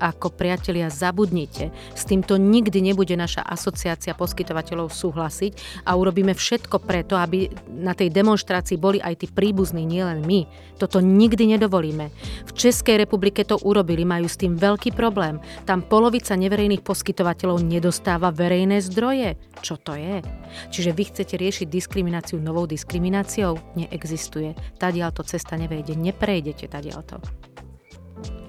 ako 0.00 0.32
priatelia 0.32 0.88
zabudnite. 0.88 1.68
S 1.92 2.08
týmto 2.08 2.40
nikdy 2.40 2.80
nebude 2.80 3.12
naša 3.14 3.44
asociácia 3.44 4.16
poskytovateľov 4.16 4.88
súhlasiť 4.88 5.84
a 5.84 5.92
urobíme 5.92 6.32
všetko 6.32 6.80
preto, 6.80 7.20
aby 7.20 7.52
na 7.68 7.92
tej 7.92 8.08
demonstrácii 8.08 8.80
boli 8.80 8.96
aj 8.96 9.20
tí 9.20 9.26
príbuzní, 9.28 9.84
nielen 9.84 10.24
my. 10.24 10.48
Toto 10.80 11.04
nikdy 11.04 11.58
nedovolíme. 11.58 12.08
V 12.48 12.52
Českej 12.56 13.04
republike 13.04 13.44
to 13.44 13.60
urobili, 13.60 14.08
majú 14.08 14.24
s 14.24 14.40
tým 14.40 14.56
veľký 14.56 14.96
problém. 14.96 15.36
Tam 15.68 15.84
polovica 15.84 16.32
neverejných 16.32 16.80
poskytovateľov 16.80 17.60
nedostáva 17.60 18.32
verejné 18.32 18.80
zdroje. 18.80 19.36
Čo 19.60 19.76
to 19.76 19.92
je? 19.92 20.24
Čiže 20.72 20.96
vy 20.96 21.02
chcete 21.12 21.34
riešiť 21.36 21.66
diskrimináciu 21.68 22.40
novou 22.40 22.64
diskrimináciou? 22.64 23.60
Neexistuje. 23.76 24.56
Tadiaľ 24.80 25.12
to 25.12 25.22
cesta 25.26 25.60
nevejde. 25.60 25.98
Neprejdete 25.98 26.70
tadiaľ. 26.70 27.02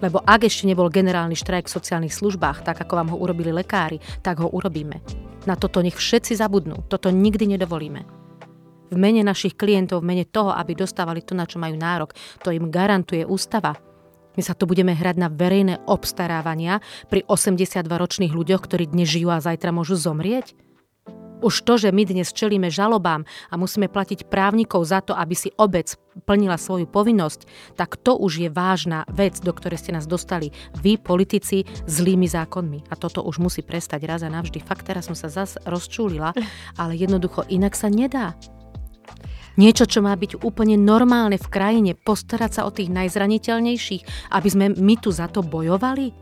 Lebo 0.02 0.18
ak 0.26 0.50
ešte 0.50 0.66
nebol 0.66 0.90
generálny 0.90 1.38
štrajk 1.38 1.70
v 1.70 1.76
sociálnych 1.78 2.14
službách, 2.14 2.66
tak 2.66 2.82
ako 2.82 2.94
vám 2.98 3.10
ho 3.14 3.18
urobili 3.22 3.54
lekári, 3.54 4.02
tak 4.26 4.42
ho 4.42 4.50
urobíme. 4.50 4.98
Na 5.46 5.54
toto 5.58 5.82
nech 5.82 5.98
všetci 5.98 6.38
zabudnú. 6.38 6.86
Toto 6.90 7.14
nikdy 7.14 7.58
nedovolíme. 7.58 8.02
V 8.92 8.98
mene 9.00 9.24
našich 9.24 9.56
klientov, 9.56 10.04
v 10.04 10.10
mene 10.12 10.26
toho, 10.28 10.52
aby 10.52 10.76
dostávali 10.76 11.24
to, 11.24 11.32
na 11.32 11.48
čo 11.48 11.62
majú 11.62 11.80
nárok, 11.80 12.12
to 12.44 12.52
im 12.52 12.68
garantuje 12.68 13.24
ústava. 13.24 13.78
My 14.36 14.42
sa 14.44 14.56
tu 14.56 14.64
budeme 14.64 14.96
hrať 14.96 15.16
na 15.20 15.28
verejné 15.28 15.84
obstarávania 15.88 16.80
pri 17.12 17.24
82-ročných 17.28 18.32
ľuďoch, 18.32 18.62
ktorí 18.64 18.92
dnes 18.92 19.12
žijú 19.12 19.32
a 19.32 19.44
zajtra 19.44 19.76
môžu 19.76 20.00
zomrieť? 20.00 20.56
Už 21.42 21.66
to, 21.66 21.74
že 21.82 21.90
my 21.90 22.06
dnes 22.06 22.30
čelíme 22.30 22.70
žalobám 22.70 23.26
a 23.50 23.54
musíme 23.58 23.90
platiť 23.90 24.30
právnikov 24.30 24.86
za 24.86 25.02
to, 25.02 25.18
aby 25.18 25.34
si 25.34 25.50
obec 25.58 25.98
plnila 26.30 26.54
svoju 26.54 26.86
povinnosť, 26.86 27.74
tak 27.74 27.98
to 27.98 28.14
už 28.14 28.46
je 28.46 28.50
vážna 28.54 29.10
vec, 29.10 29.42
do 29.42 29.50
ktorej 29.50 29.82
ste 29.82 29.98
nás 29.98 30.06
dostali 30.06 30.54
vy, 30.78 31.02
politici, 31.02 31.66
zlými 31.90 32.30
zákonmi. 32.30 32.94
A 32.94 32.96
toto 32.96 33.26
už 33.26 33.42
musí 33.42 33.66
prestať 33.66 34.06
raz 34.06 34.22
a 34.22 34.30
navždy. 34.30 34.62
Fakt, 34.62 34.86
teraz 34.86 35.10
som 35.10 35.18
sa 35.18 35.34
zase 35.34 35.58
rozčúlila, 35.66 36.38
ale 36.78 36.94
jednoducho 36.94 37.42
inak 37.50 37.74
sa 37.74 37.90
nedá. 37.90 38.38
Niečo, 39.58 39.84
čo 39.90 40.00
má 40.00 40.16
byť 40.16 40.46
úplne 40.46 40.80
normálne 40.80 41.36
v 41.36 41.52
krajine, 41.52 41.92
postarať 41.98 42.52
sa 42.54 42.62
o 42.64 42.72
tých 42.72 42.88
najzraniteľnejších, 42.94 44.32
aby 44.32 44.48
sme 44.48 44.66
my 44.78 44.96
tu 45.02 45.10
za 45.12 45.28
to 45.28 45.44
bojovali? 45.44 46.14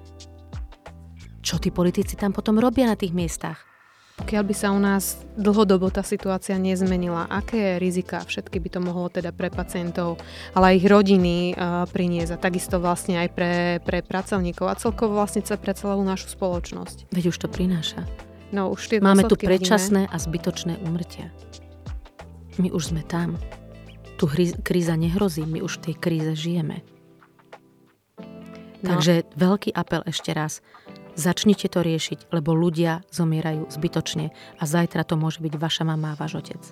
Čo 1.44 1.62
tí 1.62 1.70
politici 1.70 2.18
tam 2.18 2.34
potom 2.34 2.58
robia 2.58 2.90
na 2.90 2.98
tých 2.98 3.14
miestach? 3.14 3.69
Pokiaľ 4.20 4.44
by 4.44 4.56
sa 4.56 4.76
u 4.76 4.80
nás 4.84 5.24
dlhodobo 5.40 5.88
tá 5.88 6.04
situácia 6.04 6.60
nezmenila, 6.60 7.26
aké 7.32 7.80
rizika 7.80 8.20
všetky 8.28 8.60
by 8.60 8.70
to 8.70 8.80
mohlo 8.84 9.08
teda 9.08 9.32
pre 9.32 9.48
pacientov, 9.48 10.20
ale 10.52 10.76
aj 10.76 10.76
ich 10.84 10.88
rodiny 10.92 11.38
uh, 11.56 11.88
priniesť 11.88 12.36
a 12.36 12.38
takisto 12.38 12.84
vlastne 12.84 13.16
aj 13.16 13.30
pre, 13.32 13.54
pre 13.80 14.04
pracovníkov 14.04 14.68
a 14.68 14.76
celkovo 14.76 15.16
vlastne 15.16 15.42
pre 15.42 15.72
celú 15.72 16.04
našu 16.04 16.36
spoločnosť? 16.36 17.16
Veď 17.16 17.32
už 17.32 17.38
to 17.40 17.48
prináša. 17.48 18.04
No, 18.52 18.74
už 18.74 18.92
tie 18.92 19.00
Máme 19.00 19.24
tu 19.30 19.38
predčasné 19.38 20.10
vidíme. 20.10 20.14
a 20.14 20.18
zbytočné 20.18 20.74
umrtia. 20.84 21.30
My 22.60 22.74
už 22.76 22.92
sme 22.92 23.06
tam. 23.08 23.40
Tu 24.20 24.28
kríza 24.60 25.00
nehrozí, 25.00 25.48
my 25.48 25.64
už 25.64 25.80
v 25.80 25.84
tej 25.90 25.96
kríze 25.96 26.34
žijeme. 26.36 26.84
No. 28.84 28.96
Takže 28.96 29.28
veľký 29.36 29.76
apel 29.76 30.04
ešte 30.08 30.32
raz. 30.32 30.64
Začnite 31.20 31.68
to 31.68 31.84
riešiť, 31.84 32.32
lebo 32.32 32.56
ľudia 32.56 33.04
zomierajú 33.12 33.68
zbytočne 33.68 34.32
a 34.32 34.64
zajtra 34.64 35.04
to 35.04 35.20
môže 35.20 35.44
byť 35.44 35.54
vaša 35.60 35.84
mama 35.84 36.16
a 36.16 36.20
váš 36.20 36.40
otec. 36.40 36.64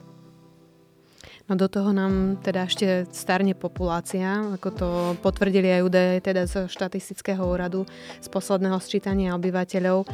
No 1.51 1.59
do 1.59 1.67
toho 1.67 1.91
nám 1.91 2.39
teda 2.43 2.63
ešte 2.67 3.07
starne 3.11 3.55
populácia, 3.55 4.55
ako 4.55 4.69
to 4.71 4.89
potvrdili 5.19 5.67
aj 5.67 5.81
údaje 5.83 6.15
teda 6.23 6.47
z 6.47 6.67
štatistického 6.71 7.39
úradu 7.43 7.83
z 8.23 8.27
posledného 8.31 8.79
sčítania 8.83 9.35
obyvateľov 9.35 10.07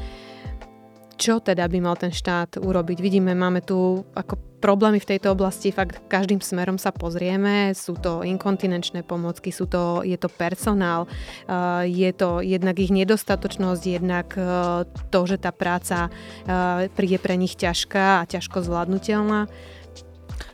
čo 1.18 1.39
teda 1.39 1.70
by 1.70 1.80
mal 1.80 1.95
ten 1.95 2.11
štát 2.11 2.57
urobiť. 2.57 2.97
Vidíme, 2.99 3.38
máme 3.38 3.61
tu 3.61 4.01
ako 4.18 4.36
problémy 4.64 5.03
v 5.03 5.09
tejto 5.16 5.36
oblasti, 5.36 5.76
fakt 5.76 6.07
každým 6.07 6.39
smerom 6.39 6.80
sa 6.80 6.95
pozrieme, 6.95 7.76
sú 7.76 7.99
to 7.99 8.24
inkontinenčné 8.24 9.03
pomocky, 9.03 9.51
sú 9.51 9.68
to, 9.68 10.07
je 10.07 10.16
to 10.16 10.32
personál, 10.32 11.03
uh, 11.03 11.84
je 11.84 12.07
to 12.16 12.39
jednak 12.39 12.80
ich 12.80 12.88
nedostatočnosť, 12.88 13.84
jednak 13.84 14.32
uh, 14.39 14.88
to, 15.11 15.20
že 15.28 15.43
tá 15.43 15.51
práca 15.51 16.07
uh, 16.07 16.88
je 16.95 17.20
pre 17.20 17.36
nich 17.36 17.59
ťažká 17.59 18.24
a 18.24 18.28
ťažko 18.28 18.64
zvládnutelná. 18.64 19.51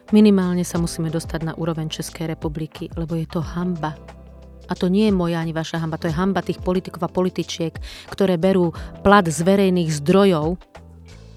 Minimálne 0.10 0.66
sa 0.66 0.82
musíme 0.82 1.14
dostať 1.14 1.46
na 1.46 1.54
úroveň 1.54 1.86
Českej 1.94 2.34
republiky, 2.34 2.90
lebo 2.98 3.14
je 3.14 3.30
to 3.30 3.46
hamba 3.46 4.19
a 4.70 4.78
to 4.78 4.88
nie 4.88 5.10
je 5.10 5.14
moja 5.18 5.42
ani 5.42 5.52
vaša 5.52 5.82
hamba, 5.82 5.98
to 5.98 6.08
je 6.08 6.16
hamba 6.16 6.46
tých 6.46 6.62
politikov 6.62 7.10
a 7.10 7.10
političiek, 7.10 7.74
ktoré 8.14 8.38
berú 8.38 8.72
plat 9.02 9.26
z 9.26 9.42
verejných 9.42 9.90
zdrojov 9.90 10.69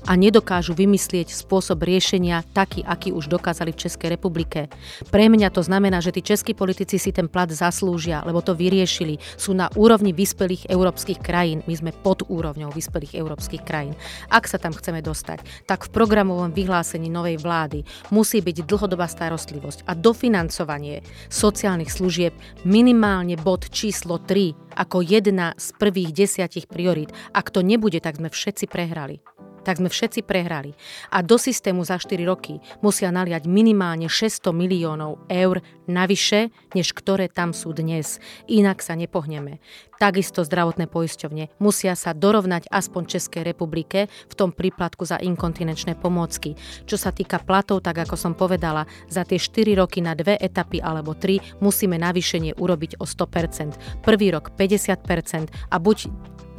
a 0.07 0.19
nedokážu 0.19 0.75
vymyslieť 0.75 1.31
spôsob 1.31 1.87
riešenia 1.87 2.43
taký, 2.51 2.83
aký 2.83 3.15
už 3.15 3.31
dokázali 3.31 3.71
v 3.71 3.87
Českej 3.87 4.19
republike. 4.19 4.67
Pre 5.09 5.25
mňa 5.31 5.55
to 5.55 5.63
znamená, 5.63 6.03
že 6.03 6.11
tí 6.11 6.23
českí 6.23 6.53
politici 6.55 6.99
si 6.99 7.15
ten 7.15 7.31
plat 7.31 7.51
zaslúžia, 7.51 8.27
lebo 8.27 8.43
to 8.43 8.59
vyriešili. 8.59 9.23
Sú 9.39 9.55
na 9.55 9.71
úrovni 9.79 10.11
vyspelých 10.11 10.67
európskych 10.67 11.23
krajín. 11.23 11.63
My 11.71 11.75
sme 11.79 11.93
pod 11.95 12.27
úrovňou 12.27 12.75
vyspelých 12.75 13.15
európskych 13.15 13.63
krajín. 13.63 13.95
Ak 14.27 14.51
sa 14.51 14.59
tam 14.59 14.75
chceme 14.75 15.05
dostať, 15.05 15.69
tak 15.71 15.87
v 15.87 15.93
programovom 15.95 16.51
vyhlásení 16.51 17.07
novej 17.07 17.39
vlády 17.39 17.87
musí 18.11 18.43
byť 18.43 18.67
dlhodobá 18.67 19.07
starostlivosť 19.07 19.87
a 19.87 19.95
dofinancovanie 19.95 21.07
sociálnych 21.31 21.95
služieb 21.95 22.35
minimálne 22.67 23.39
bod 23.39 23.71
číslo 23.71 24.19
3 24.19 24.75
ako 24.75 25.05
jedna 25.05 25.53
z 25.61 25.77
prvých 25.77 26.11
desiatich 26.17 26.67
priorít. 26.67 27.13
Ak 27.37 27.53
to 27.53 27.61
nebude, 27.61 28.01
tak 28.01 28.17
sme 28.17 28.33
všetci 28.33 28.67
prehrali 28.73 29.21
tak 29.63 29.79
sme 29.79 29.89
všetci 29.89 30.27
prehrali. 30.27 30.75
A 31.11 31.23
do 31.23 31.39
systému 31.39 31.83
za 31.87 31.99
4 31.99 32.23
roky 32.27 32.59
musia 32.85 33.11
naliať 33.11 33.47
minimálne 33.47 34.11
600 34.11 34.53
miliónov 34.53 35.23
eur 35.31 35.63
navyše, 35.87 36.55
než 36.75 36.95
ktoré 36.95 37.27
tam 37.31 37.51
sú 37.51 37.75
dnes. 37.75 38.23
Inak 38.47 38.83
sa 38.83 38.95
nepohneme. 38.95 39.59
Takisto 40.03 40.43
zdravotné 40.43 40.91
poisťovne 40.91 41.63
musia 41.63 41.95
sa 41.95 42.11
dorovnať 42.11 42.67
aspoň 42.75 43.03
Českej 43.07 43.47
republike 43.47 44.11
v 44.11 44.35
tom 44.35 44.51
príplatku 44.51 45.07
za 45.07 45.23
inkontinenčné 45.23 45.95
pomôcky. 45.95 46.59
Čo 46.91 46.99
sa 46.99 47.15
týka 47.15 47.39
platov, 47.39 47.87
tak 47.87 48.03
ako 48.03 48.19
som 48.19 48.35
povedala, 48.35 48.91
za 49.07 49.23
tie 49.23 49.39
4 49.39 49.79
roky 49.79 50.03
na 50.03 50.19
dve 50.19 50.35
etapy 50.43 50.83
alebo 50.83 51.15
3 51.15 51.63
musíme 51.63 52.03
navýšenie 52.03 52.59
urobiť 52.59 52.99
o 52.99 53.07
100%. 53.07 54.03
Prvý 54.03 54.35
rok 54.35 54.51
50% 54.59 55.71
a 55.71 55.77
buď 55.79 56.11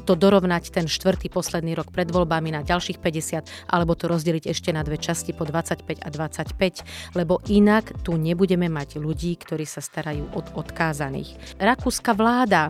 to 0.04 0.20
dorovnať 0.20 0.70
ten 0.70 0.86
štvrtý 0.86 1.32
posledný 1.32 1.74
rok 1.80 1.90
pred 1.90 2.12
voľbami 2.12 2.52
na 2.52 2.62
ďalších 2.62 3.00
50, 3.00 3.72
alebo 3.72 3.96
to 3.96 4.12
rozdeliť 4.12 4.52
ešte 4.52 4.70
na 4.76 4.84
dve 4.84 5.00
časti 5.00 5.32
po 5.32 5.48
25 5.48 6.04
a 6.04 6.10
25, 6.12 7.18
lebo 7.18 7.40
inak 7.48 7.96
tu 8.04 8.20
nebudeme 8.20 8.68
mať 8.68 9.00
ľudí, 9.00 9.40
ktorí 9.40 9.64
sa 9.64 9.80
starajú 9.80 10.30
od 10.36 10.46
odkázaných. 10.54 11.60
Rakúska 11.60 12.12
vláda 12.14 12.70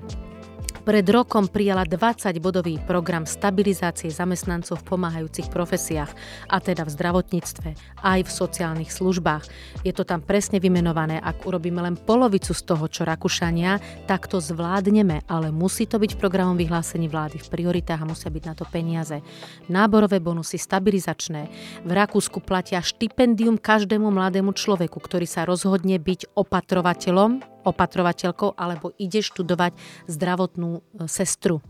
pred 0.81 1.05
rokom 1.05 1.45
prijala 1.45 1.85
20-bodový 1.85 2.81
program 2.89 3.29
stabilizácie 3.29 4.09
zamestnancov 4.09 4.81
v 4.81 4.97
pomáhajúcich 4.97 5.53
profesiách, 5.53 6.09
a 6.49 6.57
teda 6.57 6.83
v 6.83 6.93
zdravotníctve, 6.97 7.69
aj 8.01 8.19
v 8.25 8.31
sociálnych 8.31 8.89
službách. 8.89 9.45
Je 9.85 9.93
to 9.93 10.01
tam 10.01 10.25
presne 10.25 10.57
vymenované, 10.57 11.21
ak 11.21 11.45
urobíme 11.45 11.79
len 11.85 11.93
polovicu 11.93 12.57
z 12.57 12.61
toho, 12.65 12.89
čo 12.89 13.05
Rakúšania, 13.05 13.77
tak 14.09 14.25
to 14.25 14.41
zvládneme, 14.41 15.21
ale 15.29 15.53
musí 15.53 15.85
to 15.85 16.01
byť 16.01 16.17
v 16.17 16.21
programom 16.21 16.57
vyhlásení 16.57 17.05
vlády 17.05 17.37
v 17.37 17.51
prioritách 17.53 18.01
a 18.01 18.09
musia 18.09 18.33
byť 18.33 18.43
na 18.49 18.53
to 18.57 18.65
peniaze. 18.65 19.21
Náborové 19.69 20.17
bonusy 20.17 20.57
stabilizačné. 20.57 21.41
V 21.85 21.91
Rakúsku 21.93 22.41
platia 22.41 22.81
štipendium 22.81 23.61
každému 23.61 24.09
mladému 24.09 24.57
človeku, 24.57 24.97
ktorý 24.97 25.29
sa 25.29 25.45
rozhodne 25.45 26.01
byť 26.01 26.33
opatrovateľom 26.33 27.52
opatrovateľkou 27.63 28.55
alebo 28.59 28.91
ide 28.99 29.23
študovať 29.23 29.73
zdravotnú 30.07 30.79
e, 30.79 30.81
sestru. 31.07 31.63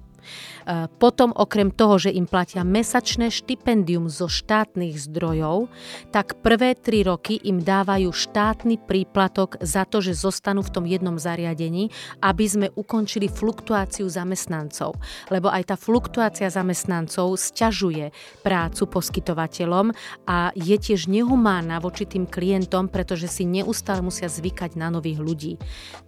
Potom 0.97 1.35
okrem 1.35 1.73
toho, 1.73 1.99
že 1.99 2.15
im 2.15 2.23
platia 2.29 2.63
mesačné 2.63 3.27
štipendium 3.27 4.07
zo 4.07 4.31
štátnych 4.31 4.95
zdrojov, 4.95 5.67
tak 6.15 6.39
prvé 6.39 6.77
tri 6.77 7.03
roky 7.03 7.41
im 7.43 7.59
dávajú 7.59 8.13
štátny 8.13 8.79
príplatok 8.79 9.59
za 9.59 9.83
to, 9.83 9.99
že 9.99 10.15
zostanú 10.15 10.63
v 10.63 10.73
tom 10.73 10.85
jednom 10.87 11.19
zariadení, 11.19 11.91
aby 12.23 12.45
sme 12.47 12.67
ukončili 12.73 13.27
fluktuáciu 13.27 14.07
zamestnancov. 14.07 14.95
Lebo 15.27 15.51
aj 15.51 15.73
tá 15.73 15.75
fluktuácia 15.75 16.47
zamestnancov 16.47 17.35
sťažuje 17.35 18.15
prácu 18.45 18.83
poskytovateľom 18.87 19.91
a 20.29 20.55
je 20.55 20.77
tiež 20.79 21.11
nehumánna 21.11 21.83
voči 21.83 22.07
tým 22.07 22.29
klientom, 22.29 22.87
pretože 22.87 23.27
si 23.27 23.43
neustále 23.43 23.99
musia 23.99 24.31
zvykať 24.31 24.79
na 24.79 24.93
nových 24.93 25.19
ľudí. 25.19 25.53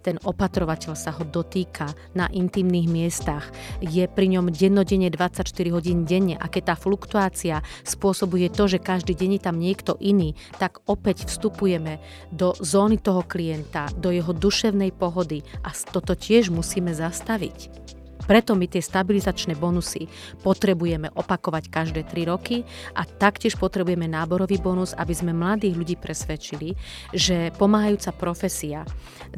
Ten 0.00 0.16
opatrovateľ 0.22 0.94
sa 0.96 1.12
ho 1.12 1.26
dotýka 1.26 1.92
na 2.14 2.30
intimných 2.30 2.88
miestach, 2.88 3.50
je 3.82 4.05
pri 4.06 4.26
ňom 4.38 4.50
dennodenne 4.50 5.10
24 5.10 5.46
hodín 5.70 6.06
denne 6.06 6.34
a 6.38 6.46
keď 6.46 6.72
tá 6.72 6.74
fluktuácia 6.74 7.62
spôsobuje 7.86 8.50
to, 8.50 8.66
že 8.66 8.82
každý 8.82 9.14
deň 9.14 9.30
je 9.38 9.42
tam 9.42 9.56
niekto 9.58 9.92
iný, 9.98 10.34
tak 10.58 10.82
opäť 10.86 11.26
vstupujeme 11.26 11.98
do 12.30 12.54
zóny 12.58 12.98
toho 12.98 13.22
klienta, 13.26 13.90
do 13.96 14.10
jeho 14.14 14.30
duševnej 14.30 14.92
pohody 14.94 15.42
a 15.64 15.72
toto 15.72 16.14
tiež 16.14 16.52
musíme 16.52 16.92
zastaviť. 16.92 17.95
Preto 18.26 18.58
my 18.58 18.66
tie 18.66 18.82
stabilizačné 18.82 19.54
bonusy 19.56 20.10
potrebujeme 20.42 21.08
opakovať 21.14 21.70
každé 21.70 22.02
3 22.10 22.30
roky 22.30 22.66
a 22.92 23.06
taktiež 23.06 23.54
potrebujeme 23.56 24.10
náborový 24.10 24.58
bonus, 24.58 24.92
aby 24.98 25.14
sme 25.14 25.32
mladých 25.32 25.74
ľudí 25.78 25.96
presvedčili, 25.96 26.74
že 27.14 27.54
pomáhajúca 27.54 28.10
profesia 28.12 28.82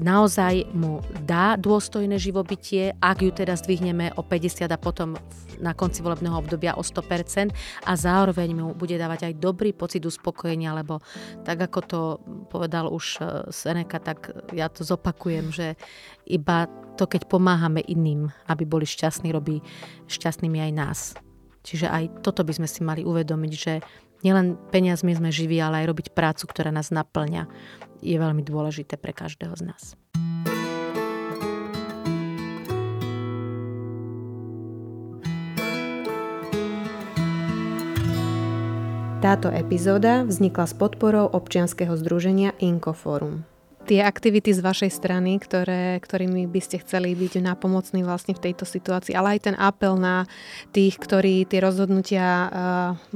naozaj 0.01 0.73
mu 0.73 1.05
dá 1.23 1.61
dôstojné 1.61 2.17
živobytie, 2.17 2.97
ak 2.99 3.23
ju 3.23 3.31
teda 3.31 3.55
zdvihneme 3.55 4.17
o 4.17 4.25
50 4.25 4.69
a 4.69 4.79
potom 4.81 5.15
na 5.59 5.75
konci 5.75 6.01
volebného 6.01 6.39
obdobia 6.39 6.79
o 6.79 6.83
100% 6.83 7.53
a 7.85 7.93
zároveň 7.99 8.55
mu 8.55 8.67
bude 8.73 8.95
dávať 8.95 9.31
aj 9.31 9.43
dobrý 9.43 9.75
pocit 9.75 10.07
uspokojenia, 10.07 10.73
lebo 10.73 11.03
tak 11.43 11.59
ako 11.59 11.81
to 11.85 12.01
povedal 12.49 12.89
už 12.89 13.07
eh, 13.21 13.27
Seneca, 13.51 13.99
tak 13.99 14.33
ja 14.55 14.71
to 14.71 14.87
zopakujem, 14.87 15.51
že 15.51 15.75
iba 16.29 16.69
to, 17.01 17.09
keď 17.09 17.31
pomáhame 17.31 17.81
iným, 17.87 18.29
aby 18.51 18.67
boli 18.67 18.85
šťastní, 18.85 19.31
robí 19.31 19.63
šťastnými 20.11 20.59
aj 20.69 20.73
nás. 20.75 21.01
Čiže 21.63 21.87
aj 21.87 22.05
toto 22.27 22.43
by 22.43 22.53
sme 22.59 22.69
si 22.69 22.81
mali 22.83 23.07
uvedomiť, 23.07 23.53
že 23.55 23.73
nielen 24.27 24.59
peniazmi 24.75 25.15
sme 25.15 25.31
živí, 25.31 25.63
ale 25.63 25.85
aj 25.85 25.89
robiť 25.95 26.07
prácu, 26.13 26.45
ktorá 26.51 26.75
nás 26.75 26.91
naplňa, 26.91 27.47
je 28.03 28.17
veľmi 28.19 28.43
dôležité 28.43 28.99
pre 28.99 29.15
každého 29.15 29.55
z 29.55 29.63
nás. 29.71 29.83
Táto 39.19 39.51
epizóda 39.51 40.23
vznikla 40.23 40.71
s 40.71 40.79
podporou 40.79 41.27
občianskeho 41.27 41.99
združenia 41.99 42.55
Inkoforum 42.63 43.58
tie 43.89 44.05
aktivity 44.05 44.53
z 44.53 44.61
vašej 44.61 44.93
strany, 44.93 45.41
ktoré, 45.41 45.97
ktorými 46.05 46.45
by 46.45 46.61
ste 46.61 46.77
chceli 46.85 47.17
byť 47.17 47.41
napomocní 47.41 48.05
vlastne 48.05 48.37
v 48.37 48.53
tejto 48.53 48.69
situácii, 48.69 49.17
ale 49.17 49.41
aj 49.41 49.49
ten 49.49 49.57
apel 49.57 49.97
na 49.97 50.29
tých, 50.77 51.01
ktorí 51.01 51.49
tie 51.49 51.65
rozhodnutia 51.65 52.29
uh, 52.29 52.49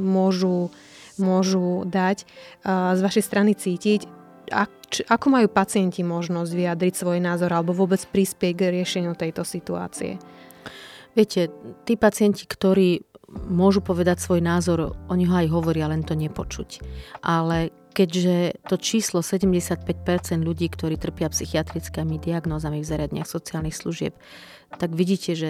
môžu, 0.00 0.72
môžu 1.20 1.84
dať, 1.84 2.24
uh, 2.64 2.96
z 2.96 3.00
vašej 3.04 3.24
strany 3.28 3.52
cítiť, 3.52 4.08
ak, 4.48 4.70
č, 4.88 5.04
ako 5.04 5.26
majú 5.28 5.48
pacienti 5.52 6.00
možnosť 6.00 6.52
vyjadriť 6.56 6.94
svoj 6.96 7.18
názor 7.20 7.52
alebo 7.52 7.76
vôbec 7.76 8.00
prispieť 8.08 8.52
k 8.56 8.62
riešeniu 8.80 9.12
tejto 9.12 9.44
situácie? 9.44 10.16
Viete, 11.12 11.52
tí 11.84 12.00
pacienti, 12.00 12.48
ktorí 12.48 13.04
môžu 13.52 13.84
povedať 13.84 14.20
svoj 14.20 14.40
názor, 14.40 14.96
oni 15.08 15.24
ho 15.28 15.34
aj 15.36 15.48
hovoria, 15.52 15.88
len 15.88 16.04
to 16.04 16.16
nepočuť. 16.16 16.80
Ale 17.24 17.72
keďže 17.92 18.64
to 18.66 18.80
číslo 18.80 19.20
75% 19.20 19.86
ľudí, 20.40 20.66
ktorí 20.72 20.96
trpia 20.96 21.28
psychiatrickými 21.28 22.16
diagnózami 22.18 22.80
v 22.80 22.88
zariadniach 22.88 23.28
sociálnych 23.28 23.76
služieb, 23.76 24.16
tak 24.80 24.96
vidíte, 24.96 25.36
že 25.36 25.48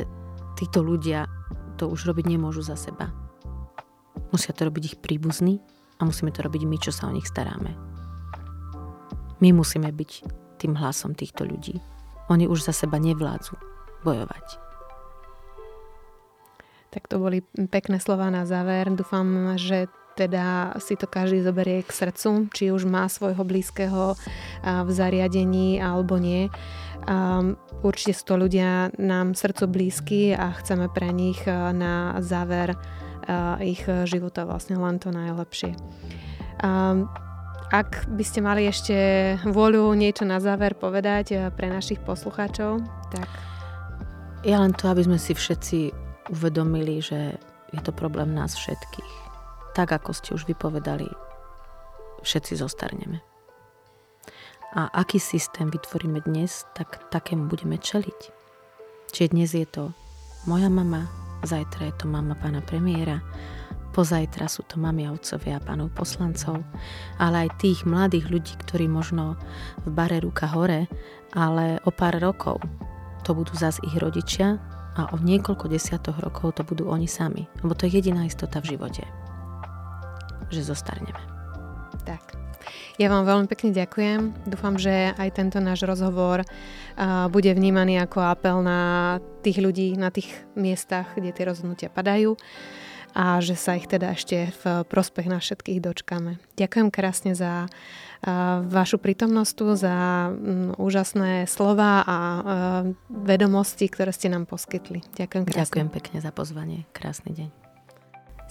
títo 0.59 0.83
ľudia 0.83 1.31
to 1.79 1.89
už 1.89 2.11
robiť 2.11 2.27
nemôžu 2.27 2.61
za 2.67 2.75
seba. 2.75 3.15
Musia 4.35 4.53
to 4.53 4.69
robiť 4.69 4.83
ich 4.85 4.97
príbuzní 4.99 5.63
a 5.99 6.05
musíme 6.05 6.35
to 6.35 6.43
robiť 6.43 6.63
my, 6.67 6.77
čo 6.83 6.93
sa 6.93 7.09
o 7.09 7.15
nich 7.15 7.27
staráme. 7.31 7.73
My 9.39 9.51
musíme 9.51 9.91
byť 9.91 10.11
tým 10.63 10.79
hlasom 10.79 11.15
týchto 11.19 11.43
ľudí. 11.43 11.79
Oni 12.31 12.47
už 12.47 12.63
za 12.63 12.75
seba 12.75 13.03
nevládzu 13.03 13.59
bojovať. 14.07 14.47
Tak 16.93 17.09
to 17.09 17.17
boli 17.19 17.41
pekné 17.73 17.99
slova 17.99 18.29
na 18.29 18.45
záver. 18.45 18.93
Dúfam, 18.93 19.57
že 19.57 19.89
teda 20.17 20.77
si 20.79 20.95
to 20.97 21.09
každý 21.09 21.41
zoberie 21.41 21.81
k 21.83 21.93
srdcu, 21.93 22.53
či 22.53 22.69
už 22.71 22.85
má 22.85 23.09
svojho 23.09 23.43
blízkeho 23.45 24.15
v 24.63 24.91
zariadení 24.93 25.81
alebo 25.81 26.21
nie. 26.21 26.53
Určite 27.83 28.13
sú 28.15 28.23
to 28.29 28.35
ľudia 28.39 28.95
nám 29.01 29.35
srdcu 29.35 29.65
blízky 29.67 30.23
a 30.37 30.55
chceme 30.55 30.87
pre 30.87 31.11
nich 31.11 31.43
na 31.51 32.21
záver 32.23 32.79
ich 33.63 33.87
života 34.07 34.47
vlastne 34.47 34.79
len 34.79 34.99
to 35.03 35.11
najlepšie. 35.11 35.75
Ak 37.73 38.05
by 38.05 38.25
ste 38.27 38.45
mali 38.45 38.69
ešte 38.69 38.95
voľu 39.49 39.97
niečo 39.97 40.29
na 40.29 40.39
záver 40.45 40.77
povedať 40.77 41.55
pre 41.57 41.73
našich 41.73 42.05
poslucháčov, 42.05 42.85
tak... 43.09 43.29
Ja 44.43 44.59
len 44.59 44.75
to, 44.75 44.91
aby 44.91 45.07
sme 45.07 45.17
si 45.23 45.33
všetci 45.39 45.79
uvedomili, 46.35 46.99
že 47.01 47.39
je 47.73 47.81
to 47.81 47.95
problém 47.95 48.35
nás 48.35 48.59
všetkých 48.59 49.22
tak 49.73 49.93
ako 49.93 50.13
ste 50.13 50.37
už 50.37 50.45
vypovedali, 50.49 51.09
všetci 52.23 52.61
zostarneme. 52.61 53.25
A 54.73 54.89
aký 54.89 55.21
systém 55.21 55.69
vytvoríme 55.69 56.25
dnes, 56.25 56.65
tak 56.73 57.13
takému 57.13 57.45
budeme 57.45 57.77
čeliť. 57.77 58.21
Čiže 59.13 59.33
dnes 59.37 59.53
je 59.53 59.69
to 59.69 59.93
moja 60.49 60.73
mama, 60.73 61.05
zajtra 61.45 61.93
je 61.93 61.95
to 62.01 62.07
mama 62.09 62.33
pána 62.33 62.65
premiéra, 62.65 63.21
pozajtra 63.93 64.49
sú 64.49 64.65
to 64.65 64.81
mami 64.81 65.05
a 65.05 65.13
otcovia 65.13 65.61
a 65.61 65.65
pánov 65.65 65.93
poslancov, 65.93 66.65
ale 67.21 67.49
aj 67.49 67.61
tých 67.61 67.85
mladých 67.85 68.33
ľudí, 68.33 68.57
ktorí 68.65 68.89
možno 68.89 69.37
v 69.85 69.93
bare 69.93 70.25
ruka 70.25 70.49
hore, 70.49 70.89
ale 71.37 71.77
o 71.85 71.93
pár 71.93 72.17
rokov 72.17 72.57
to 73.29 73.37
budú 73.37 73.53
zas 73.53 73.77
ich 73.85 73.93
rodičia 74.01 74.57
a 74.97 75.13
o 75.13 75.21
niekoľko 75.21 75.69
desiatok 75.69 76.17
rokov 76.25 76.57
to 76.57 76.65
budú 76.65 76.89
oni 76.89 77.09
sami. 77.09 77.45
Lebo 77.61 77.77
to 77.77 77.85
je 77.85 78.01
jediná 78.01 78.25
istota 78.25 78.61
v 78.65 78.77
živote 78.77 79.05
že 80.53 80.63
zostarneme. 80.63 81.19
Tak. 82.05 82.39
Ja 83.01 83.11
vám 83.11 83.27
veľmi 83.27 83.51
pekne 83.51 83.75
ďakujem. 83.75 84.47
Dúfam, 84.47 84.79
že 84.79 85.17
aj 85.19 85.35
tento 85.35 85.59
náš 85.59 85.83
rozhovor 85.83 86.47
bude 87.33 87.51
vnímaný 87.51 87.99
ako 88.05 88.23
apel 88.23 88.63
na 88.63 89.19
tých 89.43 89.59
ľudí, 89.59 89.99
na 89.99 90.13
tých 90.15 90.31
miestach, 90.55 91.17
kde 91.19 91.35
tie 91.35 91.49
rozhodnutia 91.49 91.89
padajú 91.91 92.39
a 93.13 93.45
že 93.45 93.61
sa 93.61 93.77
ich 93.77 93.91
teda 93.91 94.17
ešte 94.17 94.57
v 94.63 94.89
prospech 94.89 95.29
na 95.29 95.37
všetkých 95.37 95.85
dočkame. 95.85 96.41
Ďakujem 96.57 96.89
krásne 96.89 97.33
za 97.37 97.67
vašu 98.71 99.03
prítomnosť 99.03 99.53
tu, 99.53 99.67
za 99.75 100.31
úžasné 100.79 101.51
slova 101.51 102.07
a 102.07 102.19
vedomosti, 103.11 103.91
ktoré 103.91 104.15
ste 104.15 104.31
nám 104.31 104.47
poskytli. 104.47 105.03
Ďakujem 105.19 105.45
krásne. 105.45 105.61
Ďakujem 105.67 105.89
pekne 105.91 106.19
za 106.23 106.31
pozvanie. 106.31 106.87
Krásny 106.95 107.35
deň. 107.35 107.62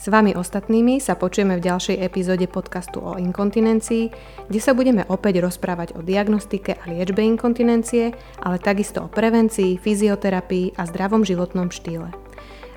S 0.01 0.09
vami 0.09 0.33
ostatnými 0.33 0.97
sa 0.97 1.13
počujeme 1.13 1.61
v 1.61 1.65
ďalšej 1.69 2.01
epizóde 2.01 2.49
podcastu 2.49 3.05
o 3.05 3.21
inkontinencii, 3.21 4.09
kde 4.49 4.57
sa 4.57 4.73
budeme 4.73 5.05
opäť 5.05 5.45
rozprávať 5.45 5.93
o 5.93 6.01
diagnostike 6.01 6.73
a 6.73 6.89
liečbe 6.89 7.21
inkontinencie, 7.21 8.09
ale 8.41 8.57
takisto 8.57 9.05
o 9.05 9.13
prevencii, 9.13 9.77
fyzioterapii 9.77 10.73
a 10.81 10.89
zdravom 10.89 11.21
životnom 11.21 11.69
štýle. 11.69 12.09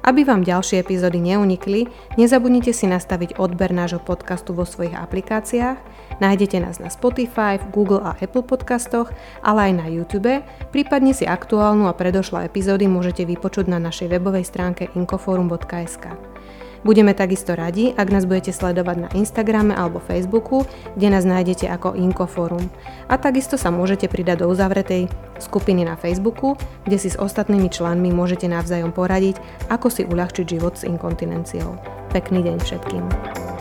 Aby 0.05 0.29
vám 0.29 0.45
ďalšie 0.45 0.85
epizódy 0.85 1.17
neunikli, 1.17 1.89
nezabudnite 2.21 2.77
si 2.77 2.85
nastaviť 2.85 3.41
odber 3.41 3.73
nášho 3.73 4.05
podcastu 4.05 4.53
vo 4.53 4.69
svojich 4.69 4.93
aplikáciách, 4.93 5.81
nájdete 6.21 6.61
nás 6.61 6.77
na 6.77 6.93
Spotify, 6.93 7.57
Google 7.73 8.05
a 8.05 8.13
Apple 8.21 8.45
podcastoch, 8.45 9.09
ale 9.41 9.73
aj 9.73 9.81
na 9.81 9.89
YouTube, 9.89 10.45
prípadne 10.77 11.17
si 11.17 11.25
aktuálnu 11.25 11.89
a 11.89 11.97
predošlé 11.97 12.53
epizódy 12.53 12.85
môžete 12.85 13.25
vypočuť 13.25 13.73
na 13.73 13.81
našej 13.81 14.13
webovej 14.13 14.45
stránke 14.45 14.93
inkoforum.sk. 14.93 16.34
Budeme 16.85 17.17
takisto 17.17 17.57
radi, 17.57 17.97
ak 17.97 18.13
nás 18.13 18.29
budete 18.29 18.53
sledovať 18.53 18.97
na 19.01 19.09
Instagrame 19.17 19.73
alebo 19.73 20.05
Facebooku, 20.05 20.69
kde 21.01 21.09
nás 21.09 21.25
nájdete 21.25 21.65
ako 21.65 21.97
Inkoforum. 21.97 22.69
A 23.09 23.17
takisto 23.17 23.57
sa 23.57 23.73
môžete 23.73 24.05
pridať 24.05 24.45
do 24.45 24.53
uzavretej 24.53 25.09
skupiny 25.41 25.89
na 25.89 25.97
Facebooku, 25.97 26.61
kde 26.85 27.01
si 27.01 27.09
s 27.09 27.17
ostatnými 27.17 27.73
členmi 27.73 28.13
môžete 28.13 28.45
navzájom 28.53 28.93
poradiť, 28.93 29.41
ako 29.73 29.89
si 29.89 30.05
uľahčiť 30.05 30.45
život 30.45 30.77
s 30.77 30.85
inkontinenciou. 30.85 31.81
Pekný 32.13 32.45
deň 32.45 32.57
všetkým. 32.61 33.54